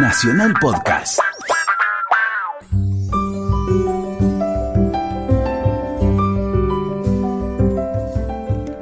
Nacional 0.00 0.54
Podcast. 0.60 1.18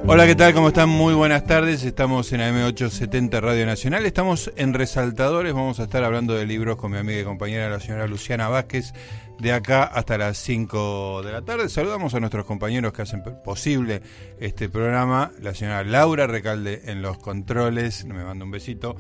Hola, 0.07 0.27
¿qué 0.27 0.35
tal? 0.35 0.53
¿Cómo 0.53 0.69
están? 0.69 0.91
Muy 0.91 1.15
buenas 1.15 1.45
tardes. 1.45 1.85
Estamos 1.85 2.33
en 2.33 2.41
AM870 2.41 3.41
Radio 3.41 3.65
Nacional. 3.65 4.05
Estamos 4.05 4.53
en 4.57 4.75
Resaltadores. 4.75 5.55
Vamos 5.55 5.81
a 5.81 5.85
estar 5.85 6.05
hablando 6.05 6.35
de 6.35 6.45
libros 6.45 6.77
con 6.77 6.93
mi 6.93 6.99
amiga 6.99 7.21
y 7.21 7.25
compañera, 7.25 7.71
la 7.71 7.81
señora 7.81 8.07
Luciana 8.07 8.49
Vázquez, 8.49 8.93
de 9.39 9.53
acá 9.53 9.85
hasta 9.85 10.19
las 10.19 10.37
5 10.37 11.23
de 11.23 11.33
la 11.33 11.43
tarde. 11.43 11.71
Saludamos 11.71 12.15
a 12.15 12.21
nuestros 12.21 12.45
compañeros 12.45 12.93
que 12.93 13.03
hacen 13.03 13.23
posible 13.43 14.03
este 14.39 14.69
programa. 14.69 15.33
La 15.41 15.55
señora 15.55 15.83
Laura 15.83 16.27
Recalde 16.27 16.83
en 16.85 17.01
los 17.01 17.17
controles. 17.19 18.05
Me 18.05 18.23
manda 18.23 18.45
un 18.45 18.51
besito 18.51 18.97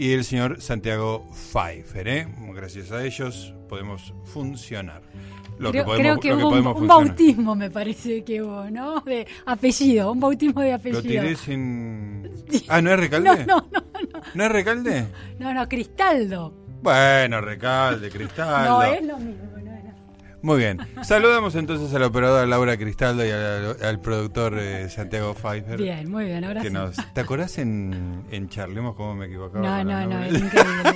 y 0.00 0.14
el 0.14 0.24
señor 0.24 0.62
Santiago 0.62 1.28
Pfeiffer. 1.30 2.08
¿eh? 2.08 2.26
Gracias 2.54 2.90
a 2.90 3.04
ellos 3.04 3.52
podemos 3.68 4.14
funcionar. 4.24 5.02
Lo 5.58 5.72
creo 5.72 5.84
que, 5.84 5.90
podemos, 5.90 6.18
creo 6.20 6.38
que, 6.38 6.42
hubo 6.42 6.48
un, 6.48 6.66
un, 6.66 6.86
bautismo, 6.86 7.54
me 7.54 7.70
parece 7.70 8.24
que 8.24 8.40
hubo, 8.40 8.70
¿no? 8.70 9.02
De 9.02 9.26
apellido, 9.44 10.12
un 10.12 10.20
bautismo 10.20 10.62
de 10.62 10.72
apellido. 10.72 11.02
Lo 11.02 11.06
tiré 11.06 11.36
sin... 11.36 12.30
Ah, 12.68 12.80
¿no 12.80 12.92
es 12.92 12.98
Recalde? 12.98 13.28
No, 13.46 13.56
no, 13.56 13.66
no. 13.70 14.00
¿No, 14.00 14.20
¿No 14.34 14.44
es 14.44 14.52
Recalde? 14.52 15.06
No, 15.38 15.52
no, 15.52 15.68
Cristaldo. 15.68 16.54
Bueno, 16.80 17.42
Recalde, 17.42 18.08
Cristaldo. 18.08 18.70
No, 18.70 18.82
es 18.82 19.04
lo 19.04 19.18
mismo. 19.18 19.49
Muy 20.42 20.58
bien. 20.58 20.78
Saludamos 21.02 21.54
entonces 21.54 21.94
a 21.94 21.98
la 21.98 22.06
operadora 22.06 22.46
Laura 22.46 22.76
Cristaldo 22.76 23.24
y 23.26 23.30
al, 23.30 24.00
productor 24.00 24.58
eh, 24.58 24.88
Santiago 24.88 25.34
Pfeiffer. 25.34 25.76
Bien, 25.78 26.10
muy 26.10 26.24
bien. 26.24 26.44
Ahora 26.44 26.62
que 26.62 26.68
sí. 26.68 26.74
nos, 26.74 26.96
¿Te 27.12 27.20
acordás 27.20 27.58
en, 27.58 28.24
en 28.30 28.48
Charlemos 28.48 28.94
cómo 28.94 29.14
me 29.14 29.26
equivocaba? 29.26 29.82
No, 29.82 29.84
no, 29.84 30.06
no, 30.06 30.22
era 30.22 30.38
increíble. 30.38 30.94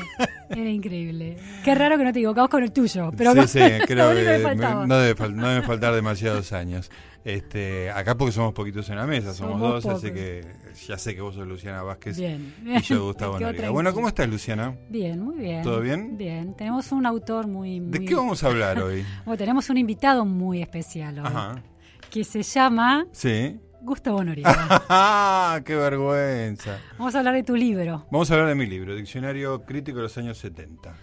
Era 0.51 0.71
increíble. 0.71 1.37
Qué 1.65 1.75
raro 1.75 1.99
que 1.99 2.05
no 2.05 2.13
te 2.13 2.19
equivocabas 2.21 2.51
con 2.51 2.63
el 2.63 2.73
tuyo. 2.73 3.11
Pero 3.17 3.33
sí, 3.33 3.49
sí, 3.49 3.59
creo 3.87 4.15
que 4.15 4.23
me 4.23 4.55
no, 4.87 4.99
debe, 4.99 5.31
no 5.31 5.49
debe 5.49 5.63
faltar 5.63 5.95
demasiados 5.95 6.53
años. 6.53 6.91
Este, 7.25 7.91
acá 7.91 8.19
porque 8.19 8.33
somos 8.33 8.53
poquitos 8.53 8.87
en 8.91 8.97
la 8.97 9.07
mesa, 9.07 9.33
somos, 9.33 9.59
dos, 9.59 9.87
así 9.87 10.13
que 10.13 10.45
ya 10.87 10.99
sé 10.99 11.15
que 11.15 11.23
vos 11.23 11.35
sos 11.35 11.47
Luciana 11.47 11.83
Vázquez 11.83 12.19
bien, 12.19 12.55
y 12.63 12.79
yo 12.83 13.07
Gustavo 13.07 13.41
Noriega. 13.41 13.71
Bueno, 13.71 13.95
¿cómo 13.95 14.09
estás, 14.09 14.29
Luciana? 14.29 14.77
Bien, 14.91 15.19
muy 15.21 15.39
bien. 15.39 15.63
¿Todo 15.63 15.81
bien? 15.81 16.19
Bien. 16.19 16.55
Tenemos 16.55 16.93
un 16.93 17.07
autor 17.07 17.47
muy... 17.47 17.81
muy... 17.81 17.99
¿De 17.99 18.05
qué 18.05 18.15
vamos 18.15 18.45
a 18.45 18.49
hablar 18.49 18.79
hoy? 18.79 19.07
bueno, 19.25 19.39
tenemos 19.39 19.71
un 19.71 19.79
invitado 19.79 20.27
muy 20.27 20.61
especial 20.61 21.19
hoy, 21.19 21.27
Ajá. 21.27 21.63
que 22.11 22.25
se 22.25 22.43
llama... 22.43 23.07
Sí. 23.13 23.59
Gustavo 23.81 24.23
Noriega. 24.23 25.63
¡Qué 25.65 25.75
vergüenza! 25.77 26.79
Vamos 26.99 27.15
a 27.15 27.19
hablar 27.19 27.35
de 27.35 27.43
tu 27.43 27.57
libro. 27.57 28.07
Vamos 28.11 28.31
a 28.31 28.35
hablar 28.35 28.49
de 28.49 28.55
mi 28.55 28.67
libro, 28.67 28.95
Diccionario 28.95 29.63
Crítico 29.65 29.99
de 29.99 30.05
los 30.05 30.19
años 30.19 30.37
70 30.39 30.95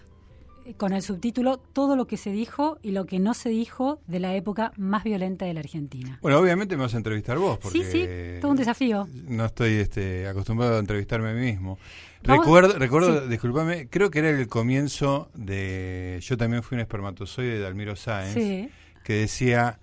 con 0.76 0.92
el 0.92 1.02
subtítulo 1.02 1.58
Todo 1.58 1.96
lo 1.96 2.06
que 2.06 2.16
se 2.16 2.30
dijo 2.30 2.78
y 2.82 2.92
lo 2.92 3.06
que 3.06 3.18
no 3.18 3.34
se 3.34 3.48
dijo 3.48 4.00
de 4.06 4.20
la 4.20 4.34
época 4.34 4.72
más 4.76 5.04
violenta 5.04 5.44
de 5.44 5.54
la 5.54 5.60
Argentina. 5.60 6.18
Bueno, 6.22 6.38
obviamente 6.38 6.76
me 6.76 6.82
vas 6.84 6.94
a 6.94 6.96
entrevistar 6.98 7.38
vos. 7.38 7.58
Porque 7.58 7.84
sí, 7.84 7.90
sí, 7.90 8.06
todo 8.40 8.50
un 8.52 8.56
desafío. 8.56 9.08
No 9.28 9.44
estoy 9.44 9.74
este, 9.74 10.26
acostumbrado 10.28 10.76
a 10.76 10.78
entrevistarme 10.78 11.30
a 11.30 11.32
mí 11.32 11.40
mismo. 11.40 11.78
Recuerdo, 12.22 12.78
recuerdo 12.78 13.22
sí. 13.24 13.28
discúlpame, 13.28 13.88
creo 13.88 14.10
que 14.10 14.20
era 14.20 14.30
el 14.30 14.46
comienzo 14.46 15.28
de 15.34 16.18
Yo 16.22 16.36
también 16.36 16.62
fui 16.62 16.76
un 16.76 16.80
espermatozoide 16.82 17.58
de 17.58 17.66
Almiro 17.66 17.96
Sáenz, 17.96 18.34
sí. 18.34 18.68
que 19.02 19.14
decía, 19.14 19.80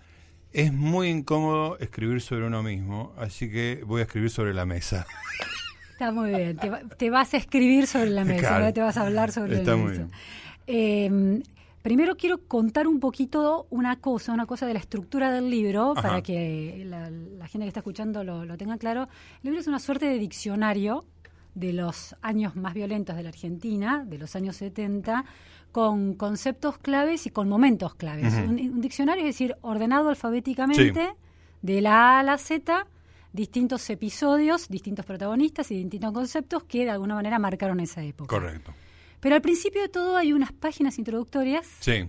es 0.54 0.72
muy 0.72 1.10
incómodo 1.10 1.78
escribir 1.80 2.22
sobre 2.22 2.46
uno 2.48 2.64
mismo, 2.64 3.14
así 3.18 3.52
que 3.52 3.84
voy 3.86 4.00
a 4.00 4.04
escribir 4.06 4.30
sobre 4.30 4.54
la 4.54 4.66
mesa. 4.66 5.06
Está 5.92 6.14
muy 6.14 6.30
bien, 6.30 6.56
te, 6.56 6.72
te 6.98 7.10
vas 7.10 7.34
a 7.34 7.38
escribir 7.38 7.86
sobre 7.86 8.10
la 8.10 8.24
mesa, 8.24 8.48
Claro. 8.48 8.66
no 8.66 8.74
te 8.74 8.80
vas 8.82 8.96
a 8.96 9.02
hablar 9.02 9.34
sobre 9.34 9.58
Está 9.58 9.72
la 9.72 9.78
muy 9.78 9.90
mesa. 9.92 10.04
bien. 10.04 10.12
Eh, 10.72 11.42
primero 11.82 12.16
quiero 12.16 12.38
contar 12.48 12.88
un 12.88 13.00
poquito 13.00 13.66
una 13.72 13.96
cosa, 14.00 14.34
una 14.34 14.46
cosa 14.46 14.68
de 14.68 14.74
la 14.74 14.80
estructura 14.80 15.32
del 15.32 15.50
libro, 15.50 15.94
Ajá. 15.94 16.02
para 16.02 16.22
que 16.22 16.84
la, 16.86 17.10
la 17.10 17.48
gente 17.48 17.66
que 17.66 17.70
está 17.70 17.80
escuchando 17.80 18.24
lo, 18.24 18.46
lo 18.46 18.56
tenga 18.56 18.78
claro. 18.78 19.10
El 19.38 19.46
libro 19.46 19.60
es 19.60 19.68
una 19.68 19.80
suerte 19.80 20.06
de 20.06 20.20
diccionario 20.20 21.06
de 21.56 21.74
los 21.74 22.16
años 22.22 22.56
más 22.56 22.76
violentos 22.76 23.16
de 23.16 23.24
la 23.24 23.30
Argentina, 23.30 24.06
de 24.06 24.20
los 24.20 24.36
años 24.36 24.58
70, 24.58 25.26
con 25.72 26.14
conceptos 26.14 26.78
claves 26.78 27.26
y 27.26 27.32
con 27.32 27.50
momentos 27.50 27.96
claves. 27.96 28.34
Un 28.36 28.80
diccionario 28.80 29.24
es 29.24 29.36
decir, 29.36 29.56
ordenado 29.62 30.10
alfabéticamente, 30.10 31.16
de 31.62 31.82
la 31.82 32.18
A 32.18 32.20
a 32.20 32.24
la 32.24 32.38
Z, 32.38 32.86
distintos 33.34 33.90
episodios, 33.90 34.70
distintos 34.70 35.06
protagonistas 35.06 35.72
y 35.72 35.76
distintos 35.78 36.12
conceptos 36.14 36.64
que 36.64 36.86
de 36.86 36.92
alguna 36.92 37.16
manera 37.16 37.40
marcaron 37.40 37.80
esa 37.80 38.04
época. 38.04 38.36
Correcto. 38.36 38.72
Pero 39.20 39.36
al 39.36 39.42
principio 39.42 39.82
de 39.82 39.90
todo 39.90 40.16
hay 40.18 40.34
unas 40.34 40.52
páginas 40.54 40.98
introductorias 40.98 41.68
Sí. 41.80 42.06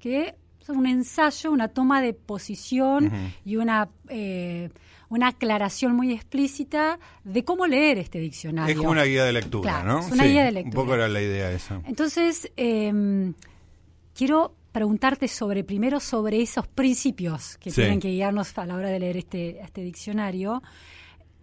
que 0.00 0.34
son 0.64 0.78
un 0.78 0.86
ensayo, 0.86 1.52
una 1.52 1.68
toma 1.68 2.00
de 2.00 2.14
posición 2.14 3.12
y 3.44 3.56
una, 3.56 3.88
eh, 4.08 4.70
una 5.10 5.28
aclaración 5.28 5.94
muy 5.94 6.12
explícita 6.12 6.98
de 7.22 7.44
cómo 7.44 7.66
leer 7.66 7.98
este 7.98 8.18
diccionario. 8.18 8.72
Es 8.72 8.78
como 8.78 8.90
una 8.92 9.04
guía 9.04 9.24
de 9.24 9.32
lectura, 9.34 9.70
Claro, 9.82 9.92
¿no? 9.92 10.06
es 10.06 10.10
una 10.12 10.24
Sí, 10.24 10.30
guía 10.30 10.42
de 10.44 10.48
Un 10.48 10.54
lectura. 10.54 10.74
poco 10.82 10.94
era 10.94 11.08
la 11.08 11.20
idea 11.20 11.52
esa. 11.52 11.82
Entonces, 11.84 12.50
eh, 12.56 13.32
quiero 14.14 14.54
preguntarte 14.72 15.28
sobre 15.28 15.62
primero 15.64 16.00
sobre 16.00 16.40
esos 16.42 16.66
principios 16.66 17.58
que 17.58 17.70
Sí. 17.70 17.82
tienen 17.82 18.00
que 18.00 18.08
guiarnos 18.08 18.56
a 18.58 18.66
la 18.66 18.74
hora 18.74 18.88
de 18.88 18.98
leer 18.98 19.18
este, 19.18 19.60
este 19.60 19.82
diccionario. 19.82 20.62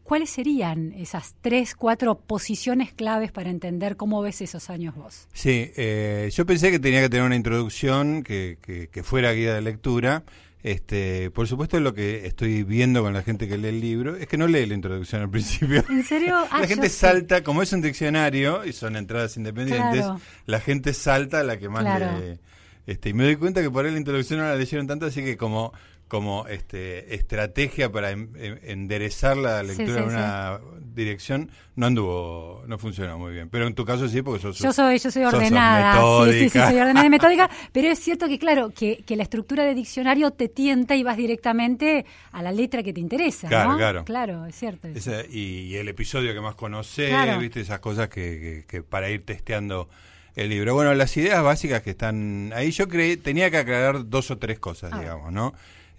¿Cuáles 0.04 0.30
serían 0.30 0.92
esas 0.94 1.36
tres, 1.42 1.76
cuatro 1.76 2.20
posiciones 2.20 2.92
claves 2.94 3.32
para 3.32 3.50
entender 3.50 3.96
cómo 3.98 4.22
ves 4.22 4.42
esos 4.42 4.70
años 4.70 4.96
vos? 4.96 5.28
Sí, 5.34 5.72
eh, 5.78 6.30
yo 6.34 6.46
pensé 6.46 6.70
que 6.72 6.80
tenía 6.80 7.02
que 7.02 7.10
tener 7.10 7.26
una 7.26 7.36
introducción 7.36 8.24
que, 8.24 8.58
que, 8.62 8.88
que 8.90 9.04
fuera 9.04 9.32
guía 9.32 9.54
de 9.54 9.62
lectura. 9.62 10.24
Este, 10.64 11.32
por 11.32 11.48
supuesto, 11.48 11.80
lo 11.80 11.94
que 11.96 12.28
estoy 12.28 12.64
viendo 12.64 13.02
con 13.02 13.14
la 13.14 13.24
gente 13.24 13.48
que 13.48 13.58
lee 13.58 13.70
el 13.70 13.82
libro 13.82 14.16
es 14.16 14.28
que 14.28 14.38
no 14.38 14.46
lee 14.48 14.66
la 14.68 14.76
introducción 14.76 15.22
al 15.22 15.30
principio. 15.32 15.84
¿En 15.90 16.04
serio? 16.04 16.36
Ah, 16.52 16.60
la 16.62 16.68
gente 16.68 16.90
salta, 16.90 17.44
como 17.44 17.62
es 17.64 17.72
un 17.74 17.82
diccionario 17.82 18.64
y 18.66 18.74
son 18.74 18.96
entradas 18.96 19.38
independientes, 19.38 20.02
Claro. 20.02 20.20
la 20.46 20.60
gente 20.60 20.94
salta 20.94 21.40
a 21.40 21.44
la 21.44 21.58
que 21.58 21.70
más 21.70 21.84
Claro. 21.84 22.20
le. 22.20 22.40
Este, 22.86 23.10
y 23.10 23.14
me 23.14 23.24
doy 23.24 23.36
cuenta 23.38 23.62
que 23.62 23.70
por 23.72 23.86
ahí 23.86 23.92
la 23.92 23.98
introducción 23.98 24.40
no 24.40 24.46
la 24.46 24.56
leyeron 24.56 24.88
tanto, 24.88 25.06
así 25.06 25.24
que 25.24 25.38
como 25.38 25.72
como 26.12 26.46
este 26.48 27.16
estrategia 27.16 27.90
para 27.90 28.12
en- 28.12 28.32
en- 28.36 28.60
enderezar 28.64 29.38
la 29.38 29.64
lectura 29.64 29.94
sí, 29.94 29.98
en 30.00 30.04
una 30.10 30.60
dirección 30.94 31.50
no 31.78 31.86
anduvo 31.86 32.64
no 32.68 32.78
funcionó 32.78 33.18
muy 33.18 33.32
bien 33.32 33.48
pero 33.50 33.66
en 33.66 33.74
tu 33.74 33.86
caso 33.86 34.10
sí 34.10 34.22
porque 34.22 34.42
sos 34.42 34.60
Yo 34.60 34.74
soy, 34.74 35.00
yo 35.00 35.10
soy 35.10 35.24
ordenada, 35.24 36.26
sí, 36.26 36.34
sí, 36.34 36.50
sí, 36.50 36.60
soy 36.60 36.76
ordenada 36.80 37.06
y 37.06 37.10
metódica, 37.10 37.50
pero 37.72 37.88
es 37.88 37.98
cierto 38.00 38.28
que, 38.28 38.38
claro, 38.38 38.72
que, 38.76 39.04
que 39.06 39.16
la 39.16 39.24
estructura 39.24 39.64
de 39.64 39.74
diccionario 39.74 40.32
te 40.32 40.50
tienta 40.50 40.98
y 40.98 41.04
vas 41.04 41.16
directamente 41.16 42.06
a 42.34 42.42
la 42.44 42.52
letra 42.52 42.84
que 42.84 42.92
te 42.92 43.00
interesa, 43.00 43.48
Claro, 43.48 43.72
¿no? 43.72 43.78
claro. 43.78 44.04
Claro, 44.04 44.46
es 44.48 44.56
cierto. 44.56 44.90
Esa- 44.90 45.24
y, 45.30 45.68
y 45.72 45.76
el 45.78 45.88
episodio 45.88 46.34
que 46.34 46.42
más 46.42 46.56
conocés, 46.56 47.08
Claro. 47.10 47.40
viste, 47.40 47.62
esas 47.62 47.80
cosas 47.80 48.10
que, 48.10 48.22
que- 48.22 48.66
que 48.68 48.84
para 48.84 49.10
ir 49.10 49.26
testeando 49.26 49.88
el 50.36 50.50
libro. 50.50 50.74
Bueno, 50.74 50.94
las 50.94 51.16
ideas 51.16 51.42
básicas 51.42 51.82
que 51.84 51.92
están 51.92 52.52
ahí, 52.54 52.72
yo 52.72 52.90
creí, 52.90 53.16
tenía 53.16 53.50
que 53.50 53.58
aclarar 53.58 54.10
dos 54.10 54.30
o 54.30 54.38
tres 54.38 54.60
cosas, 54.60 54.92
digamos, 55.00 55.32
¿no? 55.32 55.54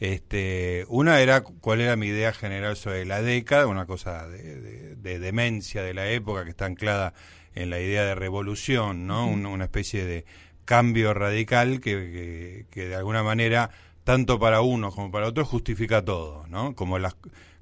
Este, 0.07 0.85
una 0.89 1.21
era 1.21 1.43
cuál 1.43 1.81
era 1.81 1.95
mi 1.95 2.09
idea 2.09 2.33
general 2.33 2.75
sobre 2.75 3.05
la 3.07 3.23
década, 3.23 3.69
una 3.69 3.87
cosa 3.87 4.27
de, 4.27 4.61
de- 4.61 4.97
de 4.97 5.19
demencia 5.21 5.81
de 5.85 5.95
la 5.95 6.11
época 6.11 6.43
que 6.43 6.51
está 6.51 6.65
anclada 6.67 7.15
en 7.55 7.71
la 7.71 7.79
idea 7.79 8.03
de 8.05 8.17
revolución, 8.17 9.07
¿no? 9.07 9.29
Un- 9.29 9.47
una 9.47 9.63
especie 9.63 10.05
de 10.05 10.25
cambio 10.65 11.15
radical 11.15 11.81
que, 11.81 11.93
que- 11.93 12.67
que 12.73 12.89
de 12.89 12.97
alguna 12.97 13.23
manera, 13.23 13.71
tanto 14.03 14.41
para 14.41 14.61
unos 14.61 14.93
como 14.93 15.13
para 15.13 15.29
otros, 15.29 15.47
justifica 15.47 16.05
todo, 16.05 16.49
¿no? 16.49 16.75
Como, 16.75 16.99
las, 16.99 17.15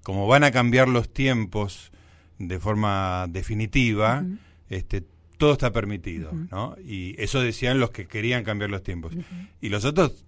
como 0.03 0.27
van 0.27 0.43
a 0.43 0.51
cambiar 0.51 0.89
los 0.89 1.13
tiempos 1.13 1.93
de 2.39 2.59
forma 2.59 3.27
definitiva, 3.29 4.25
este, 4.71 5.03
todo 5.37 5.53
está 5.53 5.73
permitido. 5.73 6.31
¿no? 6.51 6.75
Y 6.83 7.21
eso 7.23 7.43
decían 7.43 7.81
los 7.81 7.91
que 7.91 8.07
querían 8.07 8.45
cambiar 8.45 8.71
los 8.71 8.83
tiempos. 8.83 9.13
Y 9.61 9.69
los 9.69 9.85
otros 9.85 10.25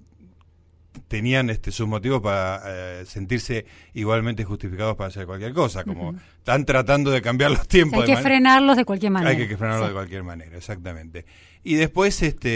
tenían 1.08 1.50
este 1.50 1.70
sus 1.72 1.86
motivos 1.88 2.20
para 2.20 2.62
eh, 2.66 3.04
sentirse 3.06 3.66
igualmente 3.94 4.44
justificados 4.44 4.96
para 4.96 5.08
hacer 5.08 5.26
cualquier 5.26 5.52
cosa, 5.52 5.84
como 5.84 6.14
están 6.38 6.64
tratando 6.64 7.10
de 7.10 7.22
cambiar 7.22 7.50
los 7.50 7.60
O 7.60 7.62
sea, 7.62 7.68
tiempos. 7.68 8.00
hay 8.08 8.14
que 8.14 8.20
frenarlos 8.20 8.76
de 8.76 8.84
cualquier 8.84 9.12
manera. 9.12 9.30
hay 9.30 9.48
que 9.48 9.56
frenarlo 9.56 9.84
Sí. 9.84 9.88
de 9.88 9.94
cualquier 9.94 10.22
manera, 10.22 10.56
exactamente. 10.56 11.24
Y 11.64 11.74
después, 11.76 12.22
este... 12.22 12.48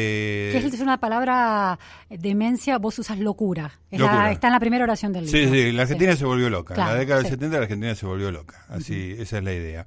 Que 0.52 0.58
es 0.72 0.80
una 0.80 0.98
palabra 0.98 1.78
demencia, 2.10 2.78
vos 2.78 2.98
usas 2.98 3.18
locura. 3.20 3.78
Es 3.90 4.00
la- 4.00 4.06
Locura. 4.06 4.32
está 4.32 4.48
en 4.48 4.52
la 4.54 4.60
primera 4.60 4.84
oración 4.84 5.12
del 5.12 5.26
libro. 5.26 5.38
Sí, 5.38 5.48
sí, 5.48 5.72
la 5.72 5.82
Argentina 5.82 6.16
se 6.16 6.24
volvió 6.24 6.50
loca. 6.50 6.74
en 6.74 6.80
la 6.80 6.94
década 6.94 7.18
del 7.18 7.26
sí. 7.26 7.30
70 7.34 7.56
la 7.56 7.62
Argentina 7.62 7.94
se 7.94 8.04
volvió 8.06 8.30
loca. 8.32 8.64
Así, 8.68 9.14
esa 9.18 9.38
es 9.38 9.44
la 9.44 9.52
idea. 9.52 9.86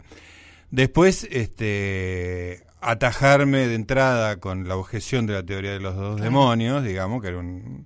Después, 0.72 1.28
este, 1.32 2.64
atajarme 2.82 3.68
de 3.68 3.76
entrada 3.76 4.38
con 4.38 4.68
la 4.68 4.76
objeción 4.78 5.26
de 5.26 5.34
la 5.34 5.44
teoría 5.44 5.72
de 5.72 5.80
los 5.80 5.96
dos 5.96 6.22
demonios, 6.22 6.84
digamos, 6.84 7.22
que 7.22 7.28
era 7.30 7.40
un, 7.40 7.86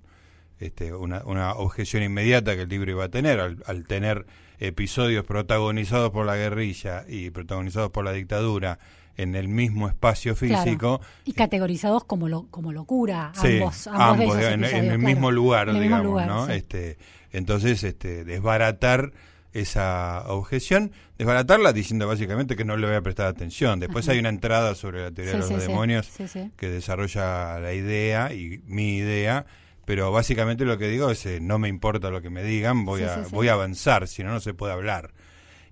este, 0.66 0.92
una, 0.92 1.22
una 1.24 1.54
objeción 1.54 2.02
inmediata 2.02 2.54
que 2.56 2.62
el 2.62 2.68
libro 2.68 2.90
iba 2.90 3.04
a 3.04 3.08
tener, 3.08 3.40
al, 3.40 3.62
al 3.66 3.84
tener 3.86 4.26
episodios 4.58 5.24
protagonizados 5.24 6.10
por 6.10 6.26
la 6.26 6.36
guerrilla 6.36 7.04
y 7.08 7.30
protagonizados 7.30 7.90
por 7.90 8.04
la 8.04 8.12
dictadura 8.12 8.78
en 9.16 9.34
el 9.34 9.48
mismo 9.48 9.88
espacio 9.88 10.34
físico. 10.34 11.00
Y 11.24 11.32
categorizados 11.32 12.04
como 12.04 12.28
lo, 12.28 12.46
como 12.50 12.72
locura, 12.72 13.32
ambos, 13.36 13.86
ambos, 13.86 14.38
en, 14.38 14.64
el 14.64 14.98
mismo 14.98 15.30
lugar, 15.30 15.72
digamos, 15.72 16.26
¿no? 16.26 16.48
Este, 16.48 16.98
entonces, 17.32 17.82
este, 17.84 18.24
desbaratar 18.24 19.12
esa 19.52 20.24
objeción, 20.26 20.90
desbaratarla 21.16 21.72
diciendo 21.72 22.08
básicamente 22.08 22.56
que 22.56 22.64
no 22.64 22.76
le 22.76 22.88
voy 22.88 22.96
a 22.96 23.02
prestar 23.02 23.26
atención. 23.26 23.78
Después 23.78 24.08
hay 24.08 24.18
una 24.18 24.28
entrada 24.28 24.74
sobre 24.74 25.02
la 25.02 25.12
teoría 25.12 25.34
de 25.34 25.38
los 25.38 25.48
demonios 25.48 26.10
que 26.56 26.68
desarrolla 26.68 27.60
la 27.60 27.72
idea 27.72 28.32
y 28.34 28.60
mi 28.66 28.96
idea, 28.96 29.46
pero 29.84 30.10
básicamente 30.12 30.64
lo 30.64 30.78
que 30.78 30.88
digo 30.88 31.10
es 31.10 31.24
eh, 31.26 31.40
no 31.40 31.58
me 31.58 31.68
importa 31.68 32.10
lo 32.10 32.22
que 32.22 32.30
me 32.30 32.42
digan, 32.42 32.84
voy 32.84 33.02
a 33.02 33.24
voy 33.30 33.48
a 33.48 33.54
avanzar, 33.54 34.08
si 34.08 34.22
no 34.22 34.32
no 34.32 34.40
se 34.40 34.54
puede 34.54 34.72
hablar. 34.72 35.12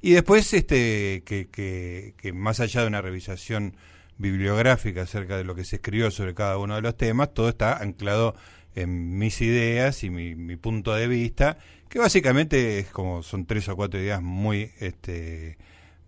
Y 0.00 0.12
después 0.12 0.52
este 0.52 1.22
que, 1.24 1.48
que, 1.48 2.14
que 2.16 2.32
más 2.32 2.60
allá 2.60 2.82
de 2.82 2.88
una 2.88 3.02
revisación 3.02 3.76
bibliográfica 4.18 5.02
acerca 5.02 5.36
de 5.36 5.44
lo 5.44 5.54
que 5.54 5.64
se 5.64 5.76
escribió 5.76 6.10
sobre 6.10 6.34
cada 6.34 6.58
uno 6.58 6.74
de 6.74 6.82
los 6.82 6.96
temas, 6.96 7.32
todo 7.34 7.48
está 7.48 7.76
anclado 7.76 8.34
en 8.74 9.18
mis 9.18 9.40
ideas 9.40 10.02
y 10.02 10.10
mi, 10.10 10.34
mi 10.34 10.56
punto 10.56 10.94
de 10.94 11.06
vista 11.06 11.58
que 11.92 11.98
básicamente 11.98 12.78
es 12.78 12.88
como 12.88 13.22
son 13.22 13.44
tres 13.44 13.68
o 13.68 13.76
cuatro 13.76 14.00
ideas 14.00 14.22
muy, 14.22 14.70
este, 14.80 15.58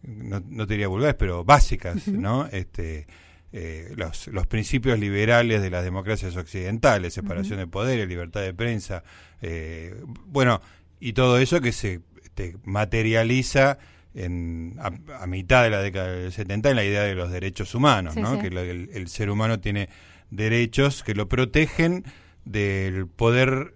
no, 0.01 0.43
no 0.49 0.67
te 0.67 0.73
diría 0.73 0.89
vulgares, 0.89 1.15
pero 1.19 1.45
básicas, 1.45 2.09
¿no? 2.09 2.47
Este, 2.47 3.07
eh, 3.57 3.93
los, 3.97 4.27
los, 4.27 4.49
principios 4.49 4.99
liberales 4.99 5.63
de 5.63 5.71
las 5.71 5.85
democracias 5.85 6.35
occidentales, 6.35 7.15
separación 7.15 7.61
de 7.61 7.69
poderes, 7.69 8.09
libertad 8.09 8.41
de 8.41 8.53
prensa, 8.53 9.05
eh, 9.43 9.95
bueno, 10.27 10.61
y 10.99 11.13
todo 11.13 11.39
eso 11.39 11.61
que 11.61 11.71
se 11.71 12.01
este, 12.25 12.57
materializa 12.65 13.79
en, 14.13 14.77
a, 14.81 15.27
mitad 15.29 15.63
de 15.63 15.71
la 15.71 15.83
década 15.83 16.11
del 16.11 16.33
70 16.33 16.71
en 16.71 16.75
la 16.75 16.85
idea 16.85 17.03
de 17.03 17.15
los 17.15 17.31
derechos 17.31 17.77
humanos, 17.77 18.17
¿no? 18.17 18.41
que 18.41 18.49
el, 18.49 19.07
ser 19.07 19.31
humano 19.31 19.61
tiene 19.61 19.89
derechos 20.33 21.05
que 21.05 21.15
lo 21.15 21.29
protegen 21.29 22.03
del 22.45 23.07
poder 23.07 23.73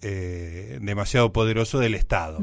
eh, 0.00 0.78
demasiado 0.80 1.34
poderoso 1.34 1.78
del 1.80 1.94
Estado, 1.94 2.38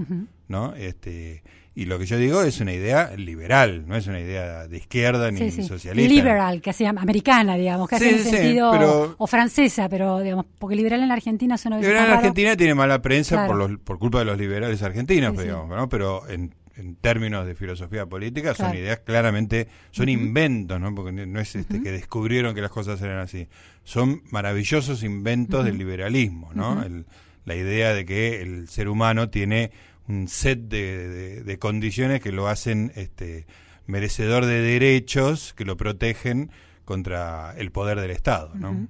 ¿no? 0.48 0.76
Este 0.76 1.42
y 1.76 1.86
lo 1.86 1.98
que 1.98 2.06
yo 2.06 2.18
digo 2.18 2.44
es 2.44 2.60
una 2.60 2.74
idea 2.74 3.16
liberal, 3.18 3.88
no 3.88 3.96
es 3.96 4.06
una 4.06 4.20
idea 4.20 4.68
de 4.68 4.78
izquierda 4.78 5.32
ni 5.32 5.50
socialista. 5.50 6.14
Liberal, 6.14 6.62
que 6.62 6.72
sea 6.72 6.92
americana, 6.92 7.56
digamos, 7.56 7.90
que 7.90 7.96
hace 7.96 8.20
sentido 8.20 9.16
o 9.18 9.28
francesa, 9.28 9.90
pero 9.90 10.20
digamos, 10.20 10.46
porque 10.60 10.76
liberal 10.76 11.02
en 11.02 11.08
la 11.08 11.16
Argentina 11.16 11.58
suena 11.58 11.80
Liberal 11.80 12.04
en 12.04 12.10
la 12.12 12.18
Argentina 12.18 12.56
tiene 12.56 12.76
mala 12.76 13.02
prensa 13.02 13.48
por 13.48 13.56
los, 13.56 13.80
por 13.80 13.98
culpa 13.98 14.20
de 14.20 14.26
los 14.26 14.38
liberales 14.38 14.84
argentinos, 14.84 15.36
digamos, 15.36 15.76
¿no? 15.76 15.90
Pero 15.90 16.30
en, 16.30 16.54
en 16.76 16.96
términos 16.96 17.48
de 17.48 17.56
filosofía 17.56 18.06
política 18.06 18.54
son 18.54 18.76
ideas 18.76 19.00
claramente 19.00 19.68
son 19.92 20.10
inventos 20.10 20.80
no 20.80 20.94
porque 20.94 21.12
no 21.12 21.40
es 21.40 21.56
este 21.56 21.82
que 21.82 21.92
descubrieron 21.92 22.54
que 22.54 22.62
las 22.62 22.72
cosas 22.72 23.02
eran 23.02 23.20
así. 23.20 23.48
Son 23.84 24.22
maravillosos 24.30 25.04
inventos 25.04 25.66
del 25.66 25.78
liberalismo 25.78 26.52
no 26.54 26.84
el, 26.84 27.06
la 27.46 27.56
idea 27.56 27.94
de 27.94 28.06
que 28.06 28.42
el 28.42 28.70
ser 28.70 28.88
humano 28.88 29.30
tiene 29.30 29.72
un 30.08 30.28
set 30.28 30.60
de, 30.68 31.58
condiciones 31.60 32.22
que 32.22 32.32
lo 32.32 32.48
hacen 32.48 32.92
este, 32.96 33.46
merecedor 33.86 34.46
de 34.46 34.62
derechos 34.62 35.54
que 35.54 35.66
lo 35.66 35.78
protegen 35.78 36.52
contra 36.86 37.54
el 37.58 37.72
poder 37.72 38.00
del 38.00 38.12
Estado. 38.12 38.52
¿no? 38.56 38.88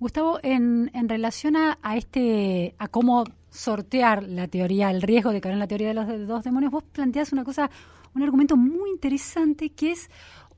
Gustavo, 0.00 0.38
en, 0.42 0.90
en 0.94 1.08
relación 1.08 1.56
a, 1.56 1.78
este, 1.96 2.74
a 2.78 2.88
cómo 2.88 3.24
sortear 3.50 4.22
la 4.24 4.48
teoría, 4.48 4.90
el 4.90 5.02
riesgo 5.02 5.30
de 5.32 5.40
caer 5.40 5.54
en 5.54 5.60
la 5.60 5.68
teoría 5.68 5.88
de 5.88 5.94
los 5.94 6.26
dos 6.26 6.44
demonios, 6.44 6.72
vos 6.72 6.82
planteas 6.84 7.32
una 7.32 7.44
cosa, 7.44 7.70
un 8.14 8.22
argumento 8.22 8.56
muy 8.56 8.90
interesante 8.90 9.70
que 9.70 9.92
es 9.92 10.10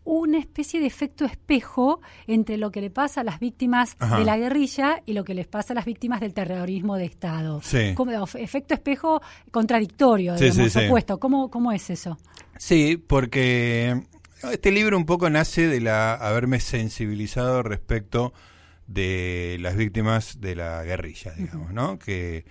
una 0.07 0.39
especie 0.39 0.81
de 0.81 0.87
efecto 0.87 1.25
espejo 1.25 2.01
entre 2.27 2.57
lo 2.57 2.71
que 2.71 2.81
le 2.81 2.91
pasa 2.91 3.21
a 3.21 3.25
las 3.25 3.41
víctimas 3.41 3.97
de 3.99 4.25
la 4.25 4.39
guerrilla 4.39 5.03
y 5.05 5.13
lo 5.13 5.25
que 5.25 5.35
les 5.35 5.47
pasa 5.47 5.73
a 5.73 5.77
las 5.77 5.85
víctimas 5.85 6.21
del 6.21 6.33
terrorismo 6.33 6.97
de 6.97 7.05
Estado. 7.05 7.61
Como, 7.95 8.13
efecto 8.35 8.75
espejo 8.75 9.21
contradictorio, 9.51 10.37
digamos, 10.37 10.77
opuesto. 10.77 11.19
¿Cómo, 11.19 11.51
¿Cómo 11.51 11.73
es 11.73 11.91
eso? 11.91 12.17
Sí, 12.57 12.97
porque 12.97 14.01
este 14.53 14.71
libro 14.71 14.97
un 14.97 15.07
poco 15.07 15.29
nace 15.29 15.67
de 15.67 15.81
la 15.81 16.15
haberme 16.15 16.61
sensibilizado 16.61 17.63
respecto 17.65 18.33
de 18.87 19.59
las 19.61 19.77
víctimas 19.77 20.41
de 20.41 20.55
la 20.55 20.85
guerrilla, 20.85 21.33
digamos, 21.33 21.73
¿no? 21.73 21.99
Que 21.99 22.45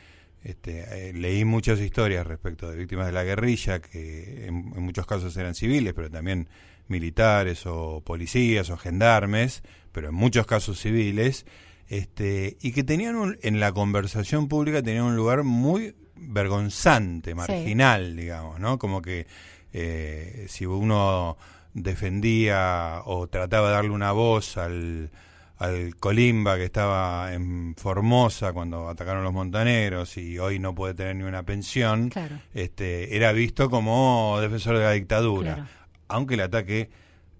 este, 0.43 1.09
eh, 1.09 1.13
leí 1.13 1.45
muchas 1.45 1.79
historias 1.79 2.27
respecto 2.27 2.69
de 2.69 2.77
víctimas 2.77 3.07
de 3.07 3.13
la 3.13 3.23
guerrilla, 3.23 3.79
que 3.79 4.47
en 4.47 4.83
muchos 4.83 5.05
casos 5.07 5.35
eran 5.37 5.55
civiles, 5.55 5.93
pero 5.93 6.11
también 6.11 6.49
militares 6.87 7.65
o 7.65 8.01
policías 8.01 8.69
o 8.69 8.77
gendarmes, 8.77 9.63
pero 9.91 10.09
en 10.09 10.15
muchos 10.15 10.45
casos 10.45 10.79
civiles, 10.79 11.45
este, 11.87 12.57
y 12.61 12.71
que 12.71 12.83
tenían 12.83 13.37
en 13.41 13.59
la 13.59 13.71
conversación 13.71 14.47
pública 14.47 14.81
tenían 14.81 15.05
un 15.05 15.15
lugar 15.15 15.43
muy 15.43 15.95
vergonzante, 16.15 17.35
marginal, 17.35 18.15
digamos, 18.15 18.59
¿no? 18.59 18.79
Como 18.79 19.01
que 19.01 19.27
eh, 19.73 20.45
si 20.47 20.65
uno 20.65 21.37
defendía 21.73 23.01
o 23.05 23.27
trataba 23.27 23.67
de 23.67 23.73
darle 23.75 23.91
una 23.91 24.13
voz 24.13 24.57
al, 24.57 25.11
al 25.57 25.95
Colimba 25.97 26.55
que 26.55 26.63
estaba 26.63 27.33
en 27.33 27.75
Formosa 27.75 28.53
cuando 28.53 28.89
atacaron 28.89 29.23
los 29.23 29.33
montaneros 29.33 30.17
y 30.17 30.39
hoy 30.39 30.57
no 30.57 30.73
puede 30.73 30.93
tener 30.93 31.17
ni 31.17 31.23
una 31.23 31.43
pensión, 31.43 32.11
este, 32.53 33.15
era 33.15 33.31
visto 33.33 33.69
como 33.69 34.37
defensor 34.41 34.77
de 34.77 34.83
la 34.83 34.91
dictadura 34.91 35.67
aunque 36.07 36.35
el 36.35 36.41
ataque 36.41 36.89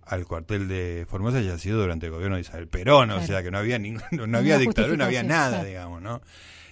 al 0.05 0.25
cuartel 0.25 0.67
de 0.67 1.05
Formosa 1.09 1.39
haya 1.39 1.57
sido 1.57 1.81
durante 1.81 2.05
el 2.05 2.11
gobierno 2.11 2.35
de 2.35 2.41
Isabel 2.41 2.67
Perón, 2.67 3.11
o 3.11 3.25
sea 3.25 3.41
que 3.43 3.51
no 3.51 3.57
había 3.57 3.79
no 3.79 4.37
había 4.37 4.57
dictadura, 4.57 4.97
no 4.97 5.05
había 5.05 5.23
nada, 5.23 5.63
digamos, 5.63 6.01
¿no? 6.01 6.21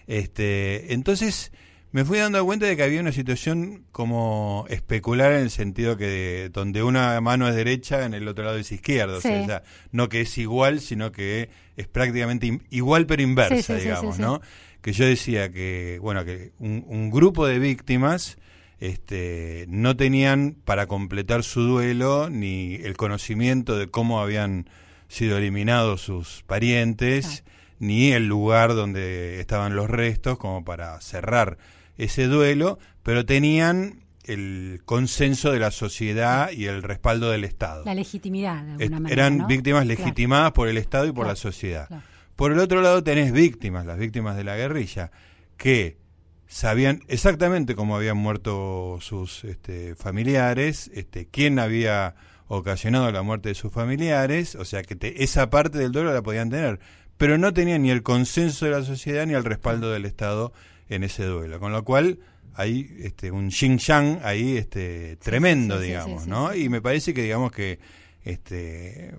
Este, 0.05 0.93
entonces 0.93 1.51
me 1.91 2.05
fui 2.05 2.17
dando 2.17 2.43
cuenta 2.43 2.65
de 2.65 2.75
que 2.75 2.83
había 2.83 2.99
una 3.01 3.11
situación 3.11 3.85
como 3.91 4.65
especular 4.69 5.31
en 5.31 5.41
el 5.41 5.51
sentido 5.51 5.95
que 5.95 6.49
donde 6.51 6.83
una 6.83 7.19
mano 7.21 7.47
es 7.47 7.55
derecha, 7.55 8.05
en 8.05 8.13
el 8.13 8.27
otro 8.27 8.43
lado 8.43 8.57
es 8.57 8.71
izquierda, 8.71 9.17
o 9.17 9.21
sea, 9.21 9.63
no 9.91 10.09
que 10.09 10.21
es 10.21 10.37
igual, 10.37 10.79
sino 10.79 11.11
que 11.11 11.49
es 11.77 11.87
prácticamente 11.87 12.59
igual 12.69 13.05
pero 13.05 13.21
inversa, 13.21 13.75
digamos, 13.75 14.19
¿no? 14.19 14.41
Que 14.81 14.91
yo 14.91 15.05
decía 15.05 15.51
que, 15.51 15.97
bueno, 16.01 16.25
que 16.25 16.51
un 16.59 17.09
grupo 17.09 17.47
de 17.47 17.57
víctimas 17.57 18.37
este, 18.83 19.63
no 19.69 19.95
tenían 19.95 20.57
para 20.65 20.87
completar 20.87 21.43
su 21.43 21.61
duelo 21.61 22.29
ni 22.29 22.75
el 22.75 22.97
conocimiento 22.97 23.77
de 23.77 23.89
cómo 23.89 24.19
habían 24.19 24.69
sido 25.07 25.37
eliminados 25.37 26.01
sus 26.01 26.43
parientes, 26.47 27.45
ni 27.79 28.11
el 28.11 28.27
lugar 28.27 28.75
donde 28.75 29.39
estaban 29.39 29.77
los 29.77 29.89
restos 29.89 30.37
como 30.37 30.65
para 30.65 30.99
cerrar 30.99 31.57
ese 31.97 32.27
duelo, 32.27 32.77
pero 33.03 33.25
tenían 33.25 34.03
el 34.25 34.81
consenso 34.83 35.53
de 35.53 35.59
la 35.59 35.71
sociedad 35.71 36.51
y 36.51 36.65
el 36.65 36.83
respaldo 36.83 37.31
del 37.31 37.45
Estado. 37.45 37.85
La 37.85 37.95
legitimidad, 37.95 38.65
de 38.65 38.71
alguna 38.71 38.99
manera. 38.99 39.27
Eran 39.27 39.47
víctimas 39.47 39.87
legitimadas 39.87 40.51
por 40.51 40.67
el 40.67 40.75
Estado 40.75 41.05
y 41.05 41.13
por 41.13 41.25
la 41.25 41.37
sociedad. 41.37 41.87
Por 42.35 42.51
el 42.51 42.59
otro 42.59 42.81
lado 42.81 43.01
tenés 43.01 43.31
víctimas, 43.31 43.85
las 43.85 43.97
víctimas 43.97 44.35
de 44.35 44.43
la 44.43 44.57
guerrilla, 44.57 45.09
que 45.55 46.02
sabían 46.53 47.01
exactamente 47.07 47.73
cómo 47.73 47.95
habían 47.95 48.17
muerto 48.17 48.99
sus 49.01 49.43
este, 49.43 49.95
familiares, 49.95 50.91
este, 50.93 51.25
quién 51.25 51.57
había 51.57 52.13
ocasionado 52.47 53.11
la 53.11 53.23
muerte 53.23 53.49
de 53.49 53.55
sus 53.55 53.73
familiares, 53.73 54.53
o 54.53 54.63
sea 54.63 54.83
que 54.83 55.15
esa 55.17 55.49
parte 55.49 55.79
del 55.79 55.91
duelo 55.91 56.13
la 56.13 56.21
podían 56.21 56.51
tener, 56.51 56.79
pero 57.17 57.39
no 57.39 57.53
tenían 57.53 57.81
ni 57.81 57.89
el 57.89 58.03
consenso 58.03 58.65
de 58.65 58.71
la 58.71 58.83
sociedad 58.83 59.25
ni 59.25 59.33
el 59.33 59.43
respaldo 59.43 59.91
del 59.91 60.05
Estado 60.05 60.53
en 60.89 61.03
ese 61.03 61.25
duelo, 61.25 61.59
con 61.59 61.71
lo 61.71 61.83
cual 61.83 62.19
hay 62.53 62.97
este, 62.99 63.31
un 63.31 63.49
xing 63.49 63.79
yang 63.79 64.19
ahí 64.21 64.55
este, 64.55 65.15
tremendo, 65.15 65.79
digamos, 65.79 66.27
¿no? 66.27 66.53
Y 66.53 66.69
me 66.69 66.81
parece 66.81 67.15
que 67.15 67.23
digamos 67.23 67.51
que 67.51 67.79
este, 68.25 69.15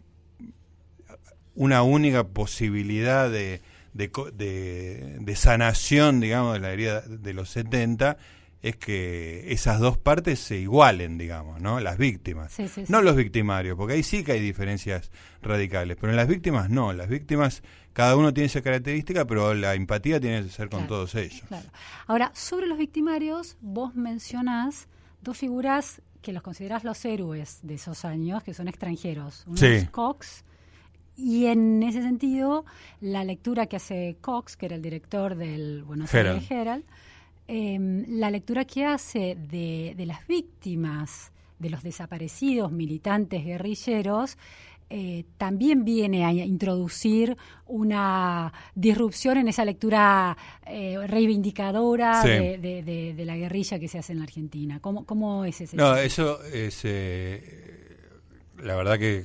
una 1.57 1.83
única 1.83 2.29
posibilidad 2.29 3.29
de 3.29 3.61
de, 3.95 5.19
de, 5.21 5.37
sanación, 5.37 6.21
digamos, 6.21 6.55
de 6.55 6.61
la 6.61 6.73
herida 6.73 7.01
de 7.01 7.33
los 7.33 7.49
70 7.51 8.19
es 8.61 8.77
que 8.77 9.53
esas 9.53 9.79
dos 9.79 9.99
partes 9.99 10.41
se 10.41 10.57
igualen, 10.57 11.19
digamos, 11.19 11.61
¿no? 11.61 11.81
Las 11.81 11.99
víctimas. 11.99 12.57
no 12.89 13.03
los 13.03 13.15
victimarios, 13.15 13.77
porque 13.77 13.93
ahí 13.93 14.03
sí 14.03 14.25
que 14.25 14.33
hay 14.33 14.41
diferencias 14.41 15.11
radicales, 15.43 15.99
pero 16.01 16.11
en 16.11 16.17
las 16.17 16.27
víctimas 16.27 16.71
no. 16.71 16.95
Las 16.95 17.09
víctimas, 17.09 17.63
cada 17.93 18.17
uno 18.17 18.33
tiene 18.33 18.47
esa 18.47 18.63
característica, 18.63 19.27
pero 19.27 19.53
la 19.53 19.75
empatía 19.75 20.19
tiene 20.19 20.43
que 20.43 20.49
ser 20.49 20.71
con 20.71 20.87
todos 20.87 21.15
ellos. 21.15 21.43
Ahora, 22.07 22.33
sobre 22.35 22.67
los 22.67 22.79
victimarios, 22.79 23.59
vos 23.61 23.95
mencionás 23.95 24.89
dos 25.21 25.37
figuras 25.37 26.01
que 26.23 26.33
los 26.33 26.43
considerás 26.43 26.85
los 26.85 27.05
héroes 27.05 27.59
de 27.63 27.75
esos 27.75 28.07
años, 28.07 28.43
que 28.43 28.55
son 28.55 28.67
extranjeros. 28.67 29.45
Uno 29.47 29.61
es 29.61 29.91
Cox 29.91 30.43
y 31.17 31.47
en 31.47 31.83
ese 31.83 32.03
sentido, 32.03 32.65
la 33.01 33.25
lectura 33.25 33.67
que 33.67 33.77
hace 33.77 34.17
Cox, 34.21 34.57
que 34.57 34.67
era 34.67 34.77
el 34.77 34.83
director 34.83 35.37
del 35.37 35.83
Buenos 35.85 36.13
Aires 36.15 36.51
Herald, 36.51 36.85
em, 37.47 38.05
la 38.09 38.31
lectura 38.31 38.65
que 38.65 38.85
hace 38.85 39.37
de, 39.37 39.95
de 39.97 40.07
las 40.07 40.27
víctimas 40.27 41.33
de 41.59 41.71
los 41.71 41.83
desaparecidos 41.83 42.73
militantes 42.73 43.45
guerrilleros, 43.45 44.37
eh, 44.91 45.25
también 45.39 45.85
viene 45.85 46.25
a 46.25 46.31
introducir 46.31 47.37
una 47.67 48.53
disrupción 48.75 49.39
en 49.39 49.49
esa 49.49 49.65
lectura 49.65 50.37
eh, 50.67 50.99
reivindicadora 51.07 52.23
de, 52.23 53.15
la 53.25 53.37
guerrilla 53.37 53.79
que 53.79 53.89
se 53.89 53.99
hace 53.99 54.13
en 54.13 54.19
la 54.19 54.25
Argentina. 54.25 54.81
¿Cómo, 54.81 55.07
cómo 55.07 55.45
es 55.47 55.63
ese? 55.63 55.77
No, 55.77 55.97
eso 55.97 56.43
es, 56.45 56.83
eh, 56.85 57.84
la 58.65 58.75
verdad 58.77 58.99
que 58.99 59.25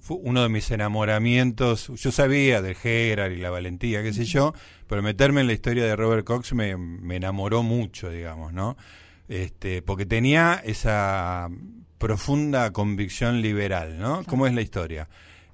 fue 0.00 0.18
uno 0.20 0.42
de 0.42 0.48
mis 0.48 0.70
enamoramientos. 0.70 1.88
Yo 1.96 2.12
sabía 2.12 2.62
del 2.62 2.74
Gerard 2.74 3.32
y 3.32 3.38
la 3.38 3.50
valentía, 3.50 4.02
qué 4.02 4.12
sé 4.12 4.24
yo, 4.24 4.52
pero 4.86 5.02
meterme 5.02 5.40
en 5.40 5.46
la 5.46 5.54
historia 5.54 5.84
de 5.84 5.96
Robert 5.96 6.24
Cox 6.24 6.52
me, 6.52 6.76
me 6.76 7.16
enamoró 7.16 7.62
mucho, 7.62 8.10
digamos, 8.10 8.52
¿no? 8.52 8.76
Este, 9.28 9.82
porque 9.82 10.06
tenía 10.06 10.60
esa 10.64 11.48
profunda 11.98 12.72
convicción 12.72 13.42
liberal, 13.42 13.98
¿no? 13.98 14.24
¿Cómo 14.24 14.46
es 14.46 14.54
la 14.54 14.62
historia? 14.62 15.08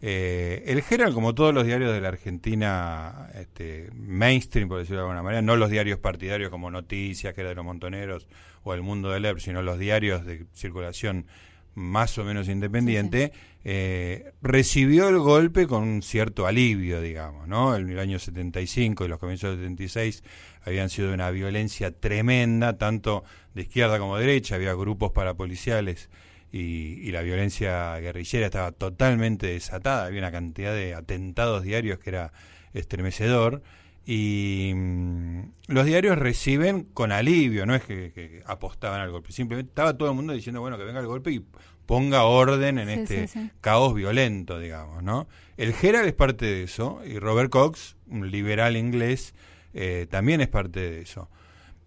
Eh, 0.07 0.63
el 0.67 0.85
Herald, 0.89 1.15
como 1.15 1.35
todos 1.35 1.55
los 1.55 1.65
diarios 1.65 1.93
de 1.93 2.01
la 2.01 2.09
Argentina 2.09 3.31
este, 3.35 3.89
mainstream, 3.95 4.69
por 4.69 4.79
decirlo 4.79 4.99
de 4.99 5.03
alguna 5.05 5.23
manera, 5.23 5.41
no 5.41 5.57
los 5.57 5.71
diarios 5.71 5.99
partidarios 5.99 6.51
como 6.51 6.71
Noticias, 6.71 7.33
que 7.33 7.41
era 7.41 7.51
de 7.51 7.57
los 7.57 7.65
Montoneros, 7.65 8.29
o 8.65 8.75
El 8.75 8.83
Mundo 8.83 9.11
del 9.11 9.25
ERP, 9.25 9.39
sino 9.39 9.63
los 9.63 9.79
diarios 9.79 10.27
de 10.27 10.47
circulación 10.53 11.27
más 11.75 12.17
o 12.19 12.25
menos 12.25 12.49
independiente, 12.49 13.33
eh, 13.65 14.33
recibió 14.43 15.09
el 15.09 15.19
golpe 15.19 15.67
con 15.67 15.83
un 15.83 16.03
cierto 16.03 16.47
alivio, 16.47 17.01
digamos, 17.01 17.49
¿no? 17.49 17.75
En 17.77 17.89
el 17.89 17.99
año 17.99 18.19
75 18.19 19.05
y 19.05 19.09
los 19.09 19.19
comienzos 19.19 19.51
del 19.51 19.61
76 19.61 20.23
habían 20.63 20.91
sido 20.91 21.13
una 21.13 21.31
violencia 21.31 21.91
tremenda, 21.91 22.79
tanto 22.79 23.25
de 23.55 23.63
izquierda 23.63 23.99
como 23.99 24.17
de 24.17 24.27
derecha, 24.27 24.55
había 24.55 24.75
grupos 24.75 25.13
parapoliciales 25.13 26.11
y, 26.53 27.11
la 27.11 27.23
violencia 27.23 27.99
guerrillera 27.99 28.47
estaba 28.47 28.71
totalmente 28.71 29.49
desatada, 29.49 30.07
había 30.07 30.21
una 30.21 30.31
cantidad 30.31 30.73
de 30.73 30.95
atentados 30.95 31.65
diarios 31.65 31.99
que 31.99 32.11
era 32.11 32.33
estremecedor 32.73 33.63
y 34.07 34.73
mm, 34.75 35.41
los 35.69 35.87
diarios 35.87 36.19
reciben 36.19 36.85
con 36.85 37.13
alivio, 37.13 37.67
no 37.67 37.75
es 37.75 37.83
que, 37.83 38.43
apostaban 38.47 39.01
al 39.01 39.11
golpe, 39.11 39.33
simplemente 39.33 39.71
estaba 39.71 39.97
todo 39.97 40.11
el 40.11 40.15
mundo 40.15 40.33
diciendo, 40.33 40.61
bueno, 40.61 40.77
que 40.79 40.85
venga 40.85 41.01
el 41.01 41.07
golpe 41.07 41.31
y 41.33 41.45
ponga 41.87 42.25
orden 42.25 42.79
en 42.79 42.89
este 42.89 43.29
caos 43.61 43.95
violento, 43.95 44.59
digamos, 44.59 45.03
¿no? 45.03 45.27
El 45.57 45.75
Gerald 45.75 46.07
es 46.07 46.15
parte 46.15 46.47
de 46.47 46.63
eso 46.63 47.01
y 47.05 47.19
Robert 47.19 47.51
Cox, 47.51 47.97
un 48.09 48.31
liberal 48.31 48.77
inglés, 48.77 49.35
eh, 49.75 50.07
también 50.11 50.41
es 50.41 50.49
parte 50.49 50.81
de 50.81 51.03
eso 51.03 51.29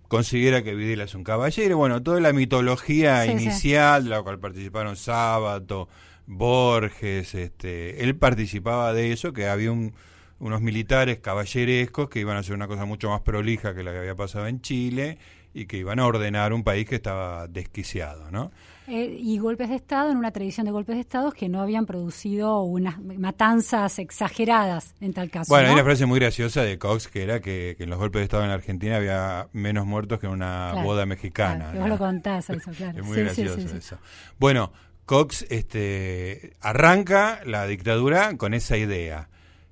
considera 0.08 0.64
que 0.64 0.76
Videla 0.76 1.04
es 1.04 1.16
un 1.16 1.24
caballero. 1.24 1.78
Bueno, 1.78 2.02
toda 2.02 2.20
la 2.20 2.34
mitología 2.34 3.26
inicial, 3.26 4.06
de 4.06 4.10
la 4.10 4.22
cual 4.22 4.40
participaron 4.40 4.96
Sábato, 4.96 5.90
Borges, 6.26 7.36
este, 7.36 8.04
él 8.04 8.16
participaba 8.16 8.94
de 8.94 9.12
eso, 9.12 9.34
que 9.34 9.48
había 9.48 9.72
unos 10.40 10.62
militares 10.62 11.20
caballerescos 11.20 12.10
que 12.10 12.20
iban 12.20 12.36
a 12.38 12.40
hacer 12.40 12.56
una 12.56 12.68
cosa 12.68 12.86
mucho 12.86 13.10
más 13.10 13.22
prolija 13.22 13.74
que 13.74 13.84
la 13.84 13.92
que 13.92 14.00
había 14.00 14.16
pasado 14.16 14.48
en 14.48 14.62
Chile 14.62 15.18
y 15.54 15.66
que 15.66 15.78
iban 15.78 16.00
a 16.00 16.06
ordenar 16.06 16.54
un 16.54 16.64
país 16.64 16.88
que 16.88 16.96
estaba 16.96 17.48
desquiciado, 17.48 18.30
¿no? 18.30 18.52
Eh, 18.88 19.18
y 19.20 19.38
golpes 19.38 19.68
de 19.68 19.76
Estado, 19.76 20.12
en 20.12 20.18
una 20.18 20.32
tradición 20.32 20.66
de 20.66 20.72
golpes 20.72 20.96
de 20.96 21.02
Estado 21.02 21.32
que 21.32 21.50
no 21.50 21.62
habían 21.62 21.86
producido 21.86 22.62
unas 22.62 23.02
matanzas 23.02 24.00
exageradas 24.00 24.96
en 25.02 25.14
tal 25.14 25.30
caso. 25.30 25.50
Bueno, 25.50 25.68
hay 25.68 25.74
una 25.74 25.84
frase 25.84 26.06
muy 26.06 26.20
graciosa 26.20 26.62
de 26.62 26.78
Cox 26.78 27.10
que 27.10 27.24
era 27.24 27.42
que, 27.42 27.76
en 27.80 27.90
los 27.90 28.00
golpes 28.00 28.22
de 28.22 28.24
Estado 28.24 28.44
en 28.44 28.50
la 28.50 28.56
Argentina 28.56 28.96
había 28.96 29.50
menos 29.52 29.86
muertos 29.86 30.20
que 30.20 30.28
en 30.28 30.34
una 30.34 30.74
boda 30.84 31.06
mexicana. 31.06 31.72
Claro, 31.72 31.80
vos 31.80 31.90
lo 31.90 31.98
contás 31.98 32.50
eso, 32.50 32.72
claro. 32.72 33.00
es 33.00 33.06
muy 33.06 33.18
gracioso 33.18 33.60
eso. 33.60 33.98
Bueno, 34.40 34.72
Cox 35.06 35.46
este, 35.50 36.54
arranca 36.62 37.42
la 37.46 37.68
dictadura 37.68 38.38
con 38.38 38.54
esa 38.54 38.78
idea. 38.78 39.28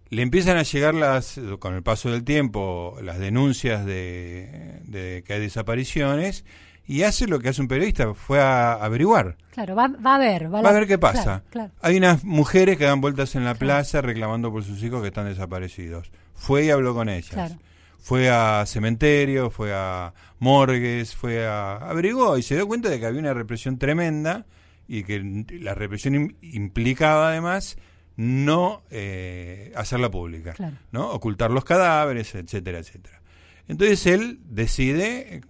Le 0.10 0.22
empiezan 0.22 0.58
a 0.58 0.64
llegar 0.64 0.94
las, 0.94 1.40
con 1.60 1.74
el 1.74 1.84
paso 1.84 2.12
del 2.12 2.24
tiempo 2.24 2.98
las 3.02 3.20
denuncias 3.20 3.86
de, 3.86 4.80
de 4.84 5.24
que 5.26 5.34
hay 5.34 5.40
desapariciones 5.40 6.46
y 6.88 7.04
hace 7.04 7.28
lo 7.28 7.40
que 7.40 7.50
hace 7.50 7.62
un 7.62 7.68
periodista, 7.68 8.14
fue 8.14 8.40
a 8.40 8.74
averiguar. 8.74 9.38
Claro, 9.52 9.76
va, 9.76 9.86
a 9.86 10.18
ver. 10.20 10.54
Va, 10.54 10.60
a 10.60 10.72
ver 10.72 10.88
qué 10.88 11.00
pasa. 11.00 11.44
Hay 11.82 11.98
unas 11.98 12.24
mujeres 12.24 12.78
que 12.78 12.86
dan 12.86 13.02
vueltas 13.02 13.36
en 13.36 13.44
la 13.44 13.56
plaza 13.56 14.02
reclamando 14.02 14.52
por 14.52 14.64
sus 14.64 14.84
hijos 14.84 15.02
que 15.02 15.08
están 15.08 15.26
desaparecidos. 15.26 16.12
Fue 16.36 16.66
y 16.66 16.70
habló 16.70 16.94
con 16.94 17.10
ellas. 17.10 17.58
Fue 17.98 18.30
a 18.30 18.64
cementerio, 18.68 19.50
fue 19.50 19.74
a 19.74 20.14
morgues, 20.38 21.16
fue 21.16 21.48
a... 21.48 21.78
averiguó 21.78 22.38
y 22.38 22.44
se 22.44 22.54
dio 22.54 22.68
cuenta 22.68 22.90
de 22.90 23.00
que 23.00 23.08
había 23.08 23.20
una 23.20 23.34
represión 23.34 23.80
tremenda 23.80 24.46
y 24.88 25.04
que 25.04 25.46
la 25.60 25.74
represión 25.74 26.36
implicaba 26.42 27.30
además 27.30 27.78
no 28.18 28.84
eh, 28.90 29.72
hacerla 29.76 30.10
pública, 30.10 30.56
¿no? 30.92 31.12
ocultar 31.12 31.52
los 31.52 31.66
cadáveres, 31.66 32.36
etcétera, 32.36 32.80
etcétera. 32.80 33.22
Entonces 33.68 34.06
él 34.06 34.40
decide 34.46 35.42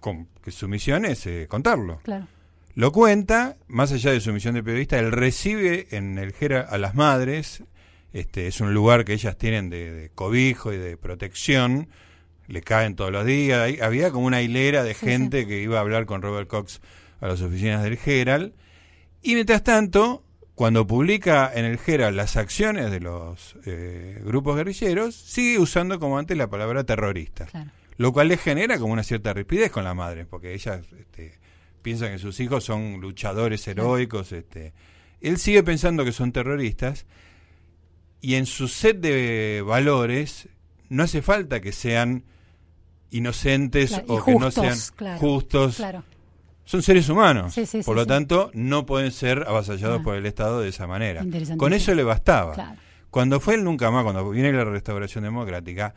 que 0.43 0.51
su 0.51 0.67
misión 0.67 1.05
es 1.05 1.25
eh, 1.27 1.47
contarlo. 1.49 2.01
Lo 2.73 2.91
cuenta, 2.91 3.55
más 3.67 3.93
allá 3.93 4.11
de 4.11 4.19
su 4.19 4.33
misión 4.33 4.55
de 4.55 4.63
periodista, 4.63 4.99
él 4.99 5.11
recibe 5.11 5.87
en 5.91 6.17
el 6.17 6.33
Jera 6.33 6.61
a 6.61 6.77
las 6.77 6.93
madres, 6.93 7.63
este 8.11 8.47
es 8.47 8.59
un 8.59 8.73
lugar 8.73 9.05
que 9.05 9.13
ellas 9.13 9.37
tienen 9.37 9.69
de, 9.69 10.11
cobijo 10.13 10.73
y 10.73 10.77
de 10.77 10.97
protección, 10.97 11.87
le 12.47 12.61
caen 12.61 12.95
todos 12.95 13.11
los 13.11 13.25
días, 13.25 13.79
había 13.81 14.11
como 14.11 14.27
una 14.27 14.41
hilera 14.41 14.83
de 14.83 14.93
gente 14.93 15.47
que 15.47 15.61
iba 15.61 15.77
a 15.77 15.81
hablar 15.81 16.05
con 16.05 16.21
Robert 16.21 16.49
Cox 16.49 16.81
a 17.21 17.27
las 17.27 17.41
oficinas 17.41 17.81
del 17.81 17.97
Herald, 18.05 18.53
y 19.21 19.35
mientras 19.35 19.63
tanto, 19.63 20.24
cuando 20.55 20.87
publica 20.87 21.51
en 21.53 21.65
el 21.65 21.79
Herald 21.85 22.15
las 22.15 22.37
acciones 22.37 22.89
de 22.89 22.99
los 22.99 23.57
eh, 23.65 24.21
grupos 24.23 24.55
guerrilleros, 24.55 25.13
sigue 25.13 25.59
usando 25.59 25.99
como 25.99 26.17
antes 26.17 26.37
la 26.37 26.49
palabra 26.49 26.83
terrorista. 26.83 27.45
Claro 27.45 27.71
lo 27.97 28.11
cual 28.11 28.27
le 28.27 28.37
genera 28.37 28.77
como 28.77 28.93
una 28.93 29.03
cierta 29.03 29.33
rapidez 29.33 29.71
con 29.71 29.83
la 29.83 29.93
madre, 29.93 30.25
porque 30.25 30.53
ella 30.53 30.81
este, 30.99 31.37
piensa 31.81 32.09
que 32.09 32.17
sus 32.17 32.39
hijos 32.39 32.63
son 32.63 32.99
luchadores 32.99 33.67
heroicos. 33.67 34.31
Este. 34.31 34.73
Él 35.21 35.37
sigue 35.37 35.63
pensando 35.63 36.03
que 36.03 36.11
son 36.11 36.31
terroristas 36.31 37.05
y 38.21 38.35
en 38.35 38.45
su 38.45 38.67
set 38.67 38.99
de 38.99 39.63
valores 39.65 40.49
no 40.89 41.03
hace 41.03 41.21
falta 41.21 41.61
que 41.61 41.71
sean 41.71 42.25
inocentes 43.11 44.01
o 44.07 44.23
que 44.23 44.35
no 44.35 44.51
sean 44.51 44.77
justos. 45.17 45.81
Son 46.65 46.81
seres 46.81 47.07
humanos. 47.09 47.55
por 47.85 47.95
lo 47.95 48.05
tanto, 48.05 48.49
no 48.53 48.85
pueden 48.85 49.11
ser 49.11 49.45
avasallados 49.47 50.01
por 50.01 50.15
el 50.15 50.25
Estado 50.25 50.61
de 50.61 50.69
esa 50.69 50.87
manera. 50.87 51.23
Con 51.57 51.73
eso 51.73 51.93
le 51.93 52.03
bastaba. 52.03 52.75
Cuando 53.09 53.39
fue 53.39 53.55
el 53.55 53.63
nunca 53.63 53.91
más, 53.91 54.03
cuando 54.03 54.29
viene 54.29 54.51
la 54.51 54.65
restauración 54.65 55.23
democrática, 55.23 55.93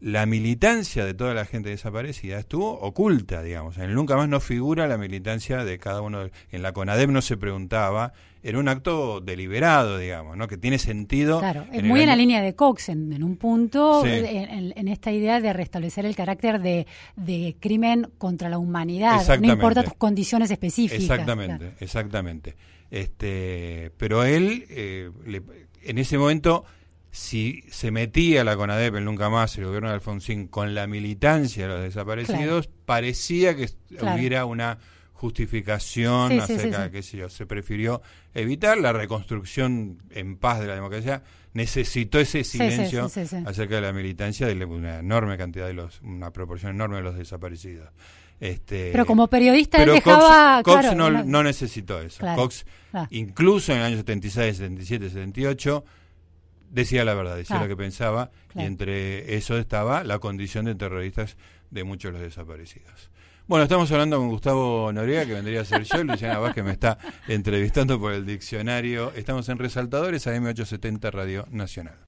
la 0.00 0.26
militancia 0.26 1.06
de 1.06 1.14
toda 1.14 1.32
la 1.32 1.46
gente 1.46 1.70
desaparecida 1.70 2.38
estuvo 2.38 2.78
oculta, 2.80 3.42
digamos. 3.42 3.78
En 3.78 3.84
el 3.84 3.94
Nunca 3.94 4.16
Más 4.16 4.28
no 4.28 4.40
figura 4.40 4.86
la 4.86 4.98
militancia 4.98 5.64
de 5.64 5.78
cada 5.78 6.02
uno. 6.02 6.28
En 6.50 6.62
la 6.62 6.72
CONADEP 6.72 7.10
no 7.10 7.22
se 7.22 7.36
preguntaba. 7.36 8.12
Era 8.42 8.58
un 8.58 8.68
acto 8.68 9.20
deliberado, 9.20 9.98
digamos, 9.98 10.36
¿no? 10.36 10.48
Que 10.48 10.58
tiene 10.58 10.78
sentido. 10.78 11.40
Claro, 11.40 11.66
es 11.72 11.82
muy 11.82 12.02
en 12.02 12.08
la 12.08 12.16
línea 12.16 12.42
de 12.42 12.54
Cox, 12.54 12.90
en, 12.90 13.22
un 13.24 13.36
punto, 13.36 14.04
en, 14.06 14.88
esta 14.88 15.10
idea 15.10 15.40
de 15.40 15.52
restablecer 15.52 16.04
el 16.04 16.14
carácter 16.14 16.60
de, 16.60 17.56
crimen 17.58 18.10
contra 18.18 18.48
la 18.48 18.58
humanidad. 18.58 19.26
No 19.40 19.52
importa 19.52 19.82
tus 19.82 19.94
condiciones 19.94 20.50
específicas. 20.50 21.02
Exactamente, 21.02 21.72
exactamente. 21.80 22.54
Este, 22.90 23.90
pero 23.96 24.22
él, 24.22 24.64
eh, 24.68 25.10
en 25.82 25.98
ese 25.98 26.18
momento 26.18 26.64
si 27.16 27.64
se 27.70 27.90
metía 27.90 28.44
la 28.44 28.56
CONADEP 28.56 28.96
en 28.96 29.06
nunca 29.06 29.30
más 29.30 29.56
el 29.56 29.64
gobierno 29.64 29.88
de 29.88 29.94
Alfonsín 29.94 30.48
con 30.48 30.74
la 30.74 30.86
militancia 30.86 31.66
de 31.66 31.72
los 31.72 31.82
desaparecidos, 31.82 32.68
parecía 32.84 33.56
que 33.56 33.70
hubiera 34.02 34.44
una 34.44 34.76
justificación 35.14 36.38
acerca 36.38 36.86
de 36.86 37.02
sé 37.02 37.16
yo. 37.16 37.30
Se 37.30 37.46
prefirió 37.46 38.02
evitar 38.34 38.76
la 38.76 38.92
reconstrucción 38.92 39.96
en 40.10 40.36
paz 40.36 40.60
de 40.60 40.66
la 40.66 40.74
democracia. 40.74 41.22
Necesitó 41.54 42.20
ese 42.20 42.44
silencio 42.44 43.06
acerca 43.06 43.76
de 43.76 43.80
la 43.80 43.94
militancia 43.94 44.46
de 44.46 44.62
una 44.66 44.98
enorme 44.98 45.38
cantidad 45.38 45.66
de 45.66 45.72
los, 45.72 46.02
una 46.02 46.34
proporción 46.34 46.72
enorme 46.72 46.96
de 46.96 47.02
los 47.02 47.16
desaparecidos. 47.16 47.88
Este, 48.40 48.90
pero 48.92 49.06
como 49.06 49.28
periodista 49.28 49.82
él 49.82 49.90
dejaba. 49.90 50.62
Cox, 50.62 50.94
no, 50.94 51.42
necesitó 51.42 51.98
eso. 51.98 52.26
Cox, 52.34 52.66
incluso 53.08 53.72
en 53.72 53.78
el 53.78 53.84
año 53.84 53.96
76, 53.96 54.58
77, 54.58 55.08
78 55.08 55.84
decía 56.70 57.04
la 57.04 57.14
verdad, 57.14 57.36
decía 57.36 57.60
lo 57.60 57.68
que 57.68 57.76
pensaba, 57.76 58.30
y 58.54 58.62
entre 58.62 59.36
eso 59.36 59.58
estaba 59.58 60.04
la 60.04 60.18
condición 60.18 60.64
de 60.64 60.74
terroristas 60.74 61.36
de 61.70 61.84
muchos 61.84 62.12
de 62.12 62.18
los 62.18 62.22
desaparecidos. 62.22 63.10
Bueno, 63.46 63.62
estamos 63.62 63.90
hablando 63.92 64.18
con 64.18 64.28
Gustavo 64.28 64.92
Noriega, 64.92 65.24
que 65.24 65.34
vendría 65.34 65.60
a 65.60 65.64
ser 65.64 65.84
yo, 65.84 66.02
Luciana 66.02 66.38
Vázquez 66.38 66.64
me 66.64 66.72
está 66.72 66.98
entrevistando 67.28 68.00
por 68.00 68.12
el 68.12 68.26
diccionario. 68.26 69.12
Estamos 69.14 69.48
en 69.48 69.58
Resaltadores, 69.58 70.26
AM870 70.26 71.12
Radio 71.12 71.46
Nacional. 71.50 72.05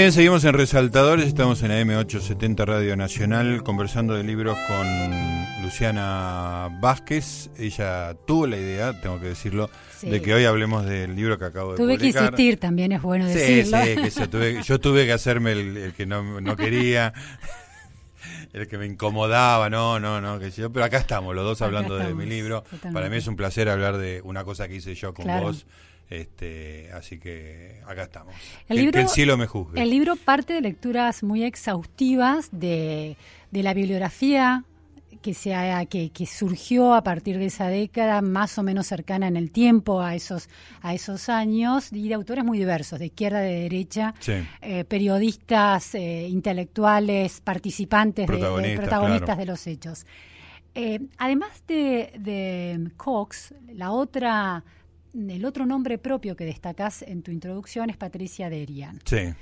Muy 0.00 0.04
bien, 0.04 0.12
seguimos 0.14 0.44
en 0.44 0.54
Resaltadores, 0.54 1.26
estamos 1.26 1.62
en 1.62 1.72
AM870 1.72 2.64
Radio 2.64 2.96
Nacional 2.96 3.62
conversando 3.62 4.14
de 4.14 4.24
libros 4.24 4.56
con 4.66 5.62
Luciana 5.62 6.70
Vázquez. 6.80 7.50
Ella 7.58 8.16
tuvo 8.26 8.46
la 8.46 8.56
idea, 8.56 8.98
tengo 9.02 9.20
que 9.20 9.26
decirlo, 9.26 9.68
de 10.00 10.22
que 10.22 10.32
hoy 10.32 10.46
hablemos 10.46 10.86
del 10.86 11.14
libro 11.14 11.38
que 11.38 11.44
acabo 11.44 11.72
de 11.72 11.76
tuve 11.76 11.98
publicar. 11.98 12.22
Tuve 12.22 12.36
que 12.36 12.42
insistir 12.42 12.58
también, 12.58 12.92
es 12.92 13.02
bueno 13.02 13.26
decirlo. 13.26 13.76
Sí, 13.76 14.10
sí, 14.10 14.28
que 14.30 14.62
yo 14.62 14.80
tuve 14.80 15.04
que 15.04 15.12
hacerme 15.12 15.52
el, 15.52 15.92
que 15.94 16.06
no, 16.06 16.40
no 16.40 16.56
quería. 16.56 17.12
el 18.54 18.68
que 18.68 18.78
me 18.78 18.86
incomodaba, 18.86 19.68
no, 19.68 20.00
no, 20.00 20.22
no, 20.22 20.38
que 20.38 20.50
yo, 20.50 20.72
pero 20.72 20.86
acá 20.86 20.96
estamos, 20.96 21.34
los 21.34 21.44
dos 21.44 21.60
hablando 21.60 21.98
de 21.98 22.14
mi 22.14 22.24
libro. 22.24 22.64
Para 22.90 23.10
mí 23.10 23.18
es 23.18 23.26
un 23.26 23.36
placer 23.36 23.68
hablar 23.68 23.98
de 23.98 24.22
una 24.24 24.44
cosa 24.44 24.66
que 24.66 24.76
hice 24.76 24.94
yo 24.94 25.12
con 25.12 25.26
vos. 25.26 25.66
Este, 26.10 26.90
así 26.92 27.18
que 27.20 27.80
acá 27.86 28.02
estamos. 28.02 28.34
El 28.68 28.78
libro, 28.78 28.92
que 28.92 29.00
el 29.02 29.08
cielo 29.08 29.36
me 29.36 29.46
juzgue. 29.46 29.80
El 29.80 29.90
libro 29.90 30.16
parte 30.16 30.52
de 30.52 30.60
lecturas 30.60 31.22
muy 31.22 31.44
exhaustivas 31.44 32.48
de, 32.50 33.16
de 33.52 33.62
la 33.62 33.74
bibliografía 33.74 34.64
que, 35.22 35.34
se 35.34 35.54
que, 35.88 36.10
que, 36.10 36.26
surgió 36.26 36.94
a 36.94 37.02
partir 37.02 37.38
de 37.38 37.46
esa 37.46 37.68
década, 37.68 38.22
más 38.22 38.58
o 38.58 38.62
menos 38.62 38.86
cercana 38.86 39.28
en 39.28 39.36
el 39.36 39.50
tiempo 39.50 40.00
a 40.00 40.14
esos, 40.14 40.48
a 40.82 40.94
esos 40.94 41.28
años, 41.28 41.92
y 41.92 42.08
de 42.08 42.14
autores 42.14 42.44
muy 42.44 42.58
diversos, 42.58 42.98
de 42.98 43.06
izquierda, 43.06 43.40
de 43.40 43.60
derecha, 43.62 44.14
eh, 44.62 44.84
periodistas, 44.84 45.94
eh, 45.94 46.26
intelectuales, 46.28 47.40
participantes, 47.40 48.26
protagonistas 48.26 48.70
de, 48.70 48.76
protagonistas 48.76 49.38
de 49.38 49.46
los 49.46 49.66
hechos. 49.66 50.06
Eh, 50.74 51.00
además 51.18 51.62
de, 51.66 52.12
de 52.18 52.90
Cox, 52.96 53.54
la 53.74 53.90
otra, 53.90 54.64
el 55.14 55.44
otro 55.44 55.66
nombre 55.66 55.98
propio 55.98 56.36
que 56.36 56.44
destacás 56.44 57.02
en 57.02 57.22
tu 57.22 57.30
introducción 57.30 57.90
es 57.90 57.96
Patricia 57.96 58.50
Derian. 58.50 59.00
Sí. 59.04 59.34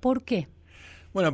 ¿Por 0.00 0.22
qué? 0.24 0.48
Bueno, 1.12 1.32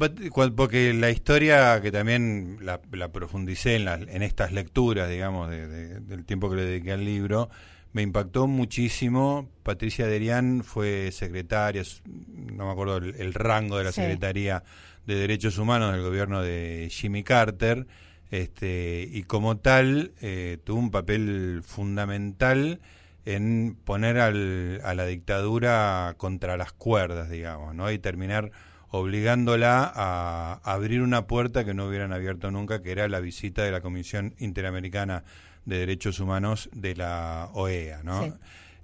porque 0.54 0.92
la 0.92 1.11
historia 1.11 1.80
que 1.80 1.90
también 1.90 2.59
la, 2.61 2.80
profundicé 3.11 3.76
en, 3.76 3.88
en, 3.88 4.23
estas 4.23 4.52
lecturas, 4.52 5.09
digamos, 5.09 5.50
del 5.50 6.25
tiempo 6.26 6.50
que 6.50 6.57
le 6.57 6.64
dediqué 6.66 6.92
al 6.92 7.04
libro, 7.04 7.49
me 7.92 8.02
impactó 8.02 8.47
muchísimo. 8.47 9.49
Patricia 9.62 10.07
Derian 10.07 10.62
fue 10.64 11.11
secretaria, 11.12 11.83
no 12.07 12.66
me 12.66 12.73
acuerdo 12.73 12.99
el, 12.99 13.35
rango 13.35 13.78
de 13.78 13.85
la 13.85 13.92
Secretaría 13.92 14.62
de 15.07 15.14
Derechos 15.14 15.59
Humanos 15.59 15.92
del 15.92 16.02
gobierno 16.02 16.42
de 16.42 16.88
Jimmy 16.90 17.25
Carter, 17.25 17.87
este, 18.30 19.09
y 19.11 19.25
como 19.25 19.59
tal 19.59 20.12
eh, 20.21 20.59
tuvo 20.62 20.78
un 20.78 20.90
papel 20.90 21.62
fundamental 21.64 22.80
en 23.24 23.76
poner 23.84 24.18
al, 24.18 24.80
a 24.84 24.94
la 24.94 25.06
dictadura 25.06 26.14
contra 26.16 26.56
las 26.56 26.72
cuerdas, 26.72 27.30
digamos, 27.30 27.74
¿no? 27.74 27.90
y 27.90 27.98
terminar 27.98 28.50
obligándola 28.90 29.90
a 29.94 30.60
abrir 30.64 31.02
una 31.02 31.26
puerta 31.26 31.64
que 31.64 31.74
no 31.74 31.86
hubieran 31.86 32.12
abierto 32.12 32.50
nunca, 32.50 32.82
que 32.82 32.90
era 32.90 33.08
la 33.08 33.20
visita 33.20 33.62
de 33.62 33.70
la 33.70 33.80
Comisión 33.80 34.34
Interamericana 34.38 35.22
de 35.64 35.78
Derechos 35.78 36.18
Humanos 36.18 36.68
de 36.72 36.96
la 36.96 37.50
OEA, 37.52 38.02
¿no? 38.02 38.36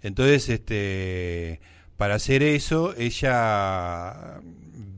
Entonces, 0.02 0.48
este, 0.48 1.60
para 1.96 2.14
hacer 2.14 2.44
eso, 2.44 2.94
ella 2.96 4.40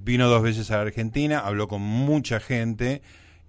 vino 0.04 0.28
dos 0.28 0.42
veces 0.42 0.70
a 0.70 0.76
la 0.76 0.82
Argentina, 0.82 1.40
habló 1.40 1.68
con 1.68 1.80
mucha 1.80 2.40
gente 2.40 3.00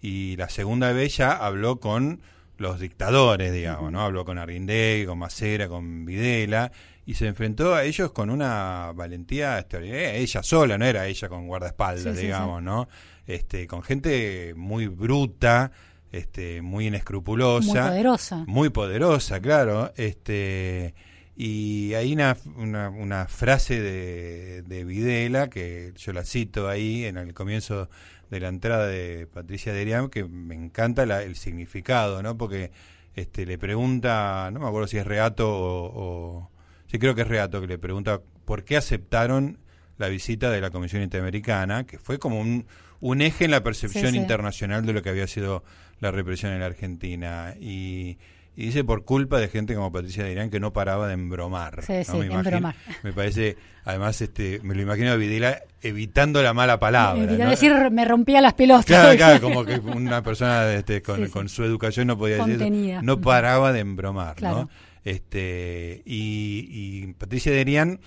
y 0.01 0.37
la 0.37 0.47
segunda 0.49 0.93
vez 0.93 1.17
ya 1.17 1.31
habló 1.31 1.79
con 1.81 2.21
los 2.59 2.79
dictadores, 2.79 3.51
digamos, 3.51 3.91
¿no? 3.91 4.01
Habló 4.01 4.25
con 4.25 4.37
Arguindegui, 4.37 5.05
con 5.05 5.17
Macera, 5.17 5.67
con 5.67 6.05
Videla 6.05 6.71
y 7.05 7.15
se 7.15 7.25
enfrentó 7.25 7.73
a 7.73 7.85
ellos 7.85 8.11
con 8.11 8.29
una 8.29 8.91
valentía 8.93 9.57
extraordinaria, 9.57 10.13
ella 10.13 10.43
sola, 10.43 10.77
no 10.77 10.85
era 10.85 11.07
ella 11.07 11.27
con 11.27 11.47
guardaespaldas, 11.47 12.15
digamos, 12.15 12.61
¿no? 12.61 12.87
Este, 13.25 13.65
con 13.65 13.81
gente 13.81 14.53
muy 14.55 14.85
bruta, 14.87 15.71
este, 16.11 16.61
muy 16.61 16.87
inescrupulosa, 16.87 17.81
muy 17.81 17.89
poderosa, 17.89 18.43
muy 18.45 18.69
poderosa, 18.69 19.39
claro, 19.39 19.91
este, 19.97 20.93
y 21.41 21.93
hay 21.93 22.11
una, 22.11 22.35
una, 22.55 23.27
frase 23.27 23.79
de, 23.81 24.61
de, 24.61 24.83
Videla 24.83 25.49
que 25.49 25.93
yo 25.95 26.11
la 26.11 26.25
cito 26.25 26.67
ahí 26.67 27.05
en 27.05 27.17
el 27.17 27.33
comienzo 27.33 27.89
de 28.29 28.41
la 28.41 28.49
entrada 28.49 28.87
de 28.87 29.25
Patricia 29.25 29.71
Deriam 29.71 30.09
que 30.09 30.25
me 30.25 30.53
encanta 30.53 31.03
el 31.03 31.35
significado, 31.37 32.21
¿no? 32.21 32.37
Porque 32.37 32.71
este, 33.15 33.45
le 33.45 33.57
pregunta, 33.57 34.49
no 34.51 34.59
me 34.59 34.67
acuerdo 34.67 34.87
si 34.87 34.97
es 34.97 35.07
Reato 35.07 35.47
o 35.49 36.49
Sí, 36.89 36.97
creo 36.97 37.13
que 37.13 37.21
es 37.21 37.27
Reato 37.27 37.61
que 37.61 37.67
le 37.67 37.77
pregunta 37.77 38.21
por 38.45 38.63
qué 38.63 38.75
aceptaron 38.75 39.59
la 39.97 40.07
visita 40.07 40.49
de 40.49 40.59
la 40.59 40.71
Comisión 40.71 41.03
Interamericana, 41.03 41.85
que 41.85 41.99
fue 41.99 42.17
como 42.17 42.39
un, 42.39 42.65
un 42.99 43.21
eje 43.21 43.45
en 43.45 43.51
la 43.51 43.61
percepción 43.61 44.15
internacional 44.15 44.85
de 44.85 44.93
lo 44.93 45.03
que 45.03 45.09
había 45.09 45.27
sido 45.27 45.63
la 45.99 46.09
represión 46.09 46.51
en 46.51 46.61
la 46.61 46.65
Argentina. 46.65 47.53
Y, 47.59 48.17
dice 48.65 48.83
por 48.83 49.05
culpa 49.05 49.39
de 49.39 49.47
gente 49.47 49.75
como 49.75 49.91
Patricia 49.91 50.23
de 50.23 50.31
Irán 50.31 50.49
que 50.49 50.59
no 50.59 50.73
paraba 50.73 51.07
de 51.07 51.13
embromar. 51.13 51.83
Sí, 51.83 52.03
sí, 52.03 52.17
me, 53.03 53.13
parece, 53.13 53.57
además, 53.85 54.21
este, 54.21 54.59
me 54.63 54.75
lo 54.75 54.81
imagino 54.81 55.11
a 55.11 55.15
Videla 55.15 55.61
evitando 55.81 56.43
la 56.43 56.53
mala 56.53 56.79
palabra. 56.79 57.25
decir, 57.25 57.73
me 57.91 58.05
rompía 58.05 58.41
las 58.41 58.53
pelotas. 58.53 58.85
Claro, 58.85 59.17
claro, 59.17 59.41
como 59.41 59.65
que 59.65 59.79
una 59.79 60.21
persona 60.23 60.73
este, 60.73 61.01
con, 61.01 61.27
con 61.29 61.47
su 61.49 61.63
educación 61.63 62.07
no 62.07 62.17
podía 62.17 62.45
decir 62.45 62.99
No 63.01 63.21
paraba 63.21 63.71
de 63.71 63.79
embromar, 63.79 64.41
¿no? 64.41 64.69
Este, 65.03 66.01
y, 66.05 67.13
Patricia 67.13 67.51
Derian, 67.51 67.99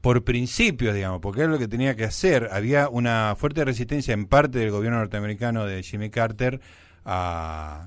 por 0.00 0.24
principios, 0.24 0.94
digamos, 0.94 1.20
porque 1.20 1.40
era 1.40 1.50
lo 1.50 1.58
que 1.58 1.68
tenía 1.68 1.96
que 1.96 2.04
hacer, 2.04 2.50
había 2.52 2.88
una 2.88 3.34
fuerte 3.38 3.64
resistencia 3.64 4.12
en 4.12 4.26
parte 4.26 4.58
del 4.58 4.70
gobierno 4.70 4.98
norteamericano 4.98 5.66
de 5.66 5.82
Jimmy 5.82 6.10
Carter 6.10 6.60
a... 7.04 7.86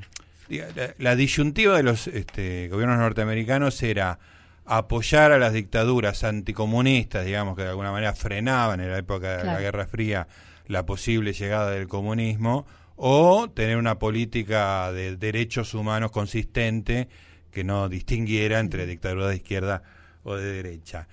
La, 0.98 1.16
disyuntiva 1.16 1.76
de 1.76 1.84
los 1.84 2.08
este, 2.08 2.70
gobiernos 2.70 3.00
norteamericanos 3.00 3.82
era 3.84 4.20
apoyar 4.66 5.32
a 5.32 5.38
las 5.38 5.54
dictaduras 5.54 6.24
anticomunistas, 6.24 7.26
digamos, 7.26 7.56
que 7.56 7.64
de 7.64 7.70
alguna 7.70 7.92
manera 7.92 8.14
frenaban 8.14 8.80
en 8.82 8.92
la 8.92 8.98
época 8.98 9.38
de 9.38 9.44
la 9.46 9.60
Guerra 9.60 9.88
Fría 9.88 10.28
la 10.68 10.86
posible 10.86 11.34
llegada 11.34 11.72
del 11.72 11.88
comunismo, 11.88 12.66
o 12.98 13.50
tener 13.50 13.78
una 13.78 14.00
política 14.00 14.92
de 14.92 15.16
derechos 15.16 15.74
humanos 15.74 16.12
consistente 16.12 17.08
que 17.52 17.64
no 17.64 17.90
distinguiera 17.90 18.60
entre 18.60 18.86
dictadura 18.86 19.28
de 19.28 19.36
izquierda 19.38 19.84
o 20.24 20.36
de 20.36 20.64
derecha. 20.64 21.08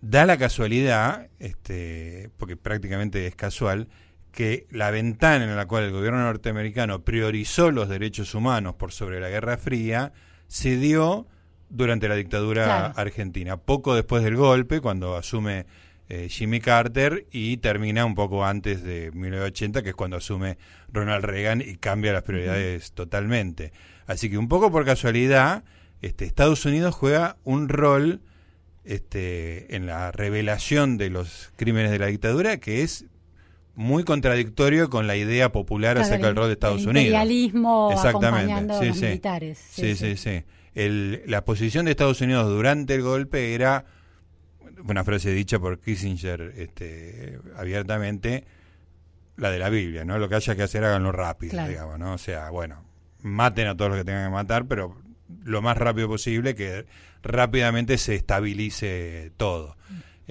Da 0.00 0.26
la 0.26 0.36
casualidad, 0.36 1.28
este, 1.38 2.28
porque 2.36 2.56
prácticamente 2.56 3.26
es 3.26 3.36
casual, 3.36 3.88
que 4.32 4.66
la 4.70 4.90
ventana 4.90 5.44
en 5.44 5.54
la 5.54 5.66
cual 5.66 5.84
el 5.84 5.92
gobierno 5.92 6.20
norteamericano 6.22 7.02
priorizó 7.04 7.70
los 7.70 7.88
derechos 7.88 8.34
humanos 8.34 8.74
por 8.74 8.92
sobre 8.92 9.20
la 9.20 9.28
Guerra 9.28 9.58
Fría 9.58 10.12
se 10.48 10.76
dio 10.76 11.26
durante 11.68 12.08
la 12.08 12.16
dictadura 12.16 12.86
argentina, 12.86 13.56
poco 13.56 13.94
después 13.94 14.22
del 14.24 14.36
golpe, 14.36 14.80
cuando 14.80 15.16
asume 15.16 15.66
eh, 16.08 16.28
Jimmy 16.28 16.60
Carter 16.60 17.26
y 17.30 17.56
termina 17.58 18.04
un 18.04 18.14
poco 18.14 18.44
antes 18.44 18.82
de 18.82 19.10
1980, 19.12 19.82
que 19.82 19.90
es 19.90 19.94
cuando 19.94 20.18
asume 20.18 20.58
Ronald 20.92 21.24
Reagan 21.24 21.62
y 21.62 21.76
cambia 21.76 22.12
las 22.12 22.22
prioridades 22.22 22.92
totalmente. 22.92 23.72
Así 24.06 24.28
que 24.28 24.36
un 24.36 24.48
poco 24.48 24.70
por 24.70 24.84
casualidad, 24.84 25.64
este, 26.02 26.26
Estados 26.26 26.66
Unidos 26.66 26.94
juega 26.94 27.36
un 27.44 27.68
rol 27.68 28.20
este, 28.84 29.74
en 29.74 29.86
la 29.86 30.12
revelación 30.12 30.98
de 30.98 31.08
los 31.08 31.52
crímenes 31.56 31.90
de 31.90 31.98
la 31.98 32.06
dictadura 32.06 32.58
que 32.58 32.82
es 32.82 33.06
muy 33.74 34.04
contradictorio 34.04 34.90
con 34.90 35.06
la 35.06 35.16
idea 35.16 35.50
popular 35.52 35.98
acerca 35.98 36.26
del 36.26 36.36
rol 36.36 36.46
de 36.48 36.52
Estados 36.54 36.84
Unidos. 36.84 37.06
Imperialismo 37.06 37.90
acompañando 37.90 38.78
a 38.78 38.84
los 38.84 39.00
militares. 39.00 39.58
Sí, 39.70 39.94
sí, 39.96 40.16
sí. 40.16 40.44
la 40.74 41.44
posición 41.44 41.86
de 41.86 41.92
Estados 41.92 42.20
Unidos 42.20 42.48
durante 42.48 42.94
el 42.94 43.02
golpe 43.02 43.54
era 43.54 43.84
una 44.84 45.04
frase 45.04 45.30
dicha 45.32 45.58
por 45.58 45.80
Kissinger 45.80 46.54
este, 46.56 47.38
abiertamente, 47.56 48.44
la 49.36 49.50
de 49.50 49.58
la 49.58 49.70
Biblia, 49.70 50.04
¿no? 50.04 50.18
Lo 50.18 50.28
que 50.28 50.34
haya 50.34 50.54
que 50.54 50.62
hacer, 50.62 50.84
háganlo 50.84 51.12
rápido, 51.12 51.66
digamos, 51.66 51.98
¿no? 51.98 52.14
O 52.14 52.18
sea, 52.18 52.50
bueno, 52.50 52.84
maten 53.22 53.68
a 53.68 53.76
todos 53.76 53.90
los 53.90 53.98
que 54.00 54.04
tengan 54.04 54.26
que 54.26 54.32
matar, 54.32 54.66
pero 54.66 54.96
lo 55.44 55.62
más 55.62 55.76
rápido 55.76 56.08
posible, 56.08 56.54
que 56.54 56.86
rápidamente 57.22 57.98
se 57.98 58.14
estabilice 58.14 59.32
todo. 59.36 59.76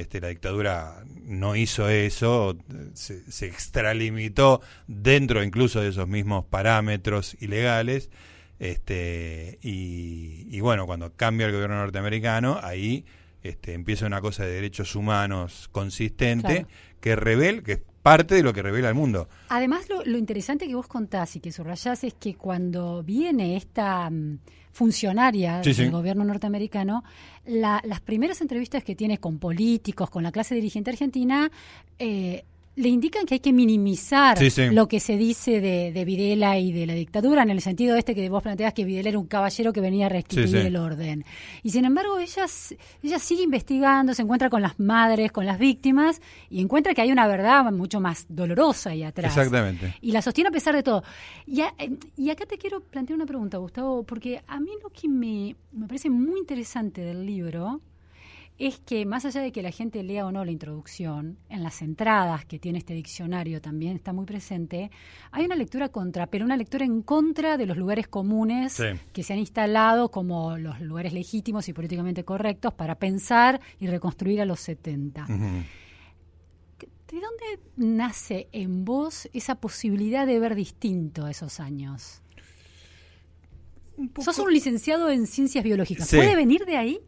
Este, 0.01 0.19
la 0.19 0.29
dictadura 0.29 1.03
no 1.25 1.55
hizo 1.55 1.87
eso, 1.87 2.57
se, 2.95 3.45
extralimitó 3.45 4.59
dentro 4.87 5.43
incluso 5.43 5.79
de 5.79 5.89
esos 5.89 6.07
mismos 6.07 6.43
parámetros 6.45 7.37
ilegales. 7.39 8.09
Este, 8.57 9.59
y, 9.61 10.59
bueno, 10.59 10.87
cuando 10.87 11.13
cambia 11.13 11.45
el 11.45 11.53
gobierno 11.53 11.75
norteamericano, 11.75 12.59
ahí 12.63 13.05
este, 13.43 13.73
empieza 13.73 14.07
una 14.07 14.21
cosa 14.21 14.43
de 14.43 14.53
derechos 14.53 14.95
humanos 14.95 15.69
consistente 15.71 16.65
que 16.99 17.15
revela, 17.15 17.61
que 17.61 17.73
es 17.73 17.81
parte 18.01 18.33
de 18.33 18.41
lo 18.41 18.53
que 18.53 18.63
revela 18.63 18.89
el 18.89 18.95
mundo. 18.95 19.29
Además, 19.49 19.87
lo, 19.87 20.17
interesante 20.17 20.67
que 20.67 20.73
vos 20.73 20.87
contás 20.87 21.35
y 21.35 21.41
que 21.41 21.51
subrayás 21.51 22.03
es 22.03 22.15
que 22.15 22.33
cuando 22.33 23.03
viene 23.03 23.55
esta 23.55 24.09
mm, 24.09 24.39
funcionaria 24.71 25.61
del 25.61 25.91
gobierno 25.91 26.23
norteamericano, 26.23 27.03
las 27.45 28.01
primeras 28.01 28.41
entrevistas 28.41 28.83
que 28.83 28.95
tiene 28.95 29.17
con 29.17 29.39
políticos, 29.39 30.09
con 30.09 30.23
la 30.23 30.31
clase 30.31 30.55
dirigente 30.55 30.91
argentina, 30.91 31.51
eh, 31.99 32.45
le 32.75 32.89
indican 32.89 33.25
que 33.25 33.35
hay 33.35 33.39
que 33.39 33.51
minimizar 33.51 34.37
lo 34.71 34.87
que 34.87 34.99
se 34.99 35.17
dice 35.17 35.59
de, 35.59 36.05
Videla 36.05 36.57
y 36.57 36.71
de 36.71 36.85
la 36.85 36.93
dictadura, 36.93 37.43
en 37.43 37.49
el 37.49 37.61
sentido 37.61 37.95
este 37.95 38.15
que 38.15 38.29
vos 38.29 38.41
planteas 38.41 38.73
que 38.73 38.85
Videla 38.85 39.09
era 39.09 39.19
un 39.19 39.27
caballero 39.27 39.73
que 39.73 39.81
venía 39.81 40.05
a 40.05 40.09
restituir 40.09 40.55
el 40.57 40.77
orden. 40.77 41.25
Y 41.63 41.71
sin 41.71 41.85
embargo, 41.85 42.17
ella, 42.19 42.45
ella 43.03 43.19
sigue 43.19 43.43
investigando, 43.43 44.13
se 44.13 44.21
encuentra 44.21 44.49
con 44.49 44.61
las 44.61 44.79
madres, 44.79 45.31
con 45.31 45.45
las 45.45 45.59
víctimas, 45.59 46.21
y 46.49 46.61
encuentra 46.61 46.93
que 46.93 47.01
hay 47.01 47.11
una 47.11 47.27
verdad 47.27 47.71
mucho 47.71 47.99
más 47.99 48.25
dolorosa 48.29 48.91
ahí 48.91 49.03
atrás. 49.03 49.35
Exactamente. 49.35 49.95
Y 50.01 50.11
la 50.11 50.21
sostiene 50.21 50.47
a 50.47 50.51
pesar 50.51 50.75
de 50.75 50.83
todo. 50.83 51.03
Y, 51.45 51.61
y 52.15 52.29
acá 52.29 52.45
te 52.45 52.57
quiero 52.57 52.79
plantear 52.81 53.17
una 53.17 53.25
pregunta, 53.25 53.57
Gustavo, 53.57 54.03
porque 54.03 54.41
a 54.47 54.59
mí 54.59 54.71
lo 54.81 54.89
que 54.89 55.09
me, 55.09 55.55
me 55.73 55.87
parece 55.87 56.09
muy 56.09 56.39
interesante 56.39 57.01
del 57.01 57.25
libro 57.25 57.81
es 58.67 58.79
que 58.79 59.07
más 59.07 59.25
allá 59.25 59.41
de 59.41 59.51
que 59.51 59.63
la 59.63 59.71
gente 59.71 60.03
lea 60.03 60.23
o 60.23 60.31
no 60.31 60.45
la 60.45 60.51
introducción, 60.51 61.39
en 61.49 61.63
las 61.63 61.81
entradas 61.81 62.45
que 62.45 62.59
tiene 62.59 62.77
este 62.77 62.93
diccionario 62.93 63.59
también 63.59 63.95
está 63.95 64.13
muy 64.13 64.25
presente, 64.25 64.91
hay 65.31 65.45
una 65.45 65.55
lectura 65.55 65.89
contra, 65.89 66.27
pero 66.27 66.45
una 66.45 66.55
lectura 66.55 66.85
en 66.85 67.01
contra 67.01 67.57
de 67.57 67.65
los 67.65 67.75
lugares 67.75 68.07
comunes 68.07 68.79
que 69.13 69.23
se 69.23 69.33
han 69.33 69.39
instalado 69.39 70.11
como 70.11 70.59
los 70.59 70.79
lugares 70.79 71.11
legítimos 71.11 71.67
y 71.69 71.73
políticamente 71.73 72.23
correctos 72.23 72.73
para 72.75 72.95
pensar 72.95 73.59
y 73.79 73.87
reconstruir 73.87 74.41
a 74.41 74.45
los 74.45 74.59
70. 74.59 75.25
¿De 75.25 75.65
dónde 77.09 77.59
nace 77.77 78.47
en 78.51 78.85
vos 78.85 79.27
esa 79.33 79.55
posibilidad 79.55 80.27
de 80.27 80.39
ver 80.39 80.53
distinto 80.53 81.25
a 81.25 81.31
esos 81.31 81.59
años? 81.59 82.21
Sos 84.19 84.37
un 84.37 84.53
licenciado 84.53 85.09
en 85.09 85.25
ciencias 85.25 85.63
biológicas. 85.63 86.09
¿Puede 86.09 86.35
venir 86.35 86.65
de 86.65 86.77
ahí? 86.77 87.01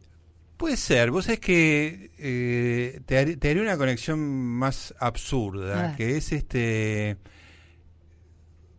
Puede 0.56 0.76
ser, 0.76 1.10
vos 1.10 1.28
es 1.28 1.40
que 1.40 2.12
eh, 2.16 3.00
te, 3.06 3.18
haré, 3.18 3.60
una 3.60 3.76
conexión 3.76 4.20
más 4.20 4.94
absurda, 4.98 5.96
que 5.96 6.16
es 6.16 6.32
este, 6.32 7.16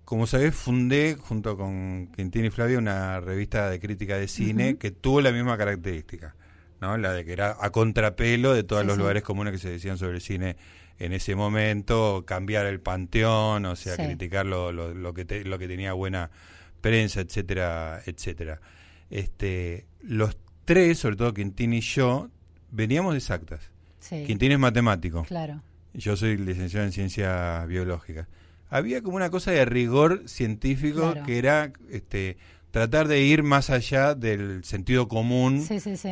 como 0.06 0.28
sabés, 0.28 0.56
fundé 0.56 1.18
junto 1.20 1.58
con 1.58 2.12
Quintín 2.16 2.46
y 2.46 2.50
Flavio 2.50 2.80
una 2.80 3.20
revista 3.20 3.70
de 3.70 3.80
crítica 3.80 4.18
de 4.18 4.28
cine 4.28 4.78
que 4.78 4.92
tuvo 4.92 5.20
la 5.20 5.32
misma 5.32 5.58
característica, 5.58 6.36
¿no? 6.80 6.98
La 6.98 7.12
de 7.12 7.26
que 7.26 7.34
era 7.34 7.58
a 7.60 7.72
contrapelo 7.72 8.54
de 8.54 8.64
todos 8.64 8.86
los 8.86 8.98
lugares 8.98 9.24
comunes 9.24 9.52
que 9.52 9.60
se 9.60 9.70
decían 9.70 9.98
sobre 9.98 10.16
el 10.16 10.22
cine 10.22 10.56
en 10.98 11.12
ese 11.12 11.36
momento, 11.36 12.24
cambiar 12.26 12.68
el 12.68 12.80
panteón, 12.80 13.66
o 13.66 13.76
sea, 13.76 13.98
criticar 13.98 14.46
lo, 14.46 14.72
lo, 14.72 15.14
que 15.14 15.44
lo 15.44 15.60
que 15.60 15.68
tenía 15.68 15.92
buena 15.94 16.32
prensa, 16.80 17.20
etcétera, 17.20 18.02
etcétera. 18.06 18.62
Este, 19.10 19.88
los 20.02 20.38
tres, 20.66 21.00
sobre 21.00 21.16
todo 21.16 21.34
Quintín 21.34 21.74
y 21.74 21.82
yo, 21.82 22.30
veníamos 22.72 23.14
de 23.14 23.20
exactas. 23.20 23.62
Quintín 24.10 24.52
es 24.52 24.60
matemático. 24.60 25.24
Claro. 25.24 25.62
Yo 25.94 26.18
soy 26.18 26.38
licenciado 26.38 26.86
en 26.86 26.92
ciencias 26.92 27.68
biológicas. 27.68 28.28
Había 28.70 29.02
como 29.02 29.16
una 29.16 29.30
cosa 29.30 29.52
de 29.52 29.64
rigor 29.66 30.24
científico 30.28 31.14
que 31.26 31.38
era 31.38 31.72
este 31.90 32.38
tratar 32.72 33.08
de 33.08 33.22
ir 33.22 33.42
más 33.42 33.70
allá 33.70 34.16
del 34.16 34.66
sentido 34.66 35.08
común 35.08 35.66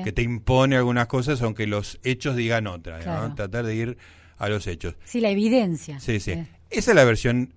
que 0.04 0.12
te 0.14 0.22
impone 0.22 0.78
algunas 0.78 1.08
cosas, 1.08 1.42
aunque 1.42 1.68
los 1.68 2.00
hechos 2.04 2.38
digan 2.38 2.68
otra. 2.68 3.00
Tratar 3.36 3.66
de 3.66 3.76
ir 3.76 3.98
a 4.38 4.48
los 4.48 4.66
hechos. 4.68 4.96
Sí, 5.04 5.20
la 5.20 5.30
evidencia. 5.30 6.00
Sí, 6.00 6.20
sí. 6.20 6.32
Esa 6.70 6.92
es 6.92 6.96
la 6.96 7.04
versión 7.04 7.54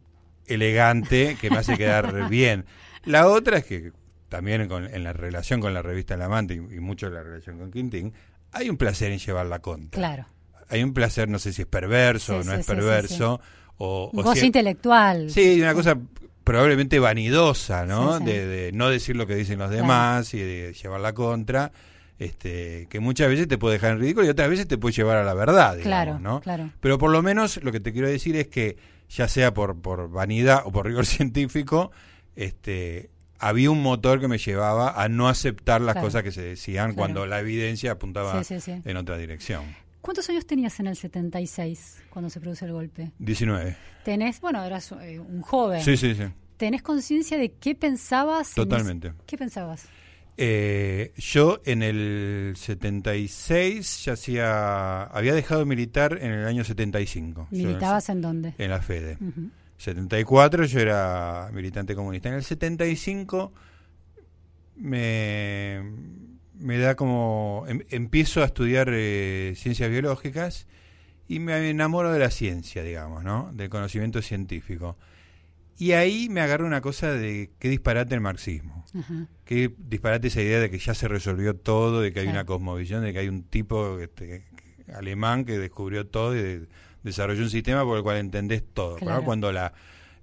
elegante 0.47 1.37
que 1.41 1.51
me 1.51 1.59
hace 1.59 1.77
quedar 1.77 2.29
bien. 2.31 2.65
La 3.05 3.29
otra 3.29 3.59
es 3.59 3.65
que 3.65 3.93
también 4.29 4.69
en 4.71 5.05
la 5.05 5.13
relación 5.13 5.61
con 5.61 5.73
la 5.75 5.83
revista 5.83 6.15
El 6.15 6.23
Amante 6.23 6.55
y, 6.55 6.61
mucho 6.61 7.07
en 7.07 7.15
la 7.15 7.23
relación 7.23 7.59
con 7.59 7.71
Quintín, 7.71 8.13
hay 8.53 8.69
un 8.69 8.77
placer 8.77 9.13
en 9.13 9.19
llevarla 9.19 9.61
contra. 9.61 9.99
Claro. 9.99 10.27
Hay 10.69 10.83
un 10.83 10.93
placer, 10.93 11.29
no 11.29 11.39
sé 11.39 11.53
si 11.53 11.63
es 11.63 11.69
perverso 11.69 12.39
o 12.39 12.45
no 12.45 12.55
es 12.55 12.67
perverso. 12.67 13.41
o, 13.79 14.11
o 14.13 14.35
intelectual. 14.37 15.31
Sí, 15.31 15.61
una 15.61 15.75
cosa 15.75 15.97
probablemente 16.47 17.01
vanidosa, 17.01 17.87
¿no? 17.87 18.21
De, 18.21 18.71
no 18.73 18.89
decir 18.89 19.17
lo 19.17 19.27
que 19.27 19.35
dicen 19.35 19.59
los 19.59 19.69
demás 19.69 20.33
y 20.33 20.39
de 20.39 20.73
llevarla 20.73 21.13
contra. 21.13 21.73
Este, 22.21 22.87
que 22.89 23.01
muchas 23.01 23.29
veces 23.29 23.49
te 23.49 23.59
puede 23.59 23.75
dejar 23.75 23.93
en 23.93 23.99
ridículo 23.99 24.27
y 24.27 24.31
otras 24.31 24.49
veces 24.49 24.69
te 24.69 24.79
puede 24.79 24.95
llevar 24.95 25.19
a 25.19 25.25
la 25.25 25.35
verdad, 25.35 25.77
claro, 25.83 26.19
¿no? 26.19 26.41
Claro. 26.41 26.71
Pero 26.81 26.97
por 26.97 27.11
lo 27.11 27.21
menos 27.21 27.63
lo 27.63 27.73
que 27.73 27.81
te 27.81 27.93
quiero 27.93 28.09
decir 28.09 28.37
es 28.37 28.47
que 28.49 28.79
ya 29.11 29.29
sea 29.29 29.53
por, 29.53 29.79
por 29.83 30.09
vanidad 30.09 30.63
o 30.65 30.73
por 30.73 30.87
rigor 30.87 31.05
científico, 31.07 31.91
este, 32.37 33.11
había 33.39 33.71
un 33.71 33.83
motor 33.83 34.21
que 34.21 34.29
me 34.29 34.39
llevaba 34.39 35.03
a 35.03 35.09
no 35.09 35.29
aceptar 35.29 35.81
las 35.81 35.97
cosas 35.97 36.23
que 36.23 36.33
se 36.33 36.43
decían 36.43 36.95
cuando 36.95 37.27
la 37.27 37.41
evidencia 37.41 37.93
apuntaba 37.93 38.41
en 38.61 38.97
otra 38.97 39.19
dirección. 39.19 39.65
¿Cuántos 40.01 40.29
años 40.31 40.47
tenías 40.47 40.79
en 40.79 40.87
el 40.87 40.95
76 40.95 42.03
cuando 42.11 42.31
se 42.31 42.41
produce 42.41 42.65
el 42.65 42.73
golpe? 42.73 43.11
19. 43.19 43.77
Tenés, 44.05 44.41
bueno, 44.41 44.65
eras 44.65 44.93
eh, 44.93 45.19
un 45.19 45.43
joven. 45.43 45.83
Sí, 45.83 45.97
sí, 45.97 46.15
sí. 46.15 46.23
¿Tenés 46.57 46.83
conciencia 46.83 47.37
de 47.37 47.53
qué 47.55 47.75
pensabas? 47.75 48.55
Totalmente. 48.55 49.15
¿Qué 49.27 49.37
pensabas? 49.37 49.89
Eh, 50.37 51.13
yo 51.17 51.61
en 51.65 51.83
el 51.83 52.55
76 52.57 54.05
ya 54.05 54.13
hacía, 54.13 55.03
había 55.05 55.35
dejado 55.35 55.61
de 55.61 55.67
militar 55.67 56.19
en 56.21 56.31
el 56.31 56.47
año 56.47 56.63
75. 56.63 57.49
¿Militabas 57.51 58.09
en 58.09 58.21
dónde? 58.21 58.55
En 58.59 58.71
la 58.71 58.81
FEDE. 58.81 59.19
74 59.79 60.65
yo 60.65 60.81
era 60.81 61.51
militante 61.53 61.95
comunista. 61.95 62.29
En 62.29 62.37
el 62.37 62.45
75 62.45 63.53
me, 64.77 65.83
me 66.55 66.79
da 66.79 66.95
como... 66.95 67.65
Em, 67.69 67.83
empiezo 67.91 68.43
a 68.43 68.47
estudiar 68.47 68.89
eh, 68.93 69.55
ciencias 69.57 69.91
biológicas 69.91 70.67
y 71.29 71.41
me 71.41 71.71
enamoro 71.71 72.13
de 72.13 72.19
la 72.19 72.31
ciencia, 72.31 72.83
digamos, 72.83 73.25
¿no? 73.25 73.51
Del 73.53 73.69
conocimiento 73.69 74.23
científico. 74.23 74.97
Y 75.79 75.93
ahí 75.93 76.29
me 76.31 76.41
agarro 76.41 76.67
una 76.67 76.81
cosa 76.81 77.13
de 77.13 77.51
qué 77.59 77.69
disparate 77.69 78.15
el 78.15 78.21
marxismo. 78.21 78.85
Qué 79.45 79.75
disparate 79.77 80.29
esa 80.29 80.41
idea 80.41 80.59
de 80.59 80.71
que 80.71 80.79
ya 80.79 80.95
se 80.95 81.07
resolvió 81.07 81.55
todo, 81.55 82.01
de 82.01 82.13
que 82.13 82.21
hay 82.21 82.29
una 82.29 82.47
cosmovisión, 82.47 83.03
de 83.03 83.13
que 83.13 83.19
hay 83.19 83.29
un 83.29 83.43
tipo 83.43 83.99
este, 84.01 84.45
alemán 84.95 85.45
que 85.45 85.59
descubrió 85.59 86.07
todo 86.07 86.35
y 86.35 86.67
desarrolló 87.07 87.45
un 87.45 87.51
sistema 87.51 87.85
por 87.85 87.97
el 87.97 88.03
cual 88.03 88.17
entendés 88.19 88.65
todo. 88.75 88.99
Cuando 89.25 89.53
la 89.53 89.73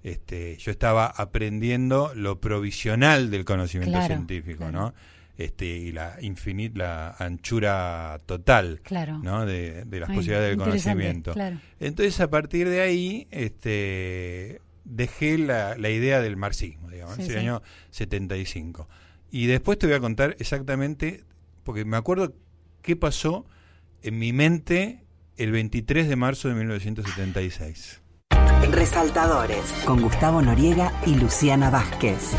este, 0.02 0.58
yo 0.58 0.70
estaba 0.70 1.06
aprendiendo 1.06 2.12
lo 2.14 2.38
provisional 2.38 3.30
del 3.30 3.46
conocimiento 3.46 4.00
científico, 4.02 4.70
¿no? 4.70 4.92
Este, 5.38 5.64
y 5.64 5.92
la 5.92 6.18
infinita, 6.20 6.78
la 6.78 7.10
anchura 7.18 8.20
total 8.26 8.82
¿no? 9.22 9.46
de, 9.46 9.84
las 9.90 10.10
posibilidades 10.10 10.50
del 10.50 10.58
conocimiento. 10.58 11.34
Entonces, 11.80 12.20
a 12.20 12.28
partir 12.28 12.68
de 12.68 12.82
ahí, 12.82 13.26
este, 13.30 14.60
dejé 14.84 15.38
la, 15.38 15.76
la 15.78 15.88
idea 15.88 16.20
del 16.20 16.36
marxismo, 16.36 16.90
digamos, 16.90 17.18
en 17.18 17.30
el 17.30 17.38
año 17.38 17.62
75. 17.90 18.86
Y 19.30 19.46
después 19.46 19.78
te 19.78 19.86
voy 19.86 19.96
a 19.96 20.00
contar 20.00 20.36
exactamente, 20.38 21.24
porque 21.64 21.86
me 21.86 21.96
acuerdo 21.96 22.34
qué 22.82 22.94
pasó 22.94 23.46
en 24.02 24.18
mi 24.18 24.34
mente 24.34 25.03
el 25.36 25.50
23 25.50 26.08
de 26.08 26.16
marzo 26.16 26.48
de 26.48 26.54
1976. 26.54 28.00
Resaltadores, 28.70 29.72
con 29.84 30.00
Gustavo 30.00 30.40
Noriega 30.42 30.92
y 31.06 31.16
Luciana 31.16 31.70
Vázquez. 31.70 32.32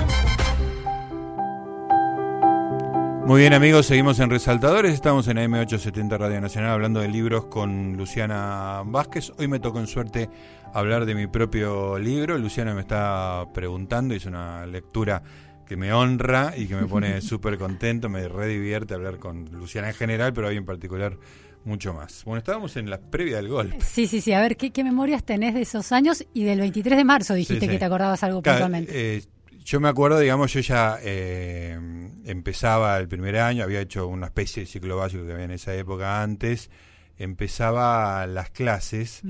Muy 3.26 3.42
bien 3.42 3.54
amigos, 3.54 3.88
seguimos 3.88 4.20
en 4.20 4.30
Resaltadores, 4.30 4.94
estamos 4.94 5.28
en 5.28 5.38
AM870 5.38 6.18
Radio 6.18 6.40
Nacional 6.40 6.72
hablando 6.72 7.00
de 7.00 7.08
libros 7.08 7.46
con 7.46 7.98
Luciana 7.98 8.84
Vázquez. 8.86 9.32
Hoy 9.38 9.48
me 9.48 9.60
tocó 9.60 9.80
en 9.80 9.88
suerte 9.88 10.30
hablar 10.74 11.06
de 11.06 11.16
mi 11.16 11.26
propio 11.26 11.98
libro, 11.98 12.38
Luciana 12.38 12.76
me 12.76 12.82
está 12.82 13.46
preguntando, 13.54 14.14
hizo 14.14 14.30
una 14.30 14.66
lectura 14.68 15.24
que 15.66 15.76
me 15.76 15.92
honra 15.92 16.54
y 16.56 16.68
que 16.68 16.76
me 16.76 16.86
pone 16.86 17.20
súper 17.24 17.58
contento, 17.58 18.10
me 18.10 18.28
redivierte 18.28 18.94
hablar 18.94 19.18
con 19.18 19.46
Luciana 19.52 19.90
en 19.90 19.96
general, 19.96 20.34
pero 20.34 20.48
hoy 20.48 20.58
en 20.58 20.66
particular 20.66 21.18
mucho 21.66 21.94
más. 21.94 22.24
Bueno, 22.24 22.40
estábamos 22.40 22.78
en 22.78 22.90
la 22.90 23.00
previa 23.00 23.38
del 23.38 23.50
golpe. 23.50 23.80
Sí, 23.82 24.08
sí, 24.08 24.22
sí. 24.22 24.34
A 24.34 24.42
ver, 24.42 24.56
¿qué, 24.56 24.84
memorias 24.84 25.24
tenés 25.24 25.54
de 25.54 25.62
esos 25.62 25.92
años? 25.92 26.26
Y 26.34 26.44
del 26.44 26.60
23 26.60 26.98
de 26.98 27.04
marzo 27.04 27.34
dijiste 27.34 27.68
que 27.68 27.78
te 27.78 27.86
acordabas 27.86 28.24
algo 28.24 28.42
puntualmente. 28.42 28.92
Eh, 29.18 29.24
yo 29.64 29.80
me 29.80 29.90
acuerdo, 29.90 30.20
digamos, 30.20 30.54
yo 30.54 30.60
ya 30.60 31.00
eh, 31.02 31.78
empezaba 32.26 32.98
el 33.00 33.08
primer 33.08 33.38
año, 33.38 33.64
había 33.64 33.82
hecho 33.82 34.08
una 34.08 34.28
especie 34.28 34.62
de 34.62 34.68
ciclo 34.68 34.98
básico 34.98 35.26
que 35.26 35.34
había 35.34 35.46
en 35.46 35.52
esa 35.52 35.74
época 35.74 36.22
antes, 36.22 36.70
empezaba 37.18 38.28
las 38.28 38.52
clases 38.52 39.24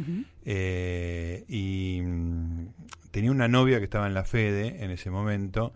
eh, 0.43 1.45
y 1.47 2.01
mm, 2.03 2.67
tenía 3.11 3.31
una 3.31 3.47
novia 3.47 3.77
que 3.77 3.85
estaba 3.85 4.07
en 4.07 4.13
la 4.13 4.25
FEDE 4.25 4.83
en 4.83 4.91
ese 4.91 5.09
momento 5.09 5.73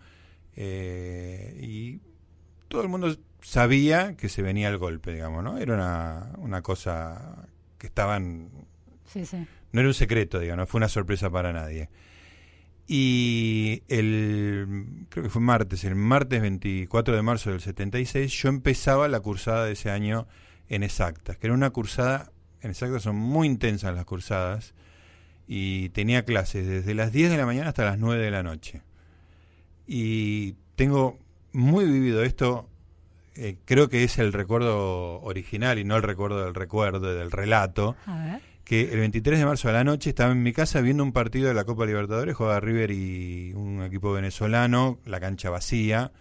y 0.57 2.01
todo 2.67 2.81
el 2.81 2.89
mundo 2.89 3.15
sabía 3.41 4.15
que 4.15 4.29
se 4.29 4.41
venía 4.41 4.69
el 4.69 4.77
golpe, 4.77 5.13
digamos, 5.13 5.43
¿no? 5.43 5.57
Era 5.57 5.73
una, 5.73 6.31
una 6.37 6.61
cosa 6.61 7.47
que 7.77 7.87
estaban... 7.87 8.49
Sí, 9.05 9.25
sí. 9.25 9.45
No 9.71 9.81
era 9.81 9.89
un 9.89 9.93
secreto, 9.93 10.39
digamos, 10.39 10.63
no 10.63 10.67
fue 10.67 10.79
una 10.79 10.89
sorpresa 10.89 11.29
para 11.29 11.53
nadie. 11.53 11.89
Y 12.91 13.83
el, 13.87 15.05
creo 15.09 15.23
que 15.23 15.29
fue 15.29 15.43
martes, 15.43 15.83
el 15.83 15.93
martes 15.93 16.41
24 16.41 17.15
de 17.15 17.21
marzo 17.21 17.51
del 17.51 17.61
76, 17.61 18.31
yo 18.31 18.49
empezaba 18.49 19.07
la 19.07 19.19
cursada 19.19 19.65
de 19.65 19.73
ese 19.73 19.91
año 19.91 20.27
en 20.69 20.81
exactas, 20.81 21.37
que 21.37 21.45
era 21.45 21.53
una 21.53 21.69
cursada, 21.69 22.31
en 22.61 22.71
exactas 22.71 23.03
son 23.03 23.15
muy 23.15 23.47
intensas 23.47 23.93
las 23.93 24.05
cursadas, 24.05 24.73
y 25.47 25.89
tenía 25.89 26.25
clases 26.25 26.67
desde 26.67 26.95
las 26.95 27.11
10 27.11 27.29
de 27.29 27.37
la 27.37 27.45
mañana 27.45 27.69
hasta 27.69 27.85
las 27.85 27.99
9 27.99 28.23
de 28.23 28.31
la 28.31 28.41
noche. 28.41 28.81
Y 29.85 30.53
tengo 30.75 31.19
muy 31.51 31.85
vivido 31.85 32.23
esto, 32.23 32.69
eh, 33.41 33.57
creo 33.63 33.87
que 33.87 34.03
es 34.03 34.19
el 34.19 34.33
recuerdo 34.33 35.21
original 35.21 35.79
y 35.79 35.85
no 35.85 35.95
el 35.95 36.03
recuerdo 36.03 36.43
del 36.43 36.53
recuerdo, 36.53 37.15
del 37.15 37.31
relato, 37.31 37.95
que 38.65 38.91
el 38.91 38.99
23 38.99 39.39
de 39.39 39.45
marzo 39.45 39.69
a 39.69 39.71
la 39.71 39.85
noche 39.85 40.09
estaba 40.09 40.33
en 40.33 40.43
mi 40.43 40.51
casa 40.51 40.81
viendo 40.81 41.03
un 41.03 41.13
partido 41.13 41.47
de 41.47 41.53
la 41.53 41.63
Copa 41.63 41.85
Libertadores, 41.85 42.35
jugaba 42.35 42.59
River 42.59 42.91
y 42.91 43.53
un 43.53 43.81
equipo 43.81 44.11
venezolano, 44.11 44.99
la 45.05 45.21
cancha 45.21 45.49
vacía. 45.49 46.11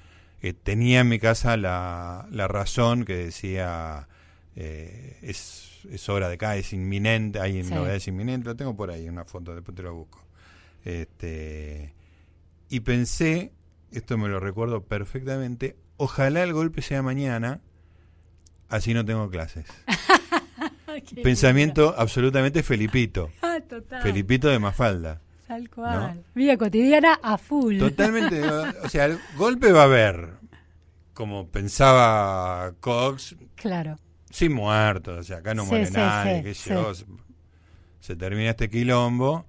Eh, 0.41 0.53
tenía 0.53 1.01
en 1.01 1.09
mi 1.09 1.19
casa 1.19 1.57
la, 1.57 2.29
la 2.31 2.47
razón 2.47 3.05
que 3.05 3.17
decía 3.17 4.07
eh, 4.55 5.19
es, 5.23 5.81
es 5.91 6.09
hora 6.09 6.29
de 6.29 6.35
acá, 6.35 6.57
es 6.57 6.73
inminente, 6.73 7.41
hay 7.41 7.65
novedades 7.65 8.07
inminentes, 8.07 8.47
lo 8.47 8.55
tengo 8.55 8.77
por 8.77 8.93
ahí, 8.93 9.09
una 9.09 9.25
foto, 9.25 9.57
después 9.57 9.77
te 9.77 9.83
lo 9.83 9.95
busco. 9.95 10.25
Este, 10.85 11.93
y 12.69 12.81
pensé, 12.81 13.53
esto 13.91 14.17
me 14.19 14.29
lo 14.29 14.39
recuerdo 14.39 14.85
perfectamente, 14.85 15.77
ojalá 15.99 16.43
el 16.43 16.55
golpe 16.55 16.81
sea 16.81 17.03
mañana, 17.03 17.61
así 18.71 18.95
no 18.95 19.05
tengo 19.05 19.29
clases. 19.29 19.67
Pensamiento 21.23 21.95
absolutamente 21.97 22.63
Felipito. 22.63 23.31
Ah, 23.43 24.01
Felipito 24.03 24.49
de 24.49 24.61
Mafalda. 24.61 25.21
Tal 25.47 25.69
cual. 25.69 26.25
Vida 26.35 26.57
cotidiana 26.57 27.19
a 27.23 27.37
full. 27.37 27.79
Totalmente. 27.79 28.43
o 28.85 28.89
sea, 28.89 29.07
el 29.07 29.19
golpe 29.37 29.73
va 29.73 29.83
a 29.83 29.85
haber, 29.85 30.31
como 31.13 31.49
pensaba 31.49 32.73
Cox. 32.81 33.37
Claro 33.57 33.99
sin 34.31 34.53
muertos, 34.53 35.19
o 35.19 35.23
sea, 35.23 35.39
acá 35.39 35.55
no 35.55 35.65
muere 35.65 35.91
nadie, 35.91 36.43
que 36.43 36.55
se 36.55 38.17
termina 38.17 38.51
este 38.51 38.69
quilombo, 38.69 39.47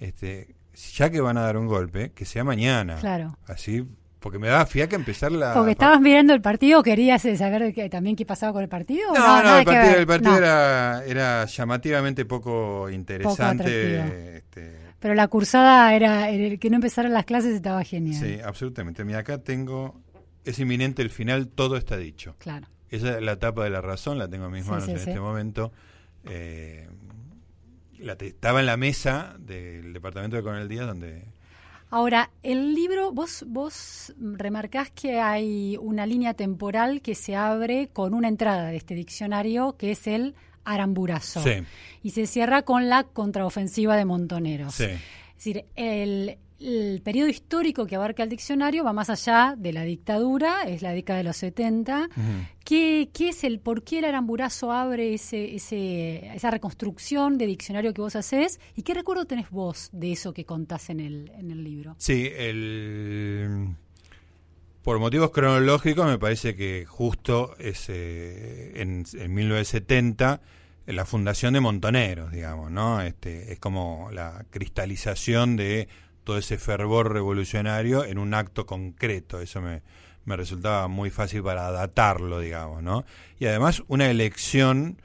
este, 0.00 0.54
ya 0.94 1.10
que 1.10 1.20
van 1.20 1.36
a 1.38 1.42
dar 1.42 1.56
un 1.56 1.66
golpe, 1.66 2.12
que 2.12 2.24
sea 2.24 2.44
mañana. 2.44 2.96
Claro. 2.96 3.38
Así, 3.46 3.86
porque 4.22 4.38
me 4.38 4.46
daba 4.46 4.64
fiaca 4.64 4.94
empezar 4.94 5.32
la... 5.32 5.52
Porque 5.52 5.72
estabas 5.72 6.00
mirando 6.00 6.32
el 6.32 6.40
partido, 6.40 6.82
querías 6.82 7.24
eh, 7.24 7.36
saber 7.36 7.74
que, 7.74 7.90
también 7.90 8.14
qué 8.14 8.24
pasaba 8.24 8.52
con 8.52 8.62
el 8.62 8.68
partido. 8.68 9.12
No, 9.12 9.42
no, 9.42 9.58
el 9.58 9.64
partido, 9.64 9.98
el 9.98 10.06
partido 10.06 10.36
era, 10.38 11.04
era 11.04 11.44
llamativamente 11.44 12.24
poco 12.24 12.88
interesante. 12.88 14.36
este, 14.36 14.78
Pero 15.00 15.14
la 15.14 15.26
cursada 15.26 15.92
era, 15.94 16.30
el 16.30 16.60
que 16.60 16.70
no 16.70 16.76
empezaran 16.76 17.12
las 17.12 17.24
clases 17.24 17.54
estaba 17.54 17.82
genial. 17.82 18.22
Sí, 18.22 18.38
absolutamente. 18.40 19.04
Mira, 19.04 19.18
acá 19.18 19.38
tengo, 19.38 20.00
es 20.44 20.58
inminente 20.60 21.02
el 21.02 21.10
final, 21.10 21.48
todo 21.48 21.76
está 21.76 21.96
dicho. 21.96 22.36
Claro. 22.38 22.68
Esa 22.90 23.16
es 23.16 23.22
la 23.22 23.40
tapa 23.40 23.64
de 23.64 23.70
la 23.70 23.80
razón, 23.80 24.18
la 24.18 24.28
tengo 24.28 24.46
en 24.46 24.52
mis 24.52 24.66
manos 24.66 24.88
en 24.88 24.96
este 24.96 25.18
momento. 25.18 25.72
Eh, 26.24 26.88
la 27.98 28.12
estaba 28.12 28.60
en 28.60 28.66
la 28.66 28.76
mesa 28.76 29.34
del 29.40 29.92
departamento 29.92 30.36
de 30.36 30.42
Coronel 30.44 30.68
Díaz 30.68 30.86
donde... 30.86 31.31
Ahora, 31.94 32.30
el 32.42 32.74
libro, 32.74 33.12
vos, 33.12 33.44
vos 33.46 34.14
remarcás 34.18 34.90
que 34.90 35.20
hay 35.20 35.76
una 35.76 36.06
línea 36.06 36.32
temporal 36.32 37.02
que 37.02 37.14
se 37.14 37.36
abre 37.36 37.90
con 37.92 38.14
una 38.14 38.28
entrada 38.28 38.68
de 38.68 38.78
este 38.78 38.94
diccionario 38.94 39.76
que 39.76 39.90
es 39.90 40.06
el 40.06 40.34
Aramburazo. 40.64 41.44
Y 42.02 42.10
se 42.12 42.26
cierra 42.26 42.62
con 42.62 42.88
la 42.88 43.04
contraofensiva 43.04 43.94
de 43.98 44.06
Montoneros. 44.06 44.74
Sí. 44.74 44.84
Es 44.84 45.34
decir, 45.36 45.66
el, 45.76 46.38
el 46.62 47.02
periodo 47.02 47.28
histórico 47.28 47.86
que 47.86 47.96
abarca 47.96 48.22
el 48.22 48.28
diccionario 48.28 48.84
va 48.84 48.92
más 48.92 49.10
allá 49.10 49.54
de 49.56 49.72
la 49.72 49.82
dictadura, 49.82 50.62
es 50.62 50.82
la 50.82 50.92
década 50.92 51.18
de 51.18 51.24
los 51.24 51.36
70. 51.36 52.08
¿Qué, 52.64 53.10
es 53.18 53.44
el 53.44 53.60
por 53.60 53.82
qué 53.82 53.98
el 53.98 54.04
Aramburazo 54.04 54.72
abre 54.72 55.14
ese, 55.14 55.54
ese, 55.54 56.34
esa 56.34 56.50
reconstrucción 56.50 57.38
de 57.38 57.46
diccionario 57.46 57.92
que 57.92 58.00
vos 58.00 58.16
haces? 58.16 58.60
¿Y 58.76 58.82
qué 58.82 58.94
recuerdo 58.94 59.24
tenés 59.24 59.50
vos 59.50 59.90
de 59.92 60.12
eso 60.12 60.32
que 60.32 60.44
contás 60.44 60.90
en 60.90 61.00
el, 61.00 61.30
en 61.36 61.50
el 61.50 61.64
libro? 61.64 61.96
Sí, 61.98 62.30
el, 62.34 63.74
por 64.82 64.98
motivos 64.98 65.30
cronológicos 65.30 66.06
me 66.06 66.18
parece 66.18 66.54
que 66.54 66.86
justo 66.86 67.54
es, 67.58 67.88
en, 67.88 69.04
en 69.14 69.34
1970 69.34 70.40
la 70.86 71.04
fundación 71.04 71.54
de 71.54 71.60
Montoneros, 71.60 72.32
digamos, 72.32 72.70
¿no? 72.70 73.00
Este, 73.00 73.52
es 73.52 73.58
como 73.58 74.10
la 74.12 74.44
cristalización 74.50 75.56
de 75.56 75.88
todo 76.24 76.38
ese 76.38 76.58
fervor 76.58 77.12
revolucionario 77.12 78.04
en 78.04 78.18
un 78.18 78.34
acto 78.34 78.66
concreto. 78.66 79.40
Eso 79.40 79.60
me, 79.60 79.82
me 80.24 80.36
resultaba 80.36 80.88
muy 80.88 81.10
fácil 81.10 81.42
para 81.42 81.70
datarlo, 81.70 82.40
digamos, 82.40 82.82
¿no? 82.82 83.04
Y 83.38 83.46
además 83.46 83.82
una 83.88 84.10
elección 84.10 85.00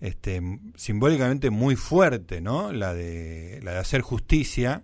este, 0.00 0.42
simbólicamente 0.74 1.50
muy 1.50 1.76
fuerte, 1.76 2.40
¿no? 2.40 2.72
La 2.72 2.92
de, 2.94 3.60
la 3.62 3.72
de 3.72 3.78
hacer 3.78 4.00
justicia 4.00 4.82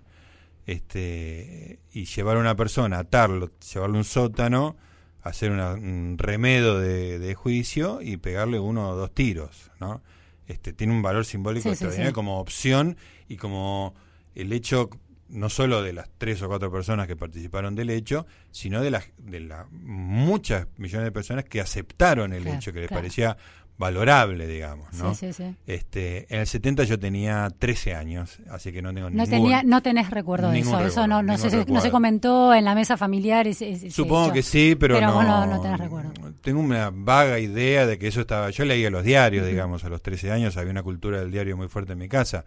este, 0.67 1.81
y 1.93 2.05
llevar 2.05 2.37
a 2.37 2.41
una 2.41 2.55
persona, 2.55 3.01
atarlo, 3.01 3.51
llevarle 3.73 3.99
un 3.99 4.05
sótano, 4.05 4.77
hacer 5.23 5.51
un 5.51 6.17
remedo 6.19 6.79
de, 6.79 7.35
juicio 7.35 8.01
y 8.01 8.17
pegarle 8.19 8.59
uno 8.61 8.91
o 8.91 8.95
dos 8.95 9.13
tiros, 9.13 9.71
¿no? 9.81 10.03
Este, 10.47 10.73
tiene 10.73 10.93
un 10.93 11.03
valor 11.03 11.25
simbólico 11.27 11.69
extraordinario 11.69 12.13
como 12.13 12.39
opción 12.39 12.97
y 13.29 13.37
como 13.37 13.95
el 14.35 14.53
hecho 14.53 14.89
no 15.29 15.49
solo 15.49 15.83
de 15.83 15.93
las 15.93 16.09
tres 16.19 16.43
o 16.43 16.49
cuatro 16.49 16.71
personas 16.71 17.07
que 17.07 17.17
participaron 17.17 17.75
del 17.75 17.91
hecho, 17.91 18.27
sino 18.51 18.83
de 18.83 18.91
las 18.91 19.05
de 19.19 19.41
las 19.41 19.71
muchas 19.71 20.67
millones 20.77 21.05
de 21.05 21.13
personas 21.13 21.45
que 21.45 21.61
aceptaron 21.61 22.33
el 22.33 22.47
hecho, 22.47 22.73
que 22.73 22.81
les 22.81 22.91
parecía 22.91 23.37
valorable, 23.79 24.49
digamos, 24.49 24.93
¿no? 24.95 25.15
Sí, 25.15 25.27
sí, 25.29 25.45
sí. 25.45 25.55
Este, 25.67 26.27
en 26.35 26.41
el 26.41 26.47
70 26.49 26.83
yo 26.83 26.99
tenía 26.99 27.49
13 27.57 27.95
años, 27.95 28.41
así 28.51 28.73
que 28.73 28.83
no 28.83 28.93
tengo 28.93 29.09
no 29.09 29.27
tenía, 29.27 29.63
no 29.63 29.81
tenés 29.83 30.11
recuerdo 30.11 30.51
de 30.51 30.59
eso, 30.59 30.81
eso 30.81 31.07
no, 31.07 31.23
no, 31.23 31.39
se, 31.39 31.65
no 31.67 31.81
se 31.81 31.91
comentó 31.93 32.53
en 32.53 32.65
la 32.65 32.75
mesa 32.75 32.97
familiar. 32.97 33.47
Supongo 33.55 34.33
que 34.33 34.43
sí, 34.43 34.75
pero, 34.75 35.01
no, 35.01 35.47
no, 35.47 35.61
tenés 35.61 35.79
recuerdo. 35.79 36.13
Tengo 36.43 36.61
una 36.61 36.91
vaga 36.93 37.39
idea 37.39 37.87
de 37.87 37.99
que 37.99 38.09
eso 38.09 38.21
estaba. 38.21 38.51
Yo 38.51 38.65
leía 38.65 38.91
los 38.91 39.05
diarios, 39.05 39.47
digamos, 39.47 39.85
a 39.85 39.89
los 39.89 40.03
13 40.03 40.33
años 40.33 40.57
había 40.57 40.73
una 40.73 40.83
cultura 40.83 41.21
del 41.21 41.31
diario 41.31 41.57
muy 41.57 41.69
fuerte 41.69 41.93
en 41.93 41.99
mi 42.01 42.09
casa. 42.09 42.45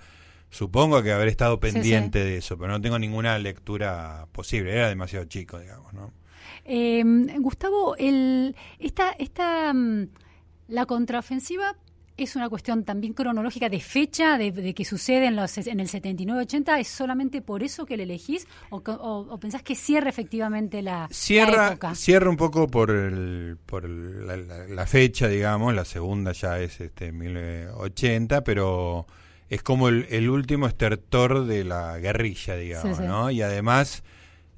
Supongo 0.51 1.01
que 1.01 1.11
haber 1.11 1.29
estado 1.29 1.59
pendiente 1.59 2.19
de 2.23 2.37
eso, 2.37 2.57
pero 2.57 2.71
no 2.71 2.81
tengo 2.81 2.99
ninguna 2.99 3.39
lectura 3.39 4.27
posible. 4.33 4.73
Era 4.73 4.89
demasiado 4.89 5.25
chico, 5.25 5.57
digamos, 5.57 5.93
¿no? 5.93 6.13
Eh, 6.65 7.03
Gustavo, 7.39 7.95
el, 7.95 8.55
esta, 8.77 9.11
esta, 9.17 9.73
mm, 9.73 10.09
la 10.67 10.85
contraofensiva 10.85 11.75
es 12.17 12.35
una 12.35 12.49
cuestión 12.49 12.83
también 12.83 13.13
cronológica 13.13 13.69
de 13.69 13.79
fecha, 13.79 14.37
de, 14.37 14.73
que 14.73 14.85
sucede 14.85 15.25
en, 15.25 15.35
los, 15.35 15.57
en 15.57 15.79
el 15.79 15.87
79-80. 15.87 16.79
¿Es 16.79 16.89
solamente 16.89 17.41
por 17.41 17.63
eso 17.63 17.85
que 17.85 17.97
le 17.97 18.03
elegís? 18.03 18.47
¿O, 18.69 19.39
pensás 19.39 19.63
que 19.63 19.75
cierra 19.75 20.09
efectivamente 20.09 20.81
la, 20.81 21.07
cierra, 21.11 21.69
época? 21.69 21.95
Cierra 21.95 22.29
un 22.29 22.37
poco 22.37 22.67
por, 22.67 22.91
el, 22.91 23.57
por 23.65 23.89
la, 23.89 24.85
fecha, 24.85 25.27
digamos. 25.27 25.73
La 25.73 25.85
segunda 25.85 26.33
ya 26.33 26.59
es 26.59 26.81
este 26.81 27.11
1980, 27.11 28.43
pero 28.43 29.07
es 29.51 29.63
como 29.63 29.89
el, 29.89 30.29
último 30.29 30.65
estertor 30.65 31.45
de 31.45 31.65
la 31.65 31.97
guerrilla, 31.97 32.55
digamos, 32.55 33.01
¿no? 33.01 33.29
Y 33.31 33.41
además 33.41 34.01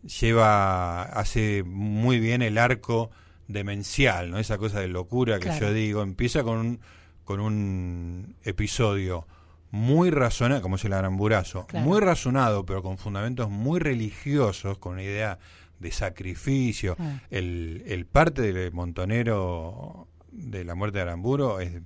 lleva, 0.04 1.02
hace 1.02 1.64
muy 1.66 2.20
bien 2.20 2.44
el 2.44 2.60
arco 2.60 3.10
demencial, 3.48 4.30
¿no? 4.30 4.38
Esa 4.38 4.60
cosa 4.60 4.82
de 4.82 4.90
locura 4.90 5.40
que 5.40 5.50
yo 5.60 5.74
digo, 5.74 6.04
empieza 6.04 6.44
con 6.44 6.60
un, 6.60 6.80
con 7.24 7.40
un 7.40 8.36
episodio 8.44 9.26
muy 9.72 10.12
razonado, 10.12 10.62
como 10.62 10.76
es 10.76 10.86
el 10.86 10.94
aramburazo, 10.94 11.66
muy 11.74 12.00
razonado, 12.00 12.64
pero 12.64 12.84
con 12.84 13.00
fundamentos 13.00 13.50
muy 13.50 13.80
religiosos, 13.80 14.78
con 14.78 14.94
una 14.94 15.04
idea 15.04 15.40
de 15.80 15.92
sacrificio. 15.92 16.96
Ah. 17.00 17.20
El, 17.32 17.82
el 17.88 18.06
parte 18.06 18.44
del 18.44 18.72
montonero 18.72 20.08
de 20.32 20.64
la 20.64 20.76
muerte 20.76 21.00
de 21.00 21.02
Aramburo 21.02 21.62
es 21.62 21.82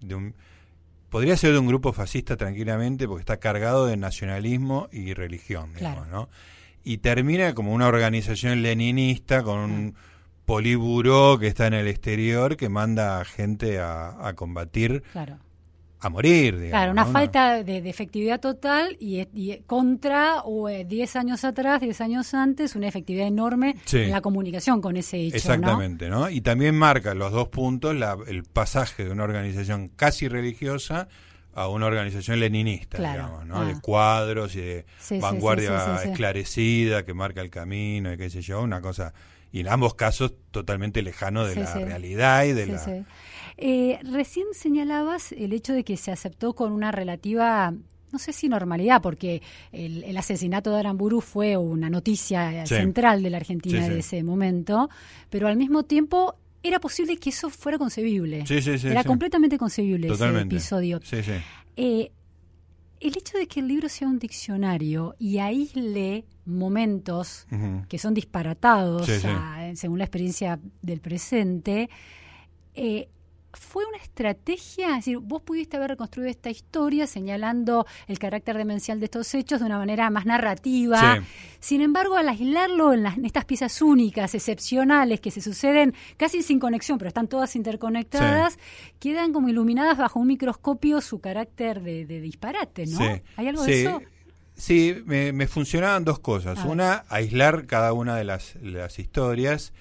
de 0.00 0.14
un 0.14 0.36
podría 1.12 1.36
ser 1.36 1.52
de 1.52 1.58
un 1.58 1.66
grupo 1.66 1.92
fascista 1.92 2.38
tranquilamente 2.38 3.06
porque 3.06 3.20
está 3.20 3.36
cargado 3.36 3.86
de 3.86 3.98
nacionalismo 3.98 4.88
y 4.90 5.12
religión, 5.12 5.74
digamos, 5.74 6.08
¿no? 6.08 6.30
Y 6.82 6.98
termina 6.98 7.54
como 7.54 7.74
una 7.74 7.86
organización 7.86 8.62
leninista 8.62 9.42
con 9.42 9.58
un 9.58 9.94
poliburó 10.46 11.38
que 11.38 11.48
está 11.48 11.66
en 11.66 11.74
el 11.74 11.86
exterior 11.86 12.56
que 12.56 12.70
manda 12.70 13.22
gente 13.26 13.78
a, 13.78 14.32
combatir 14.34 15.04
a 16.02 16.08
morir, 16.08 16.56
digamos. 16.56 16.70
Claro, 16.70 16.92
una 16.92 17.06
falta 17.06 17.62
de, 17.62 17.88
efectividad 17.88 18.40
total 18.40 18.96
y, 18.98 19.24
contra 19.66 20.42
o 20.44 20.68
10 20.68 20.90
eh, 20.90 21.18
años 21.18 21.44
atrás, 21.44 21.80
10 21.80 22.00
años 22.00 22.34
antes, 22.34 22.74
una 22.74 22.88
efectividad 22.88 23.28
enorme 23.28 23.76
en 23.92 24.10
la 24.10 24.20
comunicación 24.20 24.80
con 24.80 24.96
ese 24.96 25.18
hecho. 25.18 25.36
Exactamente, 25.36 26.08
¿no? 26.08 26.28
Y 26.28 26.40
también 26.40 26.74
marca 26.74 27.14
los 27.14 27.30
dos 27.30 27.48
puntos 27.48 27.94
el 28.26 28.42
pasaje 28.42 29.04
de 29.04 29.10
una 29.12 29.22
organización 29.22 29.88
casi 29.88 30.26
religiosa 30.26 31.08
a 31.54 31.68
una 31.68 31.86
organización 31.86 32.40
leninista, 32.40 32.98
digamos, 32.98 33.46
¿no? 33.46 33.64
De 33.64 33.74
ah. 33.74 33.80
cuadros 33.80 34.56
y 34.56 34.60
de 34.60 34.86
vanguardia 35.20 36.02
esclarecida 36.02 37.04
que 37.04 37.14
marca 37.14 37.42
el 37.42 37.50
camino 37.50 38.12
y 38.12 38.16
qué 38.16 38.28
sé 38.28 38.42
yo, 38.42 38.60
una 38.60 38.80
cosa 38.80 39.14
y 39.52 39.60
en 39.60 39.68
ambos 39.68 39.94
casos 39.94 40.32
totalmente 40.50 41.02
lejano 41.02 41.46
de 41.46 41.56
la 41.56 41.74
realidad 41.74 42.44
y 42.44 42.54
de 42.54 42.66
la... 42.66 43.04
Eh, 43.56 43.98
recién 44.02 44.46
señalabas 44.52 45.32
el 45.32 45.52
hecho 45.52 45.72
de 45.72 45.84
que 45.84 45.96
se 45.96 46.10
aceptó 46.10 46.54
con 46.54 46.72
una 46.72 46.92
relativa 46.92 47.74
no 48.12 48.18
sé 48.18 48.34
si 48.34 48.46
normalidad, 48.46 49.00
porque 49.00 49.40
el, 49.72 50.14
asesinato 50.18 50.70
de 50.70 50.80
Aramburu 50.80 51.22
fue 51.22 51.56
una 51.56 51.88
noticia 51.88 52.66
central 52.66 53.22
de 53.22 53.30
la 53.30 53.38
Argentina 53.38 53.88
de 53.88 54.00
ese 54.00 54.22
momento, 54.22 54.90
pero 55.30 55.48
al 55.48 55.56
mismo 55.56 55.84
tiempo 55.84 56.36
era 56.62 56.78
posible 56.78 57.16
que 57.16 57.30
eso 57.30 57.48
fuera 57.50 57.78
concebible. 57.78 58.44
era 58.84 59.02
completamente 59.04 59.56
concebible 59.56 60.12
ese 60.12 60.40
episodio. 60.40 61.00
Eh, 61.74 62.12
el 63.00 63.16
hecho 63.16 63.36
de 63.36 63.48
que 63.48 63.60
el 63.60 63.66
libro 63.66 63.88
sea 63.88 64.06
un 64.06 64.18
diccionario 64.18 65.16
y 65.18 65.38
aísle 65.38 66.24
momentos 66.44 67.46
que 67.88 67.98
son 67.98 68.14
disparatados 68.14 69.08
según 69.74 69.98
la 69.98 70.04
experiencia 70.04 70.60
del 70.82 71.00
presente, 71.00 71.88
eh, 72.74 73.08
fue 73.54 73.84
una 73.86 73.98
estrategia, 73.98 74.90
es 74.90 74.96
decir, 74.96 75.18
vos 75.18 75.42
pudiste 75.42 75.76
haber 75.76 75.90
reconstruido 75.90 76.30
esta 76.30 76.50
historia 76.50 77.06
señalando 77.06 77.86
el 78.06 78.18
carácter 78.18 78.56
demencial 78.56 78.98
de 78.98 79.06
estos 79.06 79.34
hechos 79.34 79.60
de 79.60 79.66
una 79.66 79.78
manera 79.78 80.10
más 80.10 80.26
narrativa. 80.26 81.22
Sin 81.60 81.80
embargo, 81.80 82.16
al 82.16 82.28
aislarlo 82.28 82.92
en, 82.92 83.06
estas 83.24 83.44
piezas 83.44 83.80
únicas, 83.82 84.34
excepcionales, 84.34 85.20
que 85.20 85.30
se 85.30 85.40
suceden 85.40 85.94
casi 86.16 86.42
sin 86.42 86.58
conexión, 86.58 86.98
pero 86.98 87.08
están 87.08 87.28
todas 87.28 87.56
interconectadas, 87.56 88.58
quedan 88.98 89.32
como 89.32 89.48
iluminadas 89.48 89.98
bajo 89.98 90.20
un 90.20 90.28
microscopio 90.28 91.00
su 91.00 91.20
carácter 91.20 91.82
de, 91.82 92.04
disparate, 92.04 92.86
¿no? 92.86 93.00
¿Hay 93.36 93.48
algo 93.48 93.64
de 93.64 93.82
eso? 93.82 94.02
Sí, 94.54 95.02
me, 95.06 95.46
funcionaban 95.46 96.04
dos 96.04 96.18
cosas. 96.18 96.64
Una, 96.64 97.04
aislar 97.08 97.66
cada 97.66 97.92
una 97.92 98.16
de 98.16 98.24
las, 98.24 98.56
las 98.56 98.98
historias 98.98 99.72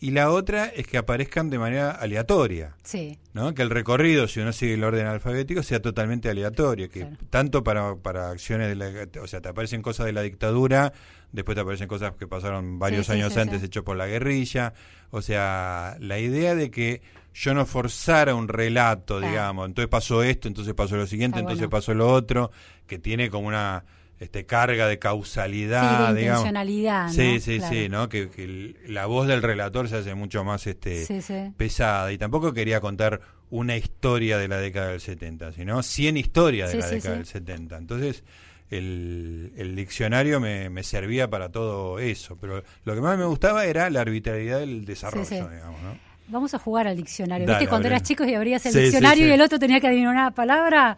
y 0.00 0.12
la 0.12 0.30
otra 0.30 0.66
es 0.66 0.86
que 0.86 0.96
aparezcan 0.96 1.50
de 1.50 1.58
manera 1.58 1.90
aleatoria. 1.90 2.74
Sí. 2.82 3.18
¿no? 3.34 3.52
Que 3.54 3.60
el 3.60 3.68
recorrido, 3.68 4.26
si 4.28 4.40
uno 4.40 4.52
sigue 4.52 4.74
el 4.74 4.84
orden 4.84 5.06
alfabético, 5.06 5.62
sea 5.62 5.82
totalmente 5.82 6.30
aleatorio. 6.30 6.88
Que 6.88 7.06
tanto 7.28 7.62
para, 7.62 7.96
para 7.96 8.30
acciones 8.30 8.68
de 8.68 8.76
la. 8.76 9.22
O 9.22 9.26
sea, 9.26 9.42
te 9.42 9.50
aparecen 9.50 9.82
cosas 9.82 10.06
de 10.06 10.12
la 10.12 10.22
dictadura, 10.22 10.94
después 11.32 11.54
te 11.54 11.60
aparecen 11.60 11.86
cosas 11.86 12.14
que 12.16 12.26
pasaron 12.26 12.78
varios 12.78 13.10
años 13.10 13.36
antes, 13.36 13.62
hecho 13.62 13.84
por 13.84 13.96
la 13.98 14.06
guerrilla. 14.06 14.72
O 15.10 15.20
sea, 15.20 15.96
la 16.00 16.18
idea 16.18 16.54
de 16.54 16.70
que 16.70 17.02
yo 17.34 17.52
no 17.52 17.66
forzara 17.66 18.34
un 18.34 18.48
relato, 18.48 19.20
digamos. 19.20 19.68
Entonces 19.68 19.90
pasó 19.90 20.22
esto, 20.22 20.48
entonces 20.48 20.72
pasó 20.72 20.96
lo 20.96 21.06
siguiente, 21.06 21.38
entonces 21.40 21.68
pasó 21.68 21.92
lo 21.92 22.10
otro, 22.10 22.50
que 22.86 22.98
tiene 22.98 23.28
como 23.28 23.48
una 23.48 23.84
este, 24.20 24.44
carga 24.44 24.86
de 24.86 24.98
causalidad, 24.98 26.08
sí, 26.10 26.14
de 26.14 26.20
intencionalidad, 26.22 27.08
Sí, 27.08 27.40
sí, 27.40 27.60
sí, 27.60 27.88
¿no? 27.88 28.10
Que, 28.10 28.76
la 28.86 29.06
voz 29.06 29.26
del 29.26 29.42
relator 29.42 29.88
se 29.88 29.96
hace 29.96 30.14
mucho 30.14 30.44
más 30.44 30.66
este, 30.66 31.52
pesada. 31.56 32.12
Y 32.12 32.18
tampoco 32.18 32.52
quería 32.52 32.80
contar 32.82 33.22
una 33.48 33.78
historia 33.78 34.36
de 34.36 34.46
la 34.46 34.58
década 34.58 34.88
del 34.90 35.00
70, 35.00 35.52
sino 35.52 35.82
100 35.82 36.18
historias 36.18 36.70
de 36.70 36.78
la 36.78 36.88
década 36.88 37.16
del 37.16 37.24
70. 37.24 37.78
Entonces, 37.78 38.22
el, 38.68 39.54
el 39.56 39.74
diccionario 39.74 40.38
me, 40.38 40.68
me, 40.68 40.82
servía 40.82 41.30
para 41.30 41.48
todo 41.48 41.98
eso. 41.98 42.36
Pero 42.38 42.62
lo 42.84 42.94
que 42.94 43.00
más 43.00 43.18
me 43.18 43.24
gustaba 43.24 43.64
era 43.64 43.88
la 43.88 44.02
arbitrariedad 44.02 44.60
del 44.60 44.84
desarrollo, 44.84 45.48
digamos, 45.48 45.80
¿no? 45.82 46.10
Vamos 46.28 46.52
a 46.52 46.58
jugar 46.58 46.86
al 46.86 46.96
diccionario. 46.96 47.46
¿Viste 47.46 47.66
cuando 47.66 47.88
eras 47.88 48.02
chico 48.02 48.24
y 48.24 48.34
abrías 48.34 48.64
el 48.66 48.74
diccionario 48.74 49.26
y 49.26 49.30
el 49.32 49.40
otro 49.40 49.58
tenía 49.58 49.80
que 49.80 49.88
adivinar 49.88 50.12
una 50.12 50.30
palabra? 50.30 50.96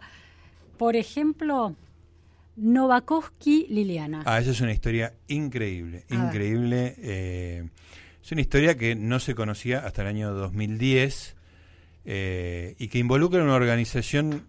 Por 0.77 0.95
ejemplo, 0.95 1.75
Novakovsky 2.55 3.67
Liliana. 3.69 4.23
Ah, 4.25 4.39
esa 4.39 4.51
es 4.51 4.61
una 4.61 4.71
historia 4.71 5.13
increíble, 5.27 6.05
increíble. 6.09 6.95
Eh, 6.99 7.69
es 8.23 8.31
una 8.31 8.41
historia 8.41 8.77
que 8.77 8.95
no 8.95 9.19
se 9.19 9.33
conocía 9.35 9.79
hasta 9.79 10.03
el 10.03 10.07
año 10.07 10.33
2010 10.33 11.35
eh, 12.05 12.75
y 12.77 12.87
que 12.89 12.99
involucra 12.99 13.43
una 13.43 13.55
organización, 13.55 14.45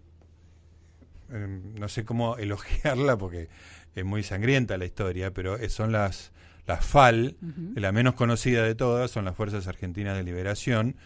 eh, 1.33 1.61
no 1.79 1.89
sé 1.89 2.05
cómo 2.05 2.37
elogiarla 2.39 3.17
porque 3.17 3.49
es 3.95 4.05
muy 4.05 4.23
sangrienta 4.23 4.77
la 4.77 4.85
historia, 4.85 5.33
pero 5.33 5.57
son 5.71 5.93
las, 5.93 6.33
las 6.67 6.85
FAL, 6.85 7.37
la 7.75 7.93
menos 7.93 8.15
conocida 8.15 8.65
de 8.65 8.75
todas, 8.75 9.11
son 9.11 9.25
las 9.25 9.37
Fuerzas 9.37 9.67
Argentinas 9.67 10.17
de 10.17 10.25
Liberación, 10.25 10.97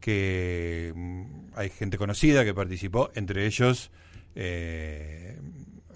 que 0.00 0.92
mm, 0.94 1.22
hay 1.56 1.70
gente 1.70 1.98
conocida 1.98 2.44
que 2.44 2.54
participó, 2.54 3.10
entre 3.14 3.46
ellos... 3.46 3.90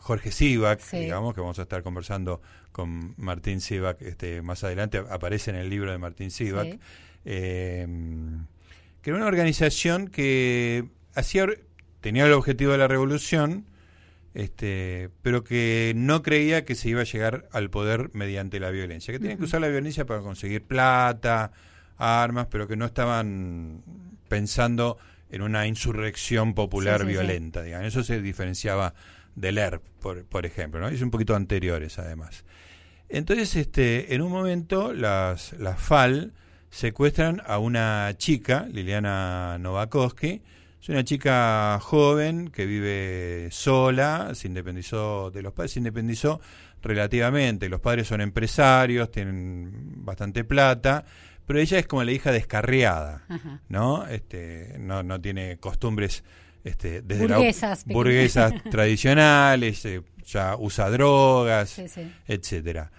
Jorge 0.01 0.33
Sivak, 0.33 0.91
digamos, 0.91 1.35
que 1.35 1.41
vamos 1.41 1.59
a 1.59 1.63
estar 1.63 1.83
conversando 1.83 2.41
con 2.73 3.15
Martín 3.17 3.61
Sivak 3.61 4.03
este, 4.03 4.43
más 4.43 4.65
adelante, 4.65 5.03
aparece 5.11 5.51
en 5.51 5.57
el 5.57 5.71
libro 5.71 5.93
de 5.93 5.99
Martín 5.99 6.31
Sivak, 6.31 6.79
eh, 7.25 7.87
que 9.03 9.11
era 9.11 9.17
una 9.17 9.27
organización 9.27 10.09
que 10.09 10.89
hacía, 11.15 11.47
tenía 12.01 12.27
el 12.27 12.33
objetivo 12.33 12.73
de 12.73 12.79
la 12.79 12.89
revolución, 12.89 13.67
este, 14.35 15.11
pero 15.23 15.43
que 15.43 15.93
no 15.97 16.23
creía 16.23 16.65
que 16.65 16.75
se 16.75 16.89
iba 16.89 17.01
a 17.01 17.05
llegar 17.05 17.49
al 17.53 17.71
poder 17.71 18.11
mediante 18.13 18.61
la 18.61 18.71
violencia, 18.71 19.13
que 19.13 19.19
tenían 19.19 19.39
que 19.39 19.45
usar 19.45 19.61
la 19.61 19.69
violencia 19.69 20.07
para 20.07 20.21
conseguir 20.21 20.63
plata, 20.63 21.53
armas, 21.97 22.47
pero 22.51 22.67
que 22.69 22.77
no 22.77 22.87
estaban 22.87 23.83
pensando 24.29 24.99
en 25.31 25.43
una 25.43 25.67
insurrección 25.67 26.55
popular 26.55 27.05
violenta, 27.05 27.63
digamos. 27.63 27.89
Eso 27.89 28.03
se 28.03 28.21
diferenciaba 28.21 28.95
del 29.35 29.59
ERP, 29.59 29.83
por, 30.01 30.25
por 30.25 30.47
ejemplo, 30.47 30.81
¿no? 30.81 30.89
Es 30.89 31.03
un 31.03 31.11
poquito 31.11 31.35
anteriores, 31.35 31.99
además. 31.99 32.45
Entonces, 33.09 33.57
este, 33.57 34.15
en 34.15 34.23
un 34.23 34.31
momento, 34.31 34.93
las, 34.93 35.53
las 35.55 35.81
FAL 35.81 36.33
secuestran 36.71 37.43
a 37.45 37.59
una 37.59 38.13
chica, 38.17 38.67
Liliana 38.71 39.59
Novakovsky. 39.59 40.43
Es 40.81 40.89
una 40.89 41.05
chica 41.05 41.79
joven 41.83 42.49
que 42.49 42.65
vive 42.65 43.49
sola, 43.51 44.31
se 44.35 44.49
independizó 44.49 45.31
de 45.31 45.43
los 45.43 45.53
padres, 45.53 45.73
se 45.73 45.81
independizó 45.81 46.41
relativamente. 46.81 47.69
Los 47.69 47.81
padres 47.81 48.07
son 48.07 48.23
empresarios, 48.23 49.11
tienen 49.11 50.05
bastante 50.05 50.45
plata, 50.45 51.05
pero 51.45 51.59
ella 51.59 51.79
es 51.79 51.87
como 51.87 52.03
la 52.05 52.13
hija 52.13 52.33
descarriada, 52.33 53.27
¿no? 53.69 54.07
Este, 54.07 54.77
no, 54.79 55.03
no 55.03 55.21
tiene 55.21 55.59
costumbres 55.59 56.25
este, 56.65 57.03
desde 57.03 57.27
burguesas, 57.27 57.85
burguesas 57.87 58.53
tradicionales, 58.71 59.85
eh, 59.85 60.03
ya 60.25 60.57
usa 60.57 60.91
drogas, 60.91 61.81
etcétera. 62.27 62.93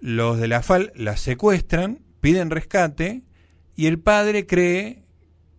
Los 0.00 0.38
de 0.38 0.48
la 0.48 0.62
FAL 0.62 0.92
la 0.94 1.16
secuestran, 1.16 2.00
piden 2.20 2.50
rescate 2.50 3.22
y 3.76 3.86
el 3.86 3.98
padre 3.98 4.46
cree 4.46 5.04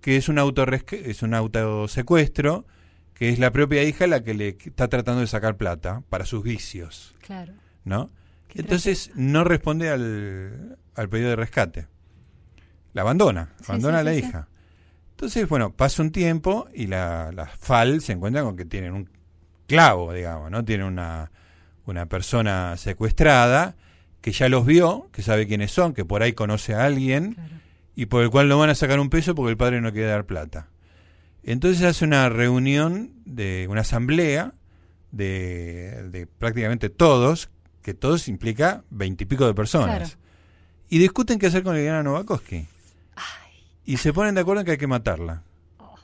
que 0.01 0.17
es 0.17 0.29
un 0.29 0.37
auto 0.37 0.65
es 0.91 1.23
un 1.23 1.33
autosecuestro, 1.33 2.65
que 3.15 3.29
es 3.29 3.39
la 3.39 3.51
propia 3.51 3.83
hija 3.83 4.05
la 4.05 4.23
que 4.23 4.33
le 4.33 4.49
está 4.49 4.87
tratando 4.87 5.21
de 5.21 5.27
sacar 5.27 5.57
plata 5.57 6.03
para 6.09 6.25
sus 6.25 6.43
vicios. 6.43 7.15
Claro. 7.21 7.53
¿No? 7.83 8.11
Entonces 8.53 9.11
no 9.15 9.43
responde 9.43 9.89
al, 9.89 10.77
al 10.93 11.09
pedido 11.09 11.29
de 11.29 11.35
rescate. 11.35 11.87
La 12.93 13.01
abandona, 13.01 13.53
abandona 13.67 13.99
a 13.99 14.03
la 14.03 14.13
hija. 14.13 14.47
Entonces, 15.15 15.47
bueno, 15.47 15.71
pasa 15.71 16.01
un 16.01 16.11
tiempo 16.11 16.67
y 16.73 16.87
las 16.87 17.33
la 17.33 17.45
FAL 17.45 18.01
se 18.01 18.11
encuentran 18.11 18.43
con 18.43 18.57
que 18.57 18.65
tienen 18.65 18.93
un 18.93 19.09
clavo, 19.65 20.11
digamos, 20.11 20.51
¿no? 20.51 20.65
Tienen 20.65 20.85
una, 20.85 21.31
una 21.85 22.05
persona 22.07 22.75
secuestrada 22.75 23.77
que 24.19 24.33
ya 24.33 24.49
los 24.49 24.65
vio, 24.65 25.07
que 25.13 25.21
sabe 25.21 25.47
quiénes 25.47 25.71
son, 25.71 25.93
que 25.93 26.03
por 26.03 26.21
ahí 26.21 26.33
conoce 26.33 26.73
a 26.73 26.83
alguien 26.83 27.37
y 27.95 28.07
por 28.07 28.23
el 28.23 28.29
cual 28.29 28.49
no 28.49 28.59
van 28.59 28.69
a 28.69 28.75
sacar 28.75 28.99
un 28.99 29.09
peso 29.09 29.35
porque 29.35 29.51
el 29.51 29.57
padre 29.57 29.79
no 29.79 29.93
quiere 29.93 30.09
dar 30.09 30.25
plata. 30.25 30.67
Entonces 31.43 31.83
hace 31.83 32.03
una 32.03 32.27
reunión, 32.27 33.13
de 33.23 33.67
una 33.69 33.81
asamblea 33.81 34.53
de, 35.11 36.09
de 36.11 36.27
prácticamente 36.27 36.89
todos, 36.89 37.49
que 37.81 37.93
todos 37.93 38.27
implica 38.27 38.83
veintipico 38.89 39.47
de 39.47 39.53
personas. 39.53 40.17
Y 40.89 40.97
discuten 40.97 41.39
qué 41.39 41.47
hacer 41.47 41.63
con 41.63 41.75
Liliana 41.77 42.03
Novakovsky 42.03 42.67
y 43.85 43.97
se 43.97 44.13
ponen 44.13 44.35
de 44.35 44.41
acuerdo 44.41 44.61
en 44.61 44.65
que 44.65 44.71
hay 44.71 44.77
que 44.77 44.87
matarla. 44.87 45.43
Oh, 45.79 45.95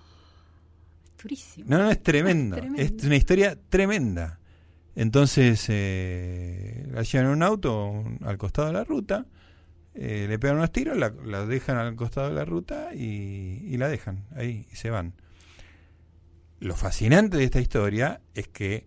No, 1.65 1.77
no, 1.77 1.89
es 1.89 2.01
tremendo. 2.03 2.57
es, 2.77 2.93
una 3.03 3.15
historia 3.15 3.57
tremenda. 3.69 4.39
Entonces 4.95 5.65
eh, 5.69 6.86
la 6.91 7.03
llevan 7.03 7.27
en 7.27 7.34
un 7.34 7.43
auto 7.43 8.03
al 8.23 8.38
costado 8.38 8.67
de 8.67 8.73
la 8.73 8.84
ruta, 8.84 9.25
eh, 9.93 10.25
le 10.27 10.38
pegan 10.38 10.57
unos 10.57 10.71
tiros, 10.71 10.97
la, 10.97 11.13
la, 11.25 11.45
dejan 11.45 11.77
al 11.77 11.95
costado 11.95 12.29
de 12.29 12.36
la 12.36 12.45
ruta 12.45 12.93
y, 12.93 13.61
y, 13.65 13.77
la 13.77 13.88
dejan 13.88 14.25
ahí 14.36 14.67
y 14.71 14.75
se 14.75 14.89
van. 14.89 15.13
lo 16.59 16.75
fascinante 16.75 17.38
de 17.38 17.43
esta 17.45 17.59
historia 17.59 18.21
es 18.34 18.47
que 18.49 18.86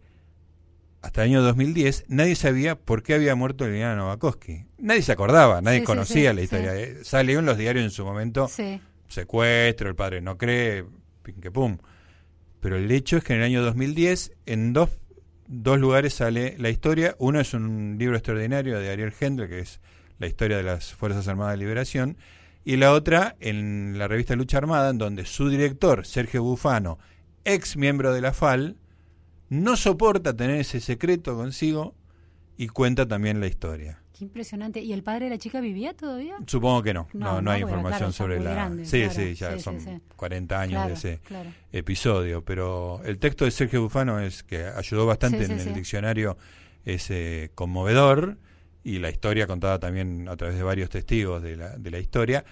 hasta 1.04 1.22
el 1.22 1.30
año 1.30 1.42
2010 1.42 2.06
nadie 2.08 2.34
sabía 2.34 2.76
por 2.76 3.02
qué 3.02 3.12
había 3.12 3.34
muerto 3.34 3.66
Liliana 3.66 3.94
Novakovsky. 3.96 4.64
Nadie 4.78 5.02
se 5.02 5.12
acordaba, 5.12 5.60
nadie 5.60 5.80
Sí, 5.80 5.84
conocía 5.84 6.30
sí, 6.30 6.36
la 6.36 6.42
historia. 6.42 6.76
Eh, 6.76 7.04
Salió 7.04 7.40
en 7.40 7.46
los 7.46 7.58
diarios 7.58 7.84
en 7.84 7.90
su 7.90 8.06
momento, 8.06 8.50
secuestro, 9.06 9.90
el 9.90 9.94
padre 9.94 10.22
no 10.22 10.38
cree, 10.38 10.84
pin 11.22 11.40
que 11.42 11.50
pum. 11.50 11.76
Pero 12.60 12.76
el 12.76 12.90
hecho 12.90 13.18
es 13.18 13.24
que 13.24 13.34
en 13.34 13.40
el 13.40 13.44
año 13.44 13.62
2010 13.62 14.32
en 14.46 14.72
dos, 14.72 14.88
dos 15.46 15.78
lugares 15.78 16.14
sale 16.14 16.56
la 16.58 16.70
historia. 16.70 17.14
Uno 17.18 17.38
es 17.38 17.52
un 17.52 17.96
libro 17.98 18.16
extraordinario 18.16 18.80
de 18.80 18.90
Ariel 18.90 19.12
Hendler, 19.20 19.50
que 19.50 19.58
es 19.58 19.80
la 20.18 20.26
historia 20.26 20.56
de 20.56 20.62
las 20.62 20.94
Fuerzas 20.94 21.28
Armadas 21.28 21.52
de 21.52 21.58
Liberación. 21.58 22.16
Y 22.64 22.76
la 22.76 22.92
otra 22.92 23.36
en 23.40 23.98
la 23.98 24.08
revista 24.08 24.36
Lucha 24.36 24.56
Armada, 24.56 24.88
en 24.88 24.96
donde 24.96 25.26
su 25.26 25.50
director, 25.50 26.06
Sergio 26.06 26.42
Bufano, 26.42 26.98
ex 27.44 27.76
miembro 27.76 28.14
de 28.14 28.22
la 28.22 28.32
FAL, 28.32 28.78
no 29.48 29.76
soporta 29.76 30.34
tener 30.36 30.60
ese 30.60 30.80
secreto 30.80 31.36
consigo 31.36 31.94
y 32.56 32.68
cuenta 32.68 33.06
también 33.06 33.40
la 33.40 33.46
historia. 33.46 34.00
Qué 34.16 34.24
impresionante. 34.24 34.80
¿Y 34.80 34.92
el 34.92 35.02
padre 35.02 35.24
de 35.24 35.30
la 35.32 35.38
chica 35.38 35.60
vivía 35.60 35.92
todavía? 35.92 36.36
Supongo 36.46 36.84
que 36.84 36.94
no, 36.94 37.08
no, 37.14 37.42
No, 37.42 37.50
hay 37.50 37.62
información 37.62 37.98
claro, 37.98 38.12
sobre 38.12 38.40
la... 38.40 38.52
grande, 38.52 38.84
sí, 38.84 39.00
claro. 39.00 39.14
sí, 39.14 39.34
ya 39.34 39.52
Sí, 39.56 39.60
son 39.60 39.80
sí. 39.80 39.90
40 40.14 40.60
años 40.60 40.72
Claro, 40.72 40.88
de 40.88 40.94
ese 40.94 41.20
episodio, 41.72 42.44
pero 42.44 43.00
el 43.04 43.18
texto 43.18 43.44
de 43.44 43.50
Sergio 43.50 43.82
Bufano 43.82 44.20
es 44.20 44.42
que 44.44 44.64
ayudó 44.66 45.06
bastante 45.06 45.44
en 45.44 45.50
el 45.58 45.74
diccionario, 45.74 46.36
es 46.84 47.10
eh, 47.10 47.50
conmovedor 47.56 48.38
y 48.84 48.98
la 49.00 49.10
historia 49.10 49.46
contada 49.48 49.78
también 49.80 50.28
a 50.28 50.36
través 50.36 50.56
de 50.56 50.62
varios 50.62 50.90
testigos 50.90 51.42
de 51.42 51.56
la, 51.56 51.76
de 51.76 51.90
la 51.90 51.98
historia 51.98 52.44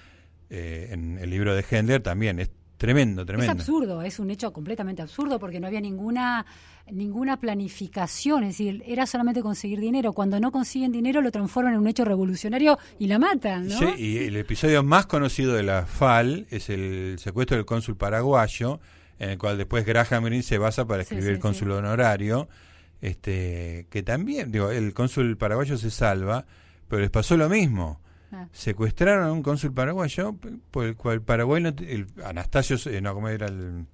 eh, 0.51 0.89
en 0.91 1.19
el 1.19 1.31
libro 1.31 1.55
de 1.55 1.65
Hendler 1.71 2.03
también 2.03 2.41
es 2.41 2.51
tremendo, 2.77 3.23
Es 3.23 3.27
tremendo. 3.27 3.53
absurdo, 3.53 4.03
es 4.03 4.19
un 4.19 4.31
hecho 4.31 4.53
completamente 4.53 5.01
absurdo 5.03 5.39
porque 5.39 5.61
no 5.61 5.69
había 5.69 5.81
ninguna 5.81 6.45
ninguna 6.91 7.39
planificación, 7.39 8.45
es 8.45 8.59
decir, 8.59 8.83
era 8.87 9.07
solamente 9.07 9.43
conseguir 9.43 9.81
dinero. 9.81 10.13
Cuando 10.13 10.41
no 10.41 10.51
consiguen 10.51 10.93
dinero 10.93 11.21
lo 11.21 11.31
transforman 11.31 11.75
en 11.75 11.81
un 11.81 11.87
hecho 11.87 12.05
revolucionario 12.05 12.79
y 12.99 13.07
la 13.07 13.19
matan, 13.19 13.69
¿no? 13.69 13.79
Sí, 13.79 13.87
y 13.99 14.19
el 14.19 14.37
episodio 14.37 14.83
más 14.83 15.07
conocido 15.07 15.55
de 15.55 15.63
la 15.63 15.87
FAL 15.87 16.47
es 16.51 16.71
el 16.71 17.17
secuestro 17.19 17.57
del 17.57 17.67
cónsul 17.67 17.97
paraguayo, 17.97 18.81
en 19.19 19.31
el 19.31 19.39
cual 19.39 19.59
después 19.59 19.85
Graham 19.85 20.25
Greene 20.25 20.43
se 20.43 20.59
basa 20.59 20.87
para 20.87 21.03
escribir 21.03 21.25
sí, 21.25 21.31
el 21.31 21.39
cónsul 21.39 21.71
honorario, 21.71 22.49
este, 23.01 23.87
que 23.91 24.03
también, 24.03 24.51
digo, 24.51 24.71
el 24.71 24.95
cónsul 24.95 25.37
paraguayo 25.37 25.77
se 25.77 25.91
salva, 25.91 26.47
pero 26.89 27.01
les 27.01 27.11
pasó 27.11 27.37
lo 27.37 27.49
mismo. 27.49 28.01
Ah. 28.33 28.49
Secuestraron 28.53 29.25
a 29.25 29.33
un 29.33 29.43
cónsul 29.43 29.73
paraguayo 29.73 30.37
por 30.71 30.87
el 30.87 30.97
cual 30.97 31.21
Paraguay, 31.21 31.63
no 31.63 31.69
el, 31.69 32.07
Anastasio, 32.25 32.77
eh, 32.91 33.01
no, 33.01 33.13
¿cómo 33.13 33.29
era 33.29 33.47
el, 33.47 33.87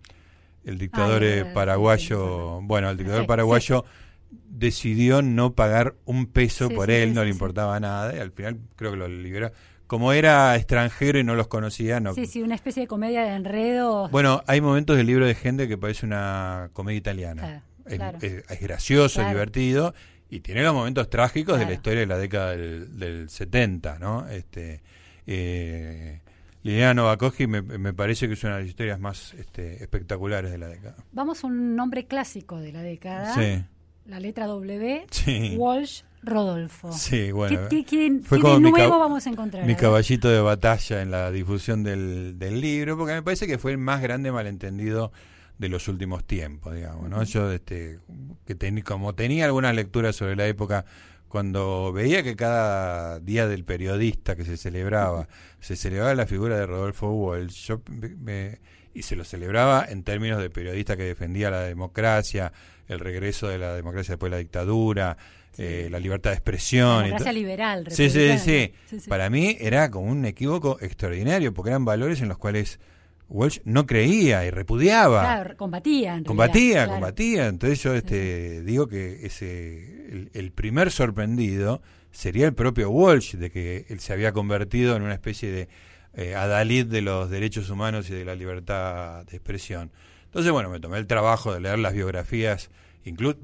el 0.65 0.79
dictador 0.79 1.23
Ah, 1.23 1.27
eh, 1.27 1.39
el- 1.41 1.45
sí, 1.47 1.51
paraguayo? 1.55 2.59
sí, 2.61 2.67
Bueno, 2.67 2.91
el 2.91 2.97
dictador 2.97 3.23
Sí, 3.23 3.27
paraguayo 3.29 3.85
decidió 4.31 5.23
no 5.23 5.55
pagar 5.55 5.95
un 6.05 6.27
peso 6.27 6.69
por 6.71 6.91
él, 6.91 7.15
no 7.15 7.25
le 7.25 7.31
importaba 7.31 7.79
nada, 7.81 8.15
y 8.15 8.19
al 8.19 8.33
final 8.33 8.59
creo 8.77 8.93
que 8.93 8.97
lo 8.97 9.09
liberó. 9.09 9.51
Como 9.87 10.13
era 10.13 10.55
extranjero 10.57 11.19
y 11.19 11.25
no 11.25 11.35
los 11.35 11.49
conocía, 11.49 11.99
no. 12.01 12.13
Sí, 12.15 12.27
sí, 12.27 12.43
una 12.43 12.55
especie 12.55 12.83
de 12.83 12.87
comedia 12.87 13.23
de 13.23 13.35
enredo. 13.35 14.09
Bueno, 14.11 14.43
hay 14.47 14.61
momentos 14.61 14.97
del 14.99 15.07
libro 15.07 15.25
de 15.27 15.35
gente 15.35 15.67
que 15.67 15.79
parece 15.79 16.05
una 16.05 16.69
comedia 16.75 16.99
italiana. 16.99 17.43
Claro, 17.43 17.63
es, 17.87 17.95
claro. 17.97 18.19
es- 18.21 18.45
es 18.51 18.61
gracioso, 18.61 19.15
Claro. 19.15 19.29
es 19.31 19.35
divertido 19.35 19.95
y 20.29 20.41
tiene 20.41 20.63
los 20.63 20.75
momentos 20.75 21.09
trágicos 21.09 21.59
de 21.59 21.65
la 21.65 21.73
historia 21.73 22.01
de 22.01 22.07
la 22.07 22.19
década 22.19 22.51
del, 22.51 22.99
del 22.99 23.31
70, 23.31 23.99
¿no? 23.99 24.29
Este, 24.29 24.83
eh, 25.27 26.21
Liliana 26.69 26.95
Novakovsky 26.95 27.47
me, 27.47 27.63
me 27.63 27.93
parece 27.93 28.27
que 28.29 28.35
es 28.35 28.45
una 28.45 28.55
de 28.57 28.61
las 28.63 28.69
historias 28.69 28.99
más 29.01 29.35
este, 29.35 29.83
espectaculares 29.83 30.51
de 30.51 30.59
la 30.59 30.69
década. 30.69 30.97
Vamos 31.13 31.43
a 31.43 31.47
un 31.47 31.75
nombre 31.77 32.07
clásico 32.07 32.59
de 32.61 32.73
la 32.73 32.83
década. 32.83 33.35
Sí, 33.35 33.65
La 34.07 34.21
letra 34.21 34.47
W. 34.47 35.07
Sí. 35.11 35.55
Walsh 35.57 36.03
Rodolfo. 36.23 36.93
sí, 36.93 37.31
bueno. 37.31 37.69
¿Qué, 37.71 37.85
qué- 37.85 38.11
qué- 38.11 38.21
fue 38.25 38.41
qué 38.41 38.49
de 38.49 38.61
nuevo 38.61 38.99
vamos 38.99 39.27
a 39.27 39.31
encontrar? 39.31 39.65
mi 39.67 39.77
caballito 39.77 40.29
de 40.29 40.41
batalla 40.41 41.01
en 41.01 41.11
la 41.11 41.31
difusión 41.31 41.83
del, 41.85 42.39
del 42.39 42.61
libro, 42.61 42.99
porque 42.99 43.15
me 43.15 43.23
parece 43.23 43.47
que 43.47 43.57
fue 43.59 43.71
el 43.73 43.79
más 43.79 44.03
grande 44.03 44.33
malentendido 44.33 45.13
de 45.59 45.69
los 45.69 45.89
últimos 45.89 46.25
tiempos, 46.25 46.75
digamos, 46.75 47.09
¿no? 47.09 47.23
Yo, 47.25 47.51
este, 47.53 47.99
que 48.47 48.57
teni- 48.59 48.83
como 48.83 49.15
tenía 49.15 49.45
algunas 49.47 49.75
lecturas 49.75 50.17
sobre 50.17 50.37
la 50.37 50.47
época, 50.47 50.85
cuando 51.29 51.93
veía 51.93 52.23
que 52.23 52.37
cada 52.37 53.21
día 53.21 53.47
del 53.47 53.65
periodista 53.65 54.35
que 54.37 54.45
se 54.45 54.57
celebraba, 54.57 55.29
se 55.61 55.77
celebraba 55.77 56.15
la 56.15 56.27
figura 56.27 56.59
de 56.59 56.67
Rodolfo 56.67 57.11
Walsh, 57.11 57.67
yo 57.67 57.83
me- 58.19 58.59
y 58.95 59.03
se 59.03 59.15
lo 59.15 59.25
celebraba 59.25 59.85
en 59.89 60.03
términos 60.03 60.41
de 60.41 60.51
periodista 60.51 60.97
que 60.97 61.05
defendía 61.05 61.51
la 61.51 61.61
democracia, 61.63 62.53
el 62.89 62.99
regreso 63.01 63.49
de 63.49 63.59
la 63.59 63.75
democracia 63.75 64.13
después 64.15 64.31
de 64.31 64.37
la 64.37 64.41
dictadura, 64.41 65.17
eh, 65.59 65.89
la 65.91 65.99
libertad 65.99 66.31
de 66.31 66.37
expresión. 66.37 67.01
y 67.01 67.05
Democracia 67.09 67.33
liberal. 67.33 67.85
Sí, 67.91 68.09
sí, 68.11 68.39
Sí, 68.39 68.73
sí. 69.01 69.09
Para 69.09 69.29
mí 69.29 69.57
era 69.61 69.91
como 69.91 70.11
un 70.11 70.25
equívoco 70.25 70.79
extraordinario, 70.81 71.53
porque 71.53 71.71
eran 71.71 71.85
valores 71.85 72.21
en 72.23 72.29
los 72.29 72.39
cuales 72.39 72.81
Walsh 73.29 73.59
no 73.65 73.87
creía 73.87 74.47
y 74.47 74.51
repudiaba. 74.51 75.21
Claro, 75.21 75.57
combatía. 75.57 76.17
en 76.17 76.25
combatía, 76.25 76.55
realidad, 76.55 76.85
claro. 76.85 76.93
combatía. 76.93 77.47
Entonces 77.47 77.83
yo 77.83 77.95
este, 77.95 78.63
digo 78.63 78.89
que 78.89 79.27
ese 79.27 80.07
el, 80.11 80.31
el 80.33 80.53
primer 80.53 80.91
sorprendido 80.91 81.83
sería 82.11 82.47
el 82.47 82.55
propio 82.55 82.91
Walsh, 82.91 83.35
de 83.37 83.51
que 83.51 83.87
él 83.89 84.01
se 84.01 84.13
había 84.13 84.33
convertido 84.33 84.97
en 84.97 85.03
una 85.03 85.13
especie 85.15 85.51
de 85.53 85.69
eh, 86.15 86.35
adalid 86.35 86.87
de 86.87 87.03
los 87.03 87.31
derechos 87.31 87.71
humanos 87.71 88.09
y 88.11 88.15
de 88.15 88.25
la 88.25 88.35
libertad 88.35 89.25
de 89.27 89.37
expresión. 89.37 89.93
Entonces, 90.25 90.51
bueno, 90.51 90.69
me 90.71 90.81
tomé 90.81 90.99
el 90.99 91.07
trabajo 91.07 91.53
de 91.55 91.61
leer 91.61 91.79
las 91.79 91.93
biografías, 91.93 92.71
incluso 93.05 93.39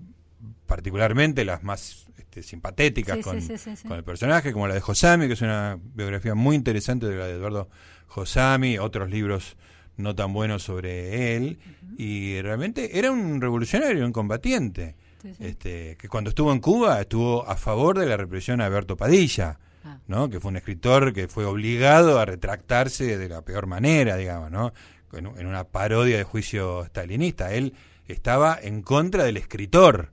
particularmente 0.66 1.44
las 1.44 1.62
más 1.62 2.06
este, 2.18 2.42
simpatéticas 2.42 3.18
Sí, 3.18 3.22
con, 3.22 3.40
sí. 3.40 3.56
con 3.86 3.96
el 3.96 4.04
personaje, 4.04 4.52
como 4.52 4.66
la 4.66 4.74
de 4.74 4.80
Josami, 4.80 5.26
que 5.26 5.34
es 5.34 5.42
una 5.42 5.78
biografía 5.94 6.34
muy 6.34 6.56
interesante 6.56 7.06
de 7.06 7.16
la 7.16 7.26
de 7.26 7.34
Eduardo 7.34 7.68
Josami, 8.06 8.78
otros 8.78 9.10
libros 9.10 9.56
no 9.96 10.14
tan 10.14 10.32
buenos 10.32 10.62
sobre 10.62 11.36
él, 11.36 11.58
y 11.96 12.40
realmente 12.40 12.98
era 12.98 13.10
un 13.12 13.40
revolucionario, 13.40 14.04
un 14.04 14.12
combatiente, 14.12 14.96
Sí, 15.22 15.32
sí. 15.38 15.44
este, 15.46 15.96
que 15.96 16.08
cuando 16.08 16.28
estuvo 16.30 16.52
en 16.52 16.60
Cuba 16.60 17.00
estuvo 17.00 17.48
a 17.48 17.56
favor 17.56 17.98
de 17.98 18.04
la 18.06 18.16
represión 18.16 18.60
a 18.60 18.66
Alberto 18.66 18.96
Padilla, 18.96 19.58
Ah. 19.86 19.98
¿no? 20.06 20.30
que 20.30 20.40
fue 20.40 20.50
un 20.50 20.56
escritor 20.56 21.12
que 21.12 21.28
fue 21.28 21.44
obligado 21.44 22.18
a 22.18 22.24
retractarse 22.24 23.18
de 23.18 23.28
la 23.28 23.42
peor 23.42 23.66
manera, 23.66 24.16
digamos, 24.16 24.50
¿no? 24.50 24.72
en, 25.12 25.26
en 25.26 25.46
una 25.46 25.64
parodia 25.64 26.16
de 26.16 26.24
juicio 26.24 26.84
stalinista. 26.86 27.52
Él 27.52 27.74
estaba 28.08 28.58
en 28.62 28.80
contra 28.82 29.24
del 29.24 29.36
escritor, 29.36 30.10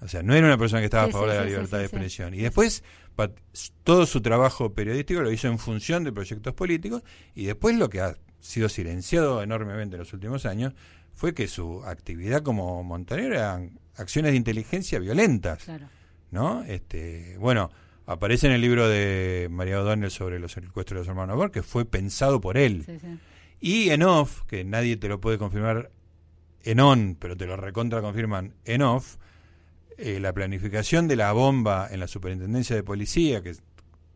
o 0.00 0.08
sea, 0.08 0.22
no 0.22 0.34
era 0.34 0.46
una 0.46 0.56
persona 0.56 0.80
que 0.80 0.86
estaba 0.86 1.04
Sí, 1.04 1.10
a 1.10 1.12
favor 1.12 1.28
de 1.30 1.36
la 1.36 1.44
libertad 1.44 1.78
de 1.78 1.84
expresión. 1.84 2.32
Y 2.34 2.38
después 2.38 2.82
todo 3.84 4.06
su 4.06 4.22
trabajo 4.22 4.72
periodístico 4.72 5.20
lo 5.20 5.30
hizo 5.30 5.48
en 5.48 5.58
función 5.58 6.02
de 6.04 6.12
proyectos 6.12 6.54
políticos 6.54 7.02
y 7.34 7.44
después 7.44 7.76
lo 7.76 7.90
que 7.90 8.00
ha 8.00 8.16
sido 8.40 8.68
silenciado 8.68 9.42
enormemente 9.42 9.96
en 9.96 10.00
los 10.00 10.12
últimos 10.12 10.46
años 10.46 10.74
fue 11.14 11.34
que 11.34 11.48
su 11.48 11.82
actividad 11.84 12.42
como 12.42 12.82
montonero 12.82 13.34
eran 13.34 13.78
acciones 13.96 14.32
de 14.32 14.36
inteligencia 14.36 14.98
violentas. 14.98 15.64
Claro. 15.64 15.86
¿no? 16.30 16.62
Este, 16.64 17.36
bueno, 17.38 17.70
aparece 18.06 18.46
en 18.46 18.52
el 18.52 18.60
libro 18.60 18.88
de 18.88 19.48
María 19.50 19.80
O'Donnell 19.80 20.10
sobre 20.10 20.38
los 20.38 20.52
secuestros 20.52 20.96
de 20.96 21.00
los 21.00 21.08
hermanos 21.08 21.36
Bor, 21.36 21.50
que 21.50 21.62
fue 21.62 21.84
pensado 21.84 22.40
por 22.40 22.56
él. 22.56 22.84
Sí, 22.86 22.98
sí. 23.00 23.18
Y 23.60 23.90
en 23.90 24.02
off, 24.02 24.42
que 24.46 24.64
nadie 24.64 24.96
te 24.96 25.08
lo 25.08 25.20
puede 25.20 25.38
confirmar 25.38 25.90
en 26.62 26.80
on, 26.80 27.16
pero 27.18 27.36
te 27.36 27.46
lo 27.46 27.56
recontra 27.56 28.00
confirman 28.00 28.54
en 28.64 28.82
off, 28.82 29.16
eh, 29.98 30.18
la 30.18 30.32
planificación 30.32 31.08
de 31.08 31.16
la 31.16 31.32
bomba 31.32 31.88
en 31.90 32.00
la 32.00 32.06
superintendencia 32.06 32.74
de 32.74 32.82
policía, 32.82 33.42
que 33.42 33.54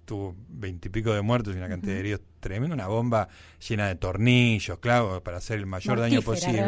tuvo 0.04 0.36
veintipico 0.48 1.12
de 1.12 1.22
muertos 1.22 1.54
y 1.54 1.58
una 1.58 1.68
cantidad 1.68 1.94
de 1.94 2.00
heridos 2.00 2.20
tremenda, 2.40 2.74
una 2.74 2.86
bomba 2.86 3.28
llena 3.68 3.88
de 3.88 3.94
tornillos, 3.94 4.78
clavos, 4.78 5.22
para 5.22 5.38
hacer 5.38 5.58
el 5.58 5.66
mayor 5.66 5.98
daño 6.00 6.20
posible. 6.22 6.62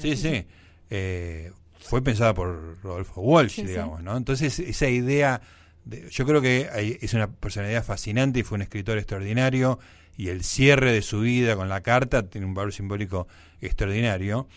Sí, 0.00 0.16
sí. 0.16 0.46
Eh, 0.90 1.52
fue 1.78 2.02
pensada 2.02 2.34
por 2.34 2.82
Rodolfo 2.82 3.20
Walsh, 3.20 3.56
sí. 3.56 3.62
digamos, 3.64 4.02
¿no? 4.02 4.16
Entonces, 4.16 4.58
esa 4.58 4.88
idea, 4.88 5.40
de- 5.84 6.08
yo 6.10 6.26
creo 6.26 6.42
que 6.42 6.68
hay- 6.72 6.98
es 7.00 7.14
una 7.14 7.30
personalidad 7.30 7.84
fascinante 7.84 8.40
y 8.40 8.42
fue 8.42 8.56
un 8.56 8.62
escritor 8.62 8.98
extraordinario, 8.98 9.78
y 10.16 10.28
el 10.28 10.42
cierre 10.44 10.92
de 10.92 11.00
su 11.00 11.20
vida 11.20 11.56
con 11.56 11.68
la 11.70 11.80
carta 11.80 12.28
tiene 12.28 12.46
un 12.46 12.52
valor 12.52 12.72
simbólico 12.74 13.26
extraordinario. 13.62 14.48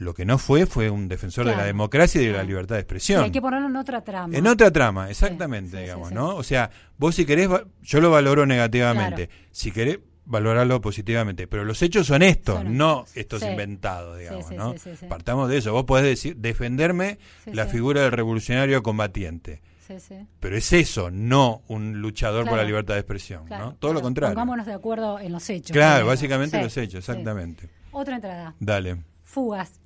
Lo 0.00 0.14
que 0.14 0.24
no 0.24 0.38
fue 0.38 0.64
fue 0.64 0.88
un 0.88 1.08
defensor 1.08 1.44
de 1.44 1.54
la 1.54 1.64
democracia 1.64 2.22
y 2.22 2.26
de 2.26 2.32
la 2.32 2.42
libertad 2.42 2.76
de 2.76 2.80
expresión. 2.80 3.22
hay 3.22 3.30
que 3.30 3.42
ponerlo 3.42 3.68
en 3.68 3.76
otra 3.76 4.00
trama. 4.00 4.34
En 4.34 4.46
otra 4.46 4.70
trama, 4.70 5.10
exactamente, 5.10 5.72
Sí, 5.72 5.76
sí, 5.76 5.82
digamos, 5.82 6.08
sí. 6.08 6.14
¿no? 6.14 6.36
O 6.36 6.42
sea, 6.42 6.70
vos 6.96 7.14
si 7.14 7.26
querés, 7.26 7.50
yo 7.82 8.00
lo 8.00 8.10
valoro 8.10 8.46
negativamente. 8.46 9.26
Claro. 9.28 9.42
Si 9.52 9.70
querés, 9.70 9.98
valorarlo 10.24 10.80
positivamente. 10.80 11.46
Pero 11.46 11.66
los 11.66 11.82
hechos 11.82 12.06
son 12.06 12.22
estos, 12.22 12.56
Son 12.56 12.78
no 12.78 13.04
estos. 13.14 13.42
inventados, 13.42 14.18
digamos, 14.18 14.50
¿no? 14.52 14.72
sí, 14.72 14.78
sí, 14.78 14.90
sí. 15.00 15.06
Partamos 15.06 15.50
de 15.50 15.58
eso. 15.58 15.72
Vos 15.74 15.84
podés 15.84 16.04
decir, 16.06 16.34
defenderme 16.36 17.18
la 17.44 17.66
figura 17.66 18.00
del 18.00 18.12
revolucionario 18.12 18.82
combatiente. 18.82 19.60
Sí, 19.86 19.98
sí. 19.98 20.14
Pero 20.38 20.56
es 20.56 20.72
eso, 20.72 21.10
no 21.10 21.62
un 21.68 22.00
luchador 22.00 22.48
por 22.48 22.56
la 22.56 22.64
libertad 22.64 22.94
de 22.94 23.00
expresión, 23.00 23.44
¿no? 23.50 23.74
Todo 23.74 23.92
lo 23.92 24.00
contrario. 24.00 24.34
Pongámonos 24.34 24.64
de 24.64 24.72
acuerdo 24.72 25.18
en 25.18 25.32
los 25.32 25.50
hechos. 25.50 25.72
Claro, 25.72 26.06
básicamente 26.06 26.62
los 26.62 26.74
hechos, 26.76 27.00
exactamente. 27.00 27.68
Otra 27.90 28.14
entrada. 28.14 28.54
Dale. 28.60 29.02
Fugas. 29.24 29.79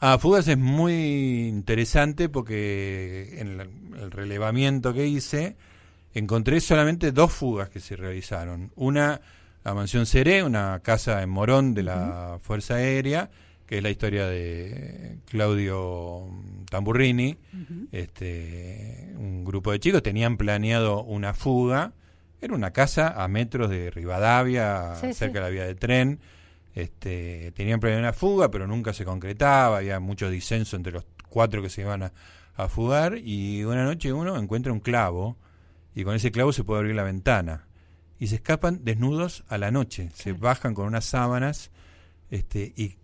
Ah, 0.00 0.18
Fugas 0.18 0.48
es 0.48 0.58
muy 0.58 1.48
interesante 1.48 2.28
porque 2.28 3.36
en 3.38 3.60
el 3.60 4.10
relevamiento 4.10 4.92
que 4.92 5.06
hice 5.06 5.56
encontré 6.14 6.60
solamente 6.60 7.12
dos 7.12 7.32
fugas 7.32 7.68
que 7.68 7.80
se 7.80 7.96
realizaron. 7.96 8.70
Una, 8.76 9.20
la 9.64 9.74
mansión 9.74 10.06
Seré, 10.06 10.42
una 10.42 10.80
casa 10.82 11.22
en 11.22 11.30
Morón 11.30 11.74
de 11.74 11.82
la 11.82 12.38
Fuerza 12.42 12.74
Aérea, 12.74 13.30
que 13.66 13.78
es 13.78 13.82
la 13.82 13.90
historia 13.90 14.26
de 14.26 15.18
Claudio 15.26 16.28
Tamburrini. 16.70 17.36
este, 17.92 19.12
un 19.16 19.44
grupo 19.44 19.72
de 19.72 19.80
chicos 19.80 20.02
tenían 20.02 20.36
planeado 20.36 21.02
una 21.02 21.34
fuga. 21.34 21.92
Era 22.40 22.54
una 22.54 22.72
casa 22.72 23.22
a 23.22 23.26
metros 23.26 23.70
de 23.70 23.90
Rivadavia, 23.90 24.94
cerca 24.96 25.38
de 25.38 25.40
la 25.40 25.48
vía 25.48 25.64
de 25.64 25.74
tren. 25.74 26.20
Este, 26.74 27.52
tenían 27.52 27.80
planeado 27.80 28.02
una 28.02 28.12
fuga, 28.12 28.50
pero 28.50 28.66
nunca 28.66 28.92
se 28.92 29.04
concretaba. 29.04 29.78
Había 29.78 30.00
mucho 30.00 30.28
disenso 30.28 30.76
entre 30.76 30.92
los 30.92 31.04
cuatro 31.28 31.62
que 31.62 31.70
se 31.70 31.82
iban 31.82 32.02
a, 32.02 32.12
a 32.56 32.68
fugar. 32.68 33.18
Y 33.18 33.64
una 33.64 33.84
noche 33.84 34.12
uno 34.12 34.36
encuentra 34.36 34.72
un 34.72 34.80
clavo 34.80 35.36
y 35.94 36.04
con 36.04 36.14
ese 36.14 36.32
clavo 36.32 36.52
se 36.52 36.64
puede 36.64 36.80
abrir 36.80 36.96
la 36.96 37.04
ventana. 37.04 37.66
Y 38.18 38.28
se 38.28 38.36
escapan 38.36 38.84
desnudos 38.84 39.44
a 39.48 39.58
la 39.58 39.70
noche, 39.70 40.10
se 40.14 40.32
bajan 40.32 40.74
con 40.74 40.86
unas 40.86 41.04
sábanas 41.04 41.70
este, 42.30 42.72
y, 42.76 42.96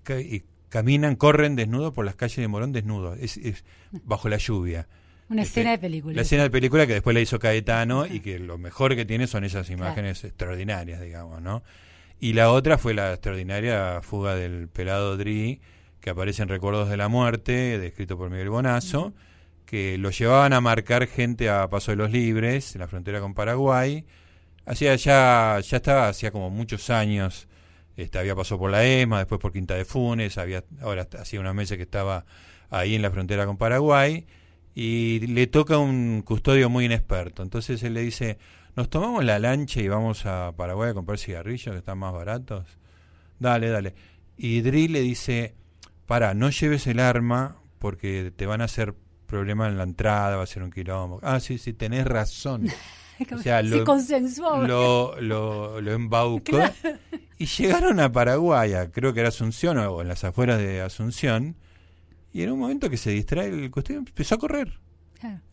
caminan, 0.68 1.16
corren 1.16 1.56
desnudos 1.56 1.92
por 1.92 2.04
las 2.04 2.14
calles 2.14 2.36
de 2.36 2.48
Morón 2.48 2.72
desnudos, 2.72 3.18
es, 3.20 3.64
bajo 4.04 4.28
la 4.28 4.38
lluvia. 4.38 4.88
Una 5.28 5.42
este, 5.42 5.60
escena 5.60 5.70
de 5.72 5.78
película. 5.78 6.14
La 6.14 6.22
escena 6.22 6.42
de 6.44 6.50
película 6.50 6.86
que 6.86 6.94
después 6.94 7.14
la 7.14 7.20
hizo 7.20 7.38
Caetano 7.38 8.06
y 8.06 8.20
que 8.20 8.38
lo 8.38 8.58
mejor 8.58 8.96
que 8.96 9.04
tiene 9.04 9.26
son 9.26 9.44
esas 9.44 9.70
imágenes 9.70 10.24
extraordinarias, 10.24 11.00
digamos, 11.00 11.40
¿no? 11.42 11.62
Y 12.20 12.34
la 12.34 12.52
otra 12.52 12.78
fue 12.78 12.94
la 12.94 13.12
extraordinaria 13.12 14.00
fuga 14.02 14.34
del 14.34 14.68
pelado 14.68 15.16
Dri, 15.16 15.60
que 16.00 16.10
aparece 16.10 16.42
en 16.42 16.48
Recuerdos 16.48 16.88
de 16.88 16.96
la 16.96 17.08
Muerte, 17.08 17.78
descrito 17.78 18.16
por 18.16 18.30
Miguel 18.30 18.50
Bonazo 18.50 19.14
que 19.70 19.98
lo 19.98 20.10
llevaban 20.10 20.52
a 20.52 20.60
marcar 20.60 21.06
gente 21.06 21.48
a 21.48 21.70
Paso 21.70 21.92
de 21.92 21.96
los 21.96 22.10
Libres, 22.10 22.74
en 22.74 22.80
la 22.80 22.88
frontera 22.88 23.20
con 23.20 23.34
Paraguay. 23.34 24.04
Hacía 24.66 24.96
ya, 24.96 25.60
ya 25.60 25.76
estaba, 25.76 26.08
hacía 26.08 26.32
como 26.32 26.50
muchos 26.50 26.90
años, 26.90 27.46
este, 27.96 28.18
había 28.18 28.34
pasado 28.34 28.58
por 28.58 28.72
la 28.72 28.84
ESMA, 28.84 29.18
después 29.18 29.40
por 29.40 29.52
Quinta 29.52 29.74
de 29.74 29.84
Funes, 29.84 30.38
había, 30.38 30.64
ahora 30.82 31.06
hacía 31.16 31.38
unos 31.38 31.54
meses 31.54 31.76
que 31.76 31.84
estaba 31.84 32.24
ahí 32.68 32.96
en 32.96 33.02
la 33.02 33.12
frontera 33.12 33.46
con 33.46 33.58
Paraguay, 33.58 34.26
y 34.74 35.20
le 35.28 35.46
toca 35.46 35.78
un 35.78 36.22
custodio 36.22 36.68
muy 36.68 36.86
inexperto. 36.86 37.44
Entonces 37.44 37.80
él 37.84 37.94
le 37.94 38.00
dice, 38.00 38.38
nos 38.76 38.90
tomamos 38.90 39.24
la 39.24 39.38
lancha 39.38 39.80
y 39.80 39.88
vamos 39.88 40.26
a 40.26 40.52
Paraguay 40.56 40.90
a 40.90 40.94
comprar 40.94 41.18
cigarrillos 41.18 41.72
que 41.72 41.78
están 41.78 41.98
más 41.98 42.12
baratos. 42.12 42.66
Dale, 43.38 43.68
dale. 43.68 43.94
Y 44.36 44.60
Dri 44.60 44.88
le 44.88 45.00
dice, 45.00 45.54
para, 46.06 46.34
no 46.34 46.50
lleves 46.50 46.86
el 46.86 47.00
arma 47.00 47.56
porque 47.78 48.32
te 48.34 48.46
van 48.46 48.60
a 48.60 48.64
hacer 48.64 48.94
problema 49.26 49.68
en 49.68 49.78
la 49.78 49.84
entrada, 49.84 50.36
va 50.36 50.42
a 50.42 50.46
ser 50.46 50.62
un 50.62 50.70
quilombo. 50.70 51.20
Ah, 51.22 51.40
sí, 51.40 51.58
sí, 51.58 51.72
tenés 51.72 52.06
razón. 52.06 52.66
o 53.34 53.38
sea, 53.38 53.62
lo, 53.62 53.78
Se 53.78 53.84
consensuó. 53.84 54.62
Lo, 54.66 55.20
lo, 55.20 55.80
lo 55.80 55.92
embaucó. 55.92 56.58
Y 57.38 57.46
llegaron 57.46 58.00
a 58.00 58.12
Paraguay, 58.12 58.72
creo 58.92 59.14
que 59.14 59.20
era 59.20 59.30
Asunción 59.30 59.78
o 59.78 60.02
en 60.02 60.08
las 60.08 60.24
afueras 60.24 60.58
de 60.58 60.82
Asunción. 60.82 61.56
Y 62.32 62.42
en 62.42 62.52
un 62.52 62.58
momento 62.58 62.90
que 62.90 62.96
se 62.96 63.10
distrae 63.10 63.48
el 63.48 63.70
custodio, 63.70 64.00
empezó 64.00 64.34
a 64.34 64.38
correr. 64.38 64.78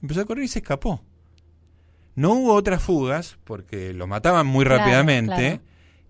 Empezó 0.02 0.22
a 0.22 0.26
correr 0.26 0.44
y 0.44 0.48
se 0.48 0.60
escapó. 0.60 1.04
No 2.18 2.34
hubo 2.34 2.54
otras 2.54 2.84
fugas 2.84 3.38
porque 3.46 3.94
lo 3.94 4.08
mataban 4.08 4.46
muy 4.46 4.66
rápidamente 4.66 5.62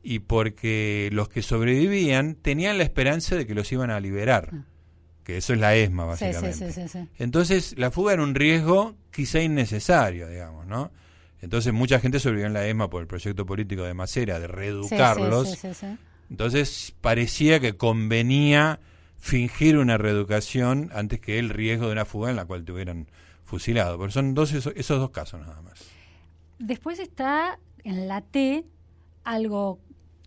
y 0.02 0.20
porque 0.20 1.10
los 1.14 1.30
que 1.30 1.44
sobrevivían 1.44 2.34
tenían 2.34 2.80
la 2.80 2.84
esperanza 2.84 3.36
de 3.36 3.46
que 3.46 3.54
los 3.54 3.72
iban 3.72 3.92
a 3.92 4.00
liberar. 4.00 4.50
Ah 4.52 4.66
que 5.28 5.36
eso 5.36 5.52
es 5.52 5.60
la 5.60 5.76
ESMA 5.76 6.06
básicamente. 6.06 7.10
Entonces 7.18 7.78
la 7.78 7.92
fuga 7.92 8.14
era 8.14 8.24
un 8.24 8.34
riesgo 8.34 8.96
quizá 9.12 9.42
innecesario, 9.42 10.30
digamos, 10.30 10.66
¿no? 10.68 10.90
Entonces 11.42 11.74
mucha 11.74 12.00
gente 12.00 12.22
sobrevivió 12.22 12.48
en 12.48 12.54
la 12.54 12.66
ESMA 12.66 12.90
por 12.90 13.02
el 13.02 13.08
proyecto 13.08 13.46
político 13.46 13.84
de 13.84 13.94
Macera, 13.94 14.40
de 14.40 14.48
reeducarlos. 14.48 15.62
Entonces 16.30 16.94
parecía 17.02 17.60
que 17.60 17.76
convenía 17.76 18.80
fingir 19.18 19.78
una 19.78 19.98
reeducación 19.98 20.92
antes 20.94 21.20
que 21.20 21.40
el 21.40 21.50
riesgo 21.50 21.88
de 21.88 21.92
una 21.92 22.06
fuga 22.06 22.30
en 22.30 22.38
la 22.38 22.46
cual 22.46 22.64
te 22.64 22.72
hubieran 22.72 23.08
fusilado. 23.44 24.00
Pero 24.00 24.12
son 24.12 24.34
dos 24.34 24.54
esos, 24.54 24.72
esos 24.78 24.98
dos 24.98 25.10
casos 25.10 25.42
nada 25.42 25.62
más. 25.62 25.84
Después 26.60 27.00
está 27.00 27.60
en 27.84 28.08
la 28.08 28.22
T 28.22 28.66
algo 29.24 29.80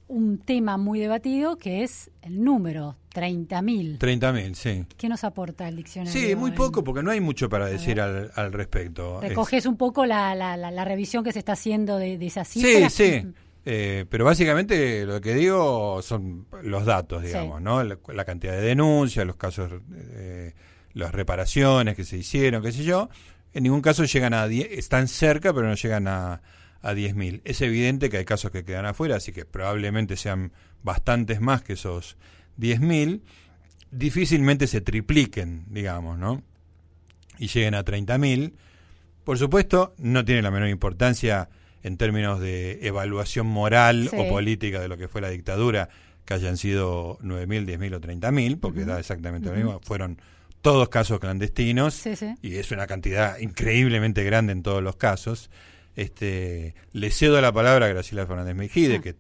un 0.09 0.39
tema 0.39 0.77
muy 0.77 0.99
debatido 0.99 1.57
que 1.57 1.85
es 1.85 2.11
el 2.23 2.43
número, 2.43 2.97
30.000. 3.15 3.99
30.000, 3.99 4.55
sí. 4.55 4.87
¿Qué 4.97 5.09
nos 5.09 5.23
aporta 5.23 5.69
el 5.69 5.77
diccionario? 5.77 6.13
Sí, 6.13 6.35
muy 6.35 6.51
poco, 6.51 6.83
porque 6.83 7.03
no 7.03 7.13
hay 7.13 7.21
mucho 7.21 7.49
para 7.49 7.67
decir 7.67 8.01
al, 8.01 8.31
al, 8.35 8.53
respecto. 8.53 9.21
Recoges 9.21 9.67
un 9.67 9.77
poco 9.77 10.07
la, 10.07 10.35
la, 10.35 10.57
la, 10.57 10.85
revisión 10.85 11.23
que 11.23 11.33
se 11.33 11.39
está 11.39 11.53
haciendo 11.53 11.97
de, 11.97 12.19
de 12.19 12.27
esas 12.27 12.49
cifras. 12.49 12.93
Sí, 12.93 13.23
sí. 13.23 13.35
Eh, 13.65 14.07
pero 14.09 14.25
básicamente 14.25 15.05
lo 15.05 15.21
que 15.21 15.35
digo 15.35 16.01
son 16.03 16.47
los 16.63 16.85
datos, 16.87 17.23
digamos, 17.23 17.61
¿no? 17.61 17.85
La, 17.85 18.25
cantidad 18.25 18.53
de 18.53 18.63
denuncias, 18.63 19.27
los 19.27 19.37
casos, 19.37 19.71
eh, 19.95 20.55
las 20.95 21.13
reparaciones 21.13 21.95
que 21.95 22.05
se 22.05 22.17
hicieron, 22.17 22.63
qué 22.63 22.73
sé 22.73 22.85
yo. 22.85 23.11
En 23.53 23.65
ningún 23.65 23.83
caso 23.83 24.05
llegan 24.05 24.35
a 24.35 24.47
10, 24.47 24.69
están 24.73 25.09
cerca, 25.09 25.53
pero 25.53 25.67
no 25.67 25.75
llegan 25.75 26.07
a, 26.09 26.43
a 26.83 26.93
10.000. 26.93 27.43
Es 27.45 27.61
evidente 27.61 28.11
que 28.11 28.19
hay 28.19 28.25
casos 28.25 28.51
que 28.51 28.65
quedan 28.65 28.87
afuera, 28.87 29.17
así 29.17 29.33
que 29.33 29.45
probablemente 29.45 30.17
sean 30.17 30.53
bastantes 30.83 31.41
más 31.41 31.63
que 31.63 31.75
esos 31.75 32.17
10.000. 32.59 33.23
Difícilmente 33.91 34.67
se 34.67 34.81
tripliquen, 34.81 35.65
digamos, 35.69 36.19
¿no? 36.19 36.43
Y 37.39 37.49
lleguen 37.49 37.75
a 37.75 37.85
30.000. 37.85 38.53
Por 39.25 39.39
supuesto, 39.39 39.95
no 39.99 40.25
tiene 40.25 40.43
la 40.43 40.51
menor 40.51 40.69
importancia 40.69 41.49
en 41.83 41.97
términos 41.97 42.41
de 42.41 42.87
evaluación 42.87 43.47
moral 43.47 44.11
o 44.17 44.29
política 44.29 44.81
de 44.81 44.89
lo 44.89 44.97
que 44.97 45.09
fue 45.09 45.21
la 45.21 45.31
dictadura, 45.31 45.89
que 46.25 46.35
hayan 46.35 46.57
sido 46.57 47.19
9.000, 47.19 47.79
10.000 47.79 47.95
o 47.95 48.01
30.000, 48.01 48.61
porque 48.61 48.85
da 48.85 48.99
exactamente 48.99 49.49
lo 49.49 49.57
mismo. 49.57 49.81
Fueron 49.83 50.21
todos 50.63 50.89
casos 50.89 51.21
clandestinos 51.21 52.05
y 52.43 52.57
es 52.57 52.71
una 52.71 52.87
cantidad 52.87 53.39
increíblemente 53.39 54.25
grande 54.25 54.53
en 54.53 54.63
todos 54.63 54.83
los 54.83 54.97
casos. 54.97 55.51
Este, 55.97 56.75
le 56.93 57.11
cedo 57.11 57.41
la 57.41 57.53
palabra 57.53 57.87
a 57.87 57.89
Graciela 57.89 58.27
Fernández 58.27 58.55
Mejide, 58.55 58.97
ah. 58.97 59.01
que 59.01 59.17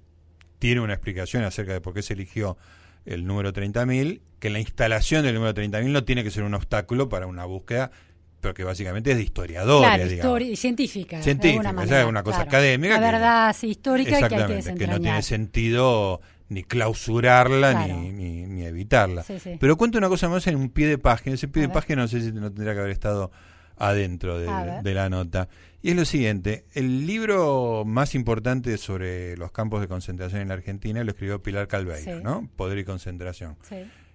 tiene 0.58 0.80
una 0.80 0.94
explicación 0.94 1.42
acerca 1.44 1.72
de 1.72 1.80
por 1.80 1.94
qué 1.94 2.02
se 2.02 2.12
eligió 2.12 2.56
el 3.06 3.26
número 3.26 3.52
30.000, 3.52 4.20
que 4.38 4.50
la 4.50 4.60
instalación 4.60 5.24
del 5.24 5.34
número 5.34 5.54
30.000 5.54 5.90
no 5.90 6.04
tiene 6.04 6.22
que 6.22 6.30
ser 6.30 6.44
un 6.44 6.54
obstáculo 6.54 7.08
para 7.08 7.26
una 7.26 7.44
búsqueda, 7.44 7.90
pero 8.40 8.54
que 8.54 8.64
básicamente 8.64 9.10
es 9.12 9.16
de 9.16 9.22
historiadores, 9.22 10.20
claro, 10.20 10.56
científica. 10.56 11.22
Científica, 11.22 11.74
es 11.82 12.06
una 12.06 12.22
cosa 12.22 12.42
académica. 12.42 13.00
La 13.00 13.12
verdad, 13.12 13.56
histórica 13.62 14.28
que, 14.28 14.36
hay 14.36 14.62
que, 14.62 14.74
que 14.74 14.86
no 14.86 15.00
tiene 15.00 15.22
sentido 15.22 16.20
ni 16.50 16.64
clausurarla 16.64 17.86
ni, 17.86 18.12
ni, 18.12 18.64
evitarla. 18.64 19.24
Pero 19.58 19.76
cuento 19.76 19.96
una 19.98 20.08
cosa 20.08 20.28
más 20.28 20.46
en 20.48 20.56
un 20.56 20.68
pie 20.68 20.86
de 20.88 20.98
página. 20.98 21.34
Ese 21.34 21.48
pie 21.48 21.62
de 21.62 21.68
página 21.70 22.02
no 22.02 22.08
sé 22.08 22.20
si 22.20 22.32
no 22.32 22.52
tendría 22.52 22.74
que 22.74 22.80
haber 22.80 22.92
estado 22.92 23.30
adentro 23.78 24.38
de, 24.38 24.94
la 24.94 25.08
nota. 25.08 25.48
Y 25.80 25.90
es 25.90 25.96
lo 25.96 26.04
siguiente, 26.04 26.66
el 26.74 27.06
libro 27.06 27.84
más 27.86 28.14
importante 28.14 28.76
sobre 28.76 29.36
los 29.36 29.52
campos 29.52 29.80
de 29.80 29.88
concentración 29.88 30.42
en 30.42 30.48
la 30.48 30.54
Argentina 30.54 31.02
lo 31.02 31.12
escribió 31.12 31.42
Pilar 31.42 31.66
Calveiro, 31.68 32.20
¿no? 32.20 32.48
Poder 32.56 32.78
y 32.78 32.84
concentración. 32.84 33.56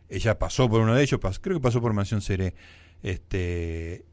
Ella 0.08 0.38
pasó 0.38 0.70
por 0.70 0.82
uno 0.82 0.94
de 0.94 1.02
ellos, 1.02 1.20
creo 1.42 1.58
que 1.58 1.64
pasó 1.64 1.82
por 1.82 1.94
Mansión 1.94 2.22
Seré. 2.22 2.54
Este, 3.02 4.06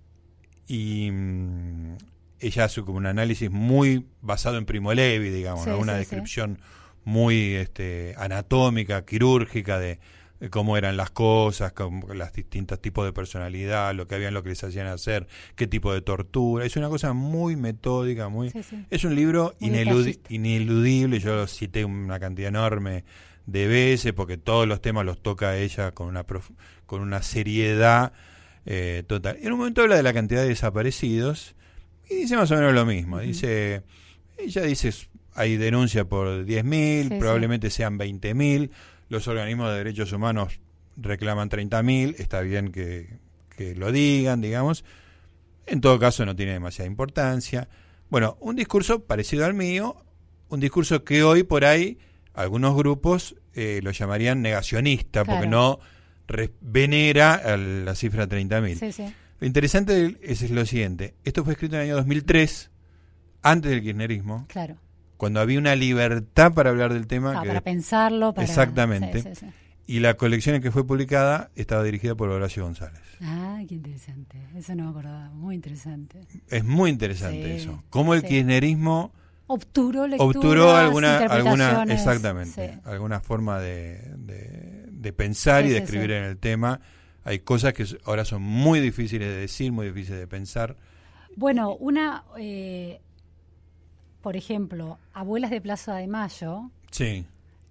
y 0.66 1.10
mm, 1.10 1.96
ella 2.40 2.64
hace 2.64 2.82
como 2.82 2.98
un 2.98 3.06
análisis 3.06 3.50
muy 3.50 4.06
basado 4.22 4.58
en 4.58 4.64
Primo 4.64 4.94
Levi, 4.94 5.28
digamos, 5.28 5.66
una 5.66 5.94
descripción 5.94 6.60
muy 7.04 7.54
este, 7.54 8.14
anatómica, 8.18 9.04
quirúrgica 9.04 9.78
de, 9.78 9.98
cómo 10.50 10.76
eran 10.76 10.96
las 10.96 11.10
cosas, 11.10 11.72
con 11.72 12.04
los 12.14 12.32
distintos 12.32 12.80
tipos 12.80 13.04
de 13.04 13.12
personalidad, 13.12 13.94
lo 13.94 14.06
que 14.06 14.16
habían, 14.16 14.34
lo 14.34 14.42
que 14.42 14.50
les 14.50 14.64
hacían 14.64 14.86
hacer, 14.88 15.26
qué 15.54 15.66
tipo 15.66 15.92
de 15.92 16.02
tortura. 16.02 16.64
Es 16.64 16.76
una 16.76 16.88
cosa 16.88 17.12
muy 17.12 17.56
metódica, 17.56 18.28
muy... 18.28 18.52
Es 18.90 19.04
un 19.04 19.14
libro 19.14 19.54
ineludible, 19.60 21.20
yo 21.20 21.36
lo 21.36 21.46
cité 21.46 21.84
una 21.84 22.18
cantidad 22.18 22.48
enorme 22.48 23.04
de 23.46 23.66
veces 23.66 24.12
porque 24.12 24.36
todos 24.36 24.68
los 24.68 24.80
temas 24.80 25.04
los 25.04 25.20
toca 25.20 25.56
ella 25.56 25.92
con 25.92 26.08
una, 26.08 26.24
con 26.86 27.02
una 27.02 27.22
seriedad 27.22 28.12
eh, 28.66 29.04
total. 29.06 29.38
En 29.42 29.52
un 29.52 29.58
momento 29.58 29.82
habla 29.82 29.96
de 29.96 30.02
la 30.02 30.12
cantidad 30.12 30.42
de 30.42 30.48
desaparecidos 30.48 31.54
y 32.08 32.16
dice 32.16 32.36
más 32.36 32.50
o 32.50 32.56
menos 32.56 32.74
lo 32.74 32.84
mismo. 32.84 33.20
Dice, 33.20 33.82
ella 34.38 34.62
dice, 34.62 34.92
hay 35.34 35.56
denuncia 35.56 36.04
por 36.04 36.44
10.000, 36.44 37.18
probablemente 37.18 37.70
sean 37.70 37.98
20.000 37.98 38.70
los 39.12 39.28
organismos 39.28 39.70
de 39.70 39.76
derechos 39.76 40.10
humanos 40.12 40.58
reclaman 40.96 41.50
30.000, 41.50 42.14
está 42.18 42.40
bien 42.40 42.72
que, 42.72 43.18
lo 43.76 43.92
digan, 43.92 44.40
digamos. 44.40 44.84
En 45.66 45.82
todo 45.82 45.98
caso 45.98 46.24
no 46.24 46.34
tiene 46.34 46.52
demasiada 46.52 46.88
importancia. 46.88 47.68
Bueno, 48.08 48.38
un 48.40 48.56
discurso 48.56 49.04
parecido 49.04 49.44
al 49.44 49.52
mío, 49.52 50.02
un 50.48 50.60
discurso 50.60 51.04
que 51.04 51.22
hoy 51.22 51.42
por 51.42 51.66
ahí 51.66 51.98
algunos 52.32 52.74
grupos 52.74 53.36
eh, 53.54 53.80
lo 53.82 53.90
llamarían 53.90 54.40
negacionista, 54.40 55.24
porque 55.26 55.46
no 55.46 55.78
venera 56.62 57.34
a 57.34 57.58
la 57.58 57.94
cifra 57.94 58.26
30.000. 58.26 58.78
Sí, 58.78 58.92
sí. 58.92 59.14
Lo 59.40 59.46
interesante 59.46 60.16
es, 60.22 60.50
lo 60.50 60.64
siguiente, 60.64 61.14
esto 61.22 61.44
fue 61.44 61.52
escrito 61.52 61.76
en 61.76 61.82
el 61.82 61.88
año 61.88 61.96
2003, 61.96 62.70
antes 63.42 63.70
del 63.70 63.82
kirchnerismo, 63.82 64.46
Claro. 64.48 64.78
Cuando 65.22 65.38
había 65.38 65.56
una 65.60 65.76
libertad 65.76 66.52
para 66.52 66.70
hablar 66.70 66.92
del 66.92 67.06
tema. 67.06 67.38
Ah, 67.38 67.42
que- 67.42 67.48
para 67.48 67.60
pensarlo, 67.60 68.34
para... 68.34 68.44
Exactamente. 68.44 69.22
Sí, 69.22 69.28
sí, 69.36 69.46
sí. 69.46 69.46
y 69.86 70.00
la 70.00 70.14
colección 70.14 70.56
en 70.56 70.62
que 70.62 70.72
fue 70.72 70.84
publicada 70.84 71.52
estaba 71.54 71.84
dirigida 71.84 72.16
por 72.16 72.28
Horacio 72.28 72.64
González. 72.64 73.00
Ah, 73.20 73.62
qué 73.68 73.76
interesante. 73.76 74.36
Eso 74.56 74.74
no 74.74 74.82
me 74.82 74.90
acordaba. 74.90 75.30
Muy 75.30 75.54
interesante. 75.54 76.22
Es 76.48 76.64
muy 76.64 76.90
interesante 76.90 77.54
eso. 77.54 77.84
Cómo 77.88 78.14
el 78.14 78.24
kirchnerismo 78.24 79.12
Obturó 79.46 80.08
lecturas, 80.08 80.36
obturó 80.36 80.74
alguna, 80.74 81.18
alguna 81.18 81.84
exactamente, 81.84 82.80
alguna 82.84 83.20
forma 83.20 83.60
de, 83.60 84.00
de- 84.16 84.86
de 84.90 85.12
pensar 85.12 85.64
y 85.66 85.68
de 85.70 85.78
escribir 85.78 86.10
en 86.10 86.24
el 86.24 86.36
tema. 86.36 86.80
Hay 87.22 87.38
cosas 87.38 87.74
que 87.74 87.86
ahora 88.06 88.24
son 88.24 88.42
muy 88.42 88.80
difíciles 88.80 89.28
de 89.28 89.36
decir, 89.36 89.70
muy 89.70 89.86
difíciles 89.86 90.18
de 90.18 90.26
pensar. 90.26 90.74
Bueno, 91.36 91.76
una, 91.76 92.24
eh, 92.38 93.00
por 94.22 94.36
ejemplo, 94.36 94.98
Abuelas 95.12 95.50
de 95.50 95.60
Plaza 95.60 95.94
de 95.96 96.06
Mayo, 96.06 96.70
Sí, 96.90 97.24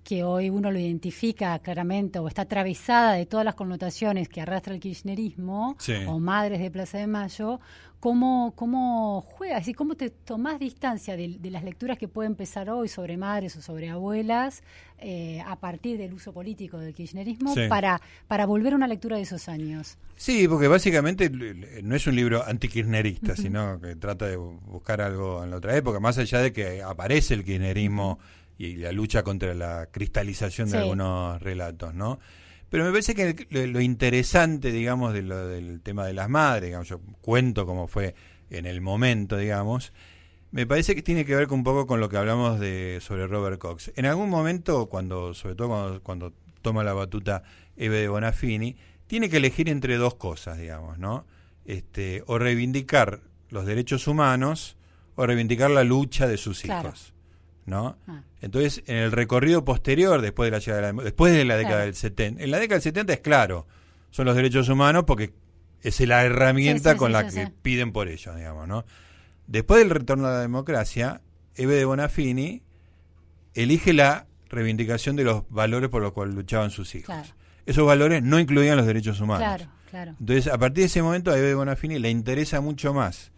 que 0.04 0.24
hoy 0.24 0.49
uno 0.49 0.72
lo 0.72 0.80
identifica 0.80 1.58
claramente 1.60 2.20
o 2.20 2.28
está 2.28 2.43
atravesada 2.43 3.14
de 3.14 3.26
todas 3.26 3.45
las 3.45 3.56
connotaciones 3.56 4.28
que 4.30 4.41
arrastra 4.41 4.74
el 4.74 4.80
kirchnerismo, 4.80 5.76
Sí. 5.80 5.93
o 6.08 6.20
Madres 6.20 6.60
de 6.60 6.72
Plaza 6.72 6.97
de 6.97 7.06
Mayo, 7.08 7.60
¿cómo, 7.99 8.54
cómo 8.56 9.22
juegas? 9.22 9.60
Decir, 9.62 9.76
¿Cómo 9.76 9.95
te 9.95 10.10
tomás 10.10 10.60
distancia 10.60 11.16
de, 11.16 11.38
de 11.39 11.52
las 11.52 11.64
lecturas 11.64 11.97
que 11.99 12.08
puede 12.08 12.28
empezar 12.28 12.70
hoy 12.72 12.88
sobre 12.88 13.16
madres 13.18 13.56
o 13.58 13.62
sobre 13.62 13.89
abuelas 13.89 14.64
eh, 14.97 15.41
a 15.45 15.56
partir 15.60 15.97
del 15.99 16.14
uso 16.14 16.34
político 16.34 16.80
del 16.80 16.93
kirchnerismo 16.95 17.54
Sí. 17.54 17.62
para, 17.70 18.02
para 18.28 18.45
volver 18.47 18.74
a 18.74 18.76
una 18.78 18.88
lectura 18.88 19.18
de 19.18 19.24
esos 19.24 19.47
años? 19.49 19.97
Sí, 20.16 20.47
porque 20.47 20.68
básicamente 20.68 21.30
no 21.84 21.95
es 21.95 22.08
un 22.08 22.16
libro 22.16 22.43
antikirchnerista, 22.45 23.36
sino 23.36 23.80
que 23.80 23.95
trata 23.95 24.26
de 24.28 24.38
bu- 24.38 24.60
buscar 24.62 25.02
algo 25.02 25.43
en 25.43 25.52
la 25.52 25.58
otra 25.58 25.76
época, 25.76 25.99
más 25.99 26.18
allá 26.18 26.39
de 26.39 26.52
que 26.54 26.82
aparece 26.82 27.34
el 27.36 27.43
kirchnerismo 27.43 28.20
y 28.66 28.76
la 28.76 28.91
lucha 28.91 29.24
contra 29.24 29.53
la 29.53 29.88
cristalización 29.91 30.68
de 30.70 30.74
Sí. 30.74 30.78
algunos 30.78 31.41
relatos, 31.41 31.93
¿no? 31.93 32.20
Pero 32.70 32.86
me 32.86 32.91
parece 32.91 33.16
que 33.16 33.47
lo, 33.49 33.66
lo 33.68 33.82
interesante, 33.82 34.72
digamos, 34.72 35.14
de 35.14 35.24
lo- 35.24 35.47
del 35.47 35.82
tema 35.82 36.05
de 36.05 36.14
las 36.14 36.30
madres, 36.30 36.66
digamos, 36.70 36.88
yo 36.88 36.99
cuento 37.22 37.66
cómo 37.66 37.88
fue 37.88 38.14
en 38.49 38.66
el 38.66 38.82
momento, 38.82 39.38
digamos, 39.38 39.93
me 40.51 40.66
parece 40.68 40.95
que 40.95 41.01
tiene 41.01 41.26
que 41.26 41.36
ver 41.36 41.47
con 41.47 41.59
un 41.59 41.64
poco 41.64 41.88
con 41.88 41.99
lo 41.99 42.09
que 42.09 42.18
hablamos 42.18 42.59
de 42.59 42.99
sobre 43.01 43.26
Robert 43.28 43.57
Cox. 43.59 43.91
En 43.95 44.05
algún 44.05 44.30
momento, 44.30 44.88
cuando, 44.88 45.34
sobre 45.34 45.55
todo 45.55 45.70
cuando, 45.70 46.01
cuando 46.03 46.34
toma 46.62 46.84
la 46.84 46.93
batuta 46.93 47.43
Eve 47.78 47.99
de 48.01 48.07
Bonafini, 48.09 48.76
tiene 49.07 49.30
que 49.30 49.38
elegir 49.38 49.70
entre 49.70 49.95
dos 49.97 50.16
cosas, 50.16 50.57
digamos, 50.57 50.97
¿no? 50.99 51.26
Este, 51.66 52.24
o 52.28 52.38
reivindicar 52.38 53.22
los 53.49 53.66
derechos 53.66 54.07
humanos 54.07 54.76
o 55.16 55.26
reivindicar 55.26 55.70
la 55.72 55.84
lucha 55.84 56.28
de 56.28 56.38
sus 56.38 56.62
Claro. 56.62 56.89
hijos, 56.89 57.14
¿no? 57.66 57.97
Ah. 58.07 58.22
Entonces, 58.41 58.84
en 58.88 58.97
el 58.97 59.12
recorrido 59.12 59.64
posterior, 59.64 60.22
después 60.22 60.47
de 60.47 60.51
la 60.51 60.59
llegada 60.59 60.88
de 60.88 60.93
la, 60.93 61.03
después 61.03 61.34
de 61.34 61.45
la 61.45 61.55
década 61.57 61.76
Claro. 61.76 61.86
del 61.86 61.95
70, 61.95 62.43
en 62.43 62.51
la 62.51 62.59
década 62.59 62.76
del 62.76 62.84
70 62.84 63.14
es 63.14 63.20
claro, 63.20 63.68
son 64.09 64.26
los 64.26 64.36
derechos 64.36 64.68
humanos 64.70 65.03
porque 65.05 65.34
es 65.82 65.99
la 66.01 66.24
herramienta 66.24 66.91
Sí, 66.91 66.95
sí, 66.95 66.99
con 66.99 67.07
sí, 67.09 67.14
la 67.14 67.28
que 67.28 67.51
piden 67.62 67.91
por 67.91 68.07
ellos, 68.07 68.36
digamos, 68.36 68.68
¿no? 68.68 68.86
Después 69.47 69.80
del 69.80 69.89
retorno 69.89 70.28
a 70.28 70.32
la 70.32 70.39
democracia, 70.41 71.22
Eve 71.55 71.76
de 71.76 71.86
Bonafini 71.86 72.62
elige 73.53 73.93
la 73.93 74.28
reivindicación 74.49 75.16
de 75.16 75.24
los 75.24 75.43
valores 75.49 75.89
por 75.89 76.01
los 76.01 76.12
cuales 76.14 76.36
luchaban 76.36 76.72
sus 76.72 76.93
hijos. 76.95 77.05
Claro. 77.07 77.30
Esos 77.66 77.86
valores 77.86 78.24
no 78.24 78.39
incluían 78.39 78.78
los 78.78 78.86
derechos 78.86 79.20
humanos. 79.22 79.43
Claro, 79.47 79.72
claro. 79.89 80.16
Entonces, 80.20 80.47
a 80.47 80.57
partir 80.57 80.82
de 80.84 80.86
ese 80.88 81.01
momento, 81.01 81.32
a 81.32 81.38
Eve 81.38 81.47
de 81.47 81.55
Bonafini 81.55 81.99
le 81.99 82.09
interesa 82.09 82.59
mucho 82.62 82.93
más 82.93 83.32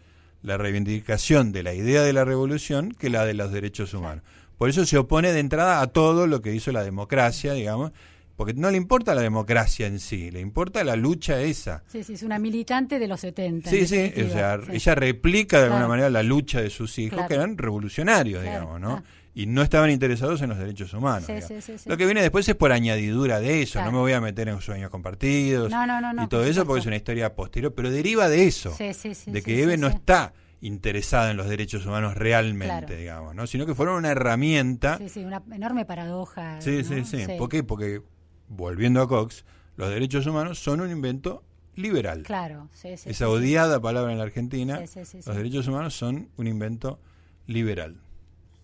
la 0.44 0.56
reivindicación 0.58 1.50
de 1.52 1.62
la 1.62 1.74
idea 1.74 2.02
de 2.02 2.12
la 2.12 2.24
revolución 2.24 2.92
que 2.92 3.10
la 3.10 3.24
de 3.26 3.34
los 3.34 3.50
derechos 3.50 3.94
humanos. 3.94 4.22
Por 4.58 4.68
eso 4.68 4.84
se 4.84 4.96
opone 4.98 5.32
de 5.32 5.40
entrada 5.40 5.80
a 5.80 5.88
todo 5.88 6.26
lo 6.26 6.40
que 6.42 6.54
hizo 6.54 6.70
la 6.70 6.84
democracia, 6.84 7.54
digamos, 7.54 7.90
porque 8.36 8.52
no 8.54 8.70
le 8.70 8.76
importa 8.76 9.14
la 9.14 9.22
democracia 9.22 9.86
en 9.86 9.98
sí, 10.00 10.30
le 10.30 10.40
importa 10.40 10.84
la 10.84 10.96
lucha 10.96 11.40
esa. 11.40 11.82
Sí, 11.86 12.04
sí, 12.04 12.14
es 12.14 12.22
una 12.22 12.38
militante 12.38 12.98
de 12.98 13.08
los 13.08 13.20
70. 13.20 13.70
Sí, 13.70 13.86
sí, 13.86 14.12
o 14.22 14.30
sea, 14.30 14.58
sí. 14.60 14.72
ella 14.72 14.94
replica 14.94 15.58
de 15.58 15.64
alguna 15.64 15.80
Claro. 15.80 15.88
manera 15.88 16.10
la 16.10 16.22
lucha 16.22 16.60
de 16.60 16.70
sus 16.70 16.98
hijos, 16.98 17.14
Claro. 17.16 17.28
que 17.28 17.34
eran 17.34 17.56
revolucionarios, 17.58 18.42
Claro, 18.42 18.60
digamos, 18.60 18.80
¿no? 18.80 18.92
ah. 18.96 19.02
Y 19.36 19.46
no 19.46 19.62
estaban 19.62 19.90
interesados 19.90 20.40
en 20.42 20.50
los 20.50 20.58
derechos 20.58 20.92
humanos. 20.94 21.24
Sí, 21.26 21.32
digamos. 21.34 21.48
sí, 21.64 21.72
sí, 21.72 21.78
sí. 21.78 21.88
Lo 21.88 21.96
que 21.96 22.04
viene 22.06 22.22
después 22.22 22.48
es 22.48 22.54
por 22.54 22.70
añadidura 22.70 23.40
de 23.40 23.62
eso, 23.62 23.72
Claro. 23.74 23.90
no 23.90 23.96
me 23.98 24.02
voy 24.02 24.12
a 24.12 24.20
meter 24.20 24.48
en 24.48 24.60
sueños 24.60 24.90
compartidos 24.90 25.70
No, 25.70 25.86
no, 25.86 26.00
no, 26.00 26.12
no, 26.12 26.22
y 26.24 26.28
todo 26.28 26.44
eso 26.44 26.64
porque 26.64 26.80
es 26.80 26.86
una 26.86 26.96
historia 26.96 27.34
posterior, 27.34 27.74
pero 27.74 27.90
deriva 27.90 28.28
de 28.28 28.46
eso, 28.46 28.74
de 28.78 29.42
que 29.42 29.62
Eve 29.62 29.76
no 29.76 29.88
está 29.88 30.34
interesada 30.60 31.30
en 31.32 31.36
los 31.36 31.48
derechos 31.48 31.84
humanos 31.84 32.16
realmente, 32.16 32.86
Claro. 32.86 32.96
digamos, 32.96 33.34
¿no? 33.34 33.46
Sino 33.46 33.66
que 33.66 33.74
fueron 33.74 33.96
una 33.96 34.10
herramienta. 34.12 34.98
Sí, 34.98 35.08
sí, 35.08 35.24
una 35.24 35.42
enorme 35.52 35.84
paradoja. 35.84 36.60
Sí, 36.60 36.84
sí, 36.84 37.04
sí. 37.04 37.26
¿Por 37.36 37.48
qué? 37.50 37.62
Porque, 37.64 38.00
volviendo 38.48 39.02
a 39.02 39.08
Cox, 39.08 39.44
los 39.76 39.90
derechos 39.90 40.26
humanos 40.26 40.58
son 40.60 40.80
un 40.80 40.90
invento 40.90 41.42
liberal. 41.74 42.22
Claro, 42.22 42.68
sí, 42.72 42.96
sí. 42.96 43.10
Esa 43.10 43.28
odiada 43.28 43.80
palabra 43.80 44.12
en 44.12 44.18
la 44.18 44.24
Argentina, 44.24 44.80
los 44.80 45.36
derechos 45.36 45.66
humanos 45.66 45.94
son 45.94 46.28
un 46.36 46.46
invento 46.46 47.00
liberal. 47.46 47.96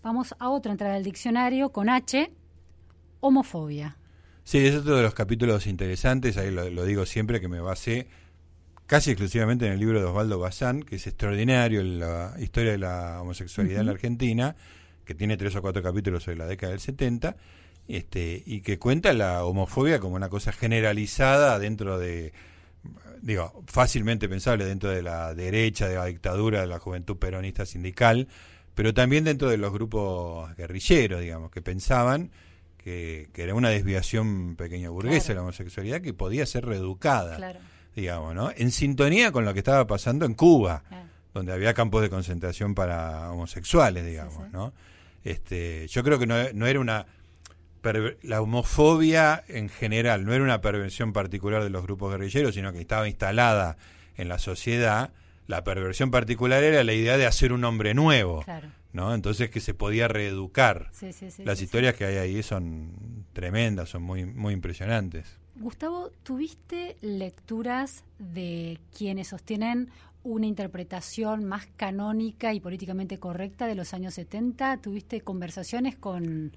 Vamos 0.02 0.34
a 0.38 0.48
otra 0.48 0.72
entrada 0.72 0.94
del 0.94 1.04
diccionario 1.04 1.70
con 1.70 1.88
H, 1.88 2.30
homofobia. 3.20 3.96
Sí, 4.44 4.58
es 4.58 4.74
otro 4.74 4.96
de 4.96 5.02
los 5.02 5.14
capítulos 5.14 5.66
interesantes, 5.66 6.36
ahí 6.36 6.50
lo, 6.50 6.68
lo 6.70 6.84
digo 6.84 7.04
siempre, 7.06 7.40
que 7.40 7.48
me 7.48 7.60
basé 7.60 8.08
casi 8.86 9.10
exclusivamente 9.10 9.66
en 9.66 9.72
el 9.72 9.78
libro 9.78 10.00
de 10.00 10.06
Osvaldo 10.06 10.38
Bazán, 10.38 10.82
que 10.82 10.96
es 10.96 11.06
extraordinario, 11.06 11.82
la 11.84 12.34
historia 12.40 12.72
de 12.72 12.78
la 12.78 13.20
homosexualidad 13.20 13.80
en 13.80 13.86
la 13.86 13.92
Argentina, 13.92 14.56
que 15.04 15.14
tiene 15.14 15.36
tres 15.36 15.54
o 15.54 15.62
cuatro 15.62 15.82
capítulos 15.82 16.24
sobre 16.24 16.38
la 16.38 16.46
década 16.46 16.72
del 16.72 16.80
70, 16.80 17.36
este, 17.86 18.42
y 18.44 18.62
que 18.62 18.78
cuenta 18.78 19.12
la 19.12 19.44
homofobia 19.44 20.00
como 20.00 20.16
una 20.16 20.28
cosa 20.28 20.50
generalizada 20.50 21.58
dentro 21.58 21.98
de, 21.98 22.32
digo, 23.22 23.62
fácilmente 23.66 24.28
pensable 24.28 24.64
dentro 24.64 24.90
de 24.90 25.02
la 25.02 25.34
derecha, 25.34 25.86
de 25.86 25.96
la 25.96 26.06
dictadura, 26.06 26.62
de 26.62 26.66
la 26.66 26.78
juventud 26.78 27.16
peronista 27.16 27.66
sindical, 27.66 28.28
pero 28.74 28.94
también 28.94 29.24
dentro 29.24 29.48
de 29.50 29.56
los 29.58 29.72
grupos 29.72 30.54
guerrilleros, 30.56 31.20
digamos, 31.20 31.50
que 31.50 31.60
pensaban 31.62 32.30
que, 32.78 33.28
que 33.32 33.42
era 33.42 33.54
una 33.54 33.68
desviación 33.68 34.56
pequeña 34.56 34.88
burguesa 34.90 35.26
Claro. 35.26 35.40
la 35.40 35.42
homosexualidad 35.42 36.00
que 36.00 36.14
podía 36.14 36.46
ser 36.46 36.64
reeducada, 36.64 37.36
Claro. 37.36 37.58
digamos, 37.94 38.34
¿no? 38.34 38.50
En 38.56 38.70
sintonía 38.70 39.32
con 39.32 39.44
lo 39.44 39.52
que 39.52 39.58
estaba 39.60 39.86
pasando 39.86 40.24
en 40.24 40.34
Cuba, 40.34 40.82
claro. 40.88 41.06
donde 41.34 41.52
había 41.52 41.74
campos 41.74 42.00
de 42.02 42.08
concentración 42.10 42.74
para 42.74 43.30
homosexuales, 43.32 44.06
digamos, 44.06 44.34
sí. 44.46 44.50
¿no? 44.52 44.72
Este, 45.24 45.86
yo 45.88 46.02
creo 46.02 46.18
que 46.18 46.26
no, 46.26 46.36
no 46.54 46.66
era 46.66 46.80
una 46.80 47.06
la 48.22 48.42
homofobia 48.42 49.42
en 49.48 49.70
general 49.70 50.26
no 50.26 50.34
era 50.34 50.44
una 50.44 50.60
perversión 50.60 51.14
particular 51.14 51.62
de 51.64 51.70
los 51.70 51.82
grupos 51.82 52.10
guerrilleros, 52.10 52.54
sino 52.54 52.72
que 52.74 52.80
estaba 52.80 53.08
instalada 53.08 53.78
en 54.18 54.28
la 54.28 54.38
sociedad. 54.38 55.12
La 55.50 55.64
perversión 55.64 56.10
particular 56.12 56.62
era 56.62 56.84
la 56.84 56.92
idea 56.92 57.16
de 57.16 57.26
hacer 57.26 57.52
un 57.52 57.64
hombre 57.64 57.92
nuevo, 57.92 58.42
Claro. 58.42 58.68
¿no? 58.92 59.12
Entonces 59.14 59.50
que 59.50 59.60
se 59.60 59.74
podía 59.74 60.06
reeducar. 60.06 60.88
Sí, 60.92 61.12
sí, 61.12 61.30
sí, 61.32 61.44
Las 61.44 61.60
historias 61.60 61.94
que 61.96 62.04
hay 62.04 62.16
ahí 62.18 62.42
son 62.44 63.26
tremendas, 63.32 63.88
son 63.88 64.02
muy 64.04 64.24
muy 64.24 64.54
impresionantes. 64.54 65.38
Gustavo, 65.56 66.10
¿tuviste 66.22 66.96
lecturas 67.00 68.04
de 68.18 68.78
quienes 68.96 69.28
sostienen 69.28 69.90
una 70.22 70.46
interpretación 70.46 71.44
más 71.44 71.66
canónica 71.76 72.54
y 72.54 72.60
políticamente 72.60 73.18
correcta 73.18 73.66
de 73.66 73.74
los 73.74 73.92
años 73.92 74.14
70? 74.14 74.76
¿Tuviste 74.78 75.20
conversaciones 75.22 75.96
con, 75.96 76.52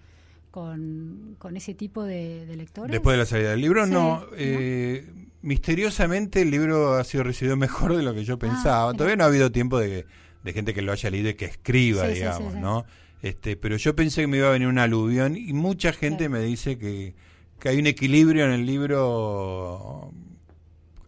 con, 0.53 1.35
con 1.39 1.57
ese 1.57 1.73
tipo 1.73 2.03
de, 2.03 2.45
de 2.45 2.55
lectores? 2.55 2.91
Después 2.91 3.15
de 3.15 3.17
la 3.17 3.25
salida 3.25 3.49
del 3.49 3.61
libro, 3.61 3.85
Sí, 3.87 3.91
no. 3.91 4.19
¿no? 4.19 4.25
eh, 4.37 5.03
misteriosamente 5.41 6.43
el 6.43 6.51
libro 6.51 6.93
ha 6.93 7.03
sido 7.03 7.23
recibido 7.23 7.57
mejor 7.67 7.97
de 7.97 8.03
lo 8.03 8.13
que 8.13 8.23
yo 8.23 8.37
pensaba. 8.37 8.83
Ah, 8.83 8.87
mira. 8.91 8.97
Todavía 8.97 9.15
no 9.15 9.23
ha 9.23 9.27
habido 9.27 9.51
tiempo 9.51 9.79
de, 9.79 10.05
de 10.43 10.53
gente 10.53 10.75
que 10.75 10.83
lo 10.83 10.91
haya 10.91 11.09
leído 11.09 11.29
y 11.29 11.33
que 11.33 11.45
escriba, 11.45 12.03
Sí, 12.03 12.09
sí, 12.09 12.13
sí, 12.13 12.19
digamos, 12.19 12.53
sí. 12.53 12.59
¿no? 12.59 12.85
Este, 13.23 13.55
pero 13.57 13.77
yo 13.77 13.95
pensé 13.95 14.21
que 14.21 14.27
me 14.27 14.37
iba 14.37 14.49
a 14.49 14.51
venir 14.51 14.67
un 14.67 14.77
aluvión 14.77 15.35
y 15.35 15.53
mucha 15.53 15.91
gente 15.91 16.29
me 16.29 16.39
dice 16.41 16.77
que, 16.77 17.15
que 17.59 17.69
hay 17.69 17.79
un 17.79 17.87
equilibrio 17.87 18.45
en 18.45 18.51
el 18.51 18.65
libro 18.67 20.11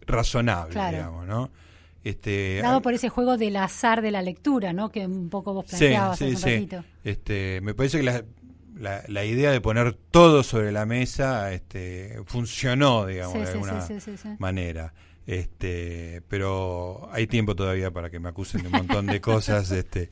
razonable, 0.06 0.72
Claro. 0.72 0.96
digamos, 0.96 1.26
¿no? 1.28 1.50
Este, 2.04 2.60
Dado 2.62 2.82
por 2.82 2.94
ese 2.94 3.08
juego 3.08 3.36
del 3.36 3.56
azar 3.56 4.00
de 4.00 4.12
la 4.12 4.22
lectura, 4.22 4.72
¿no? 4.72 4.90
Que 4.92 5.04
un 5.06 5.28
poco 5.28 5.52
vos 5.54 5.64
Sí, 5.66 5.76
planteabas 5.76 6.18
sí, 6.18 6.24
hace 6.24 6.34
un 6.34 6.40
sí. 6.40 6.54
ratito. 6.54 6.84
Este, 7.02 7.60
me 7.62 7.74
parece 7.74 7.98
que 7.98 8.04
la, 8.04 8.24
la, 8.78 9.02
la 9.08 9.24
idea 9.24 9.50
de 9.50 9.60
poner 9.60 9.94
todo 9.94 10.42
sobre 10.42 10.72
la 10.72 10.86
mesa 10.86 11.52
este, 11.52 12.20
funcionó, 12.26 13.06
digamos, 13.06 13.34
Sí, 13.34 13.40
de 13.40 13.50
alguna 13.50 13.80
sí, 13.82 14.00
sí, 14.00 14.12
manera. 14.38 14.92
Este, 15.26 16.22
pero 16.28 17.08
hay 17.12 17.26
tiempo 17.26 17.56
todavía 17.56 17.90
para 17.90 18.10
que 18.10 18.20
me 18.20 18.28
acusen 18.28 18.62
de 18.62 18.68
un 18.68 18.74
montón 18.74 19.06
de 19.06 19.20
cosas. 19.20 19.70
este, 19.72 20.10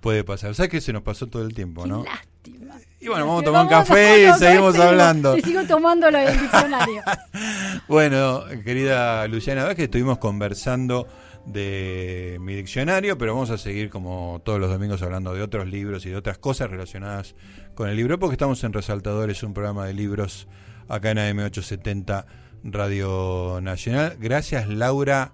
puede 0.00 0.24
pasar. 0.24 0.54
¿Sabes 0.54 0.70
que 0.70 0.80
se 0.80 0.92
nos 0.92 1.02
pasó 1.02 1.26
todo 1.26 1.42
el 1.42 1.54
tiempo, 1.54 1.84
Qué 1.84 1.88
no? 1.88 2.04
lástima. 2.04 2.74
Y 3.00 3.08
bueno, 3.08 3.26
vamos 3.26 3.42
a 3.42 3.44
tomar 3.44 3.62
un 3.64 3.68
café 3.68 4.28
y 4.28 4.32
seguimos 4.38 4.76
hablando. 4.78 5.36
Y 5.36 5.42
sigo 5.42 5.62
tomando 5.64 6.10
lo 6.10 6.18
del 6.18 6.40
diccionario. 6.40 7.02
bueno, 7.88 8.44
querida 8.64 9.28
Luciana 9.28 9.64
Vázquez, 9.64 9.84
estuvimos 9.84 10.18
conversando 10.18 11.06
de 11.46 12.38
mi 12.40 12.54
diccionario, 12.54 13.16
pero 13.16 13.34
vamos 13.34 13.50
a 13.50 13.58
seguir 13.58 13.88
como 13.88 14.42
todos 14.44 14.60
los 14.60 14.68
domingos 14.70 15.02
hablando 15.02 15.32
de 15.32 15.42
otros 15.42 15.66
libros 15.66 16.04
y 16.04 16.10
de 16.10 16.16
otras 16.16 16.38
cosas 16.38 16.70
relacionadas 16.70 17.34
con 17.74 17.88
el 17.88 17.96
libro, 17.96 18.18
porque 18.18 18.34
estamos 18.34 18.62
en 18.64 18.72
Resaltadores, 18.72 19.42
un 19.42 19.54
programa 19.54 19.86
de 19.86 19.94
libros 19.94 20.48
acá 20.88 21.12
en 21.12 21.18
AM870 21.18 22.26
Radio 22.64 23.60
Nacional. 23.62 24.16
Gracias, 24.18 24.68
Laura. 24.68 25.32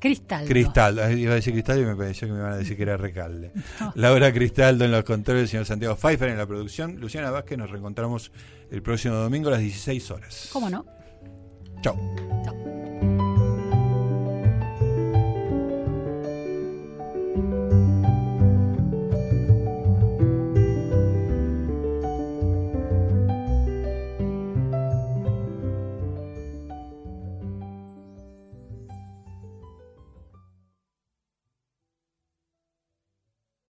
Cristaldo. 0.00 0.48
Cristal, 0.48 1.18
iba 1.18 1.32
a 1.32 1.34
decir 1.36 1.52
Cristal 1.52 1.80
y 1.80 1.84
me 1.84 1.96
pareció 1.96 2.28
que 2.28 2.34
me 2.34 2.38
iban 2.38 2.52
a 2.52 2.56
decir 2.56 2.76
que 2.76 2.84
era 2.84 2.96
Recalde. 2.96 3.50
Laura 3.94 4.32
Cristaldo 4.32 4.84
en 4.84 4.92
los 4.92 5.02
controles, 5.02 5.42
el 5.44 5.48
señor 5.48 5.66
Santiago 5.66 5.96
Pfeiffer 5.96 6.28
en 6.28 6.38
la 6.38 6.46
producción. 6.46 7.00
Luciana 7.00 7.30
Vázquez, 7.30 7.58
nos 7.58 7.70
reencontramos 7.70 8.30
el 8.70 8.82
próximo 8.82 9.14
domingo 9.14 9.48
a 9.48 9.52
las 9.52 9.60
16 9.60 10.10
horas. 10.12 10.50
¿Cómo 10.52 10.70
no? 10.70 10.86
Chao. 11.82 11.96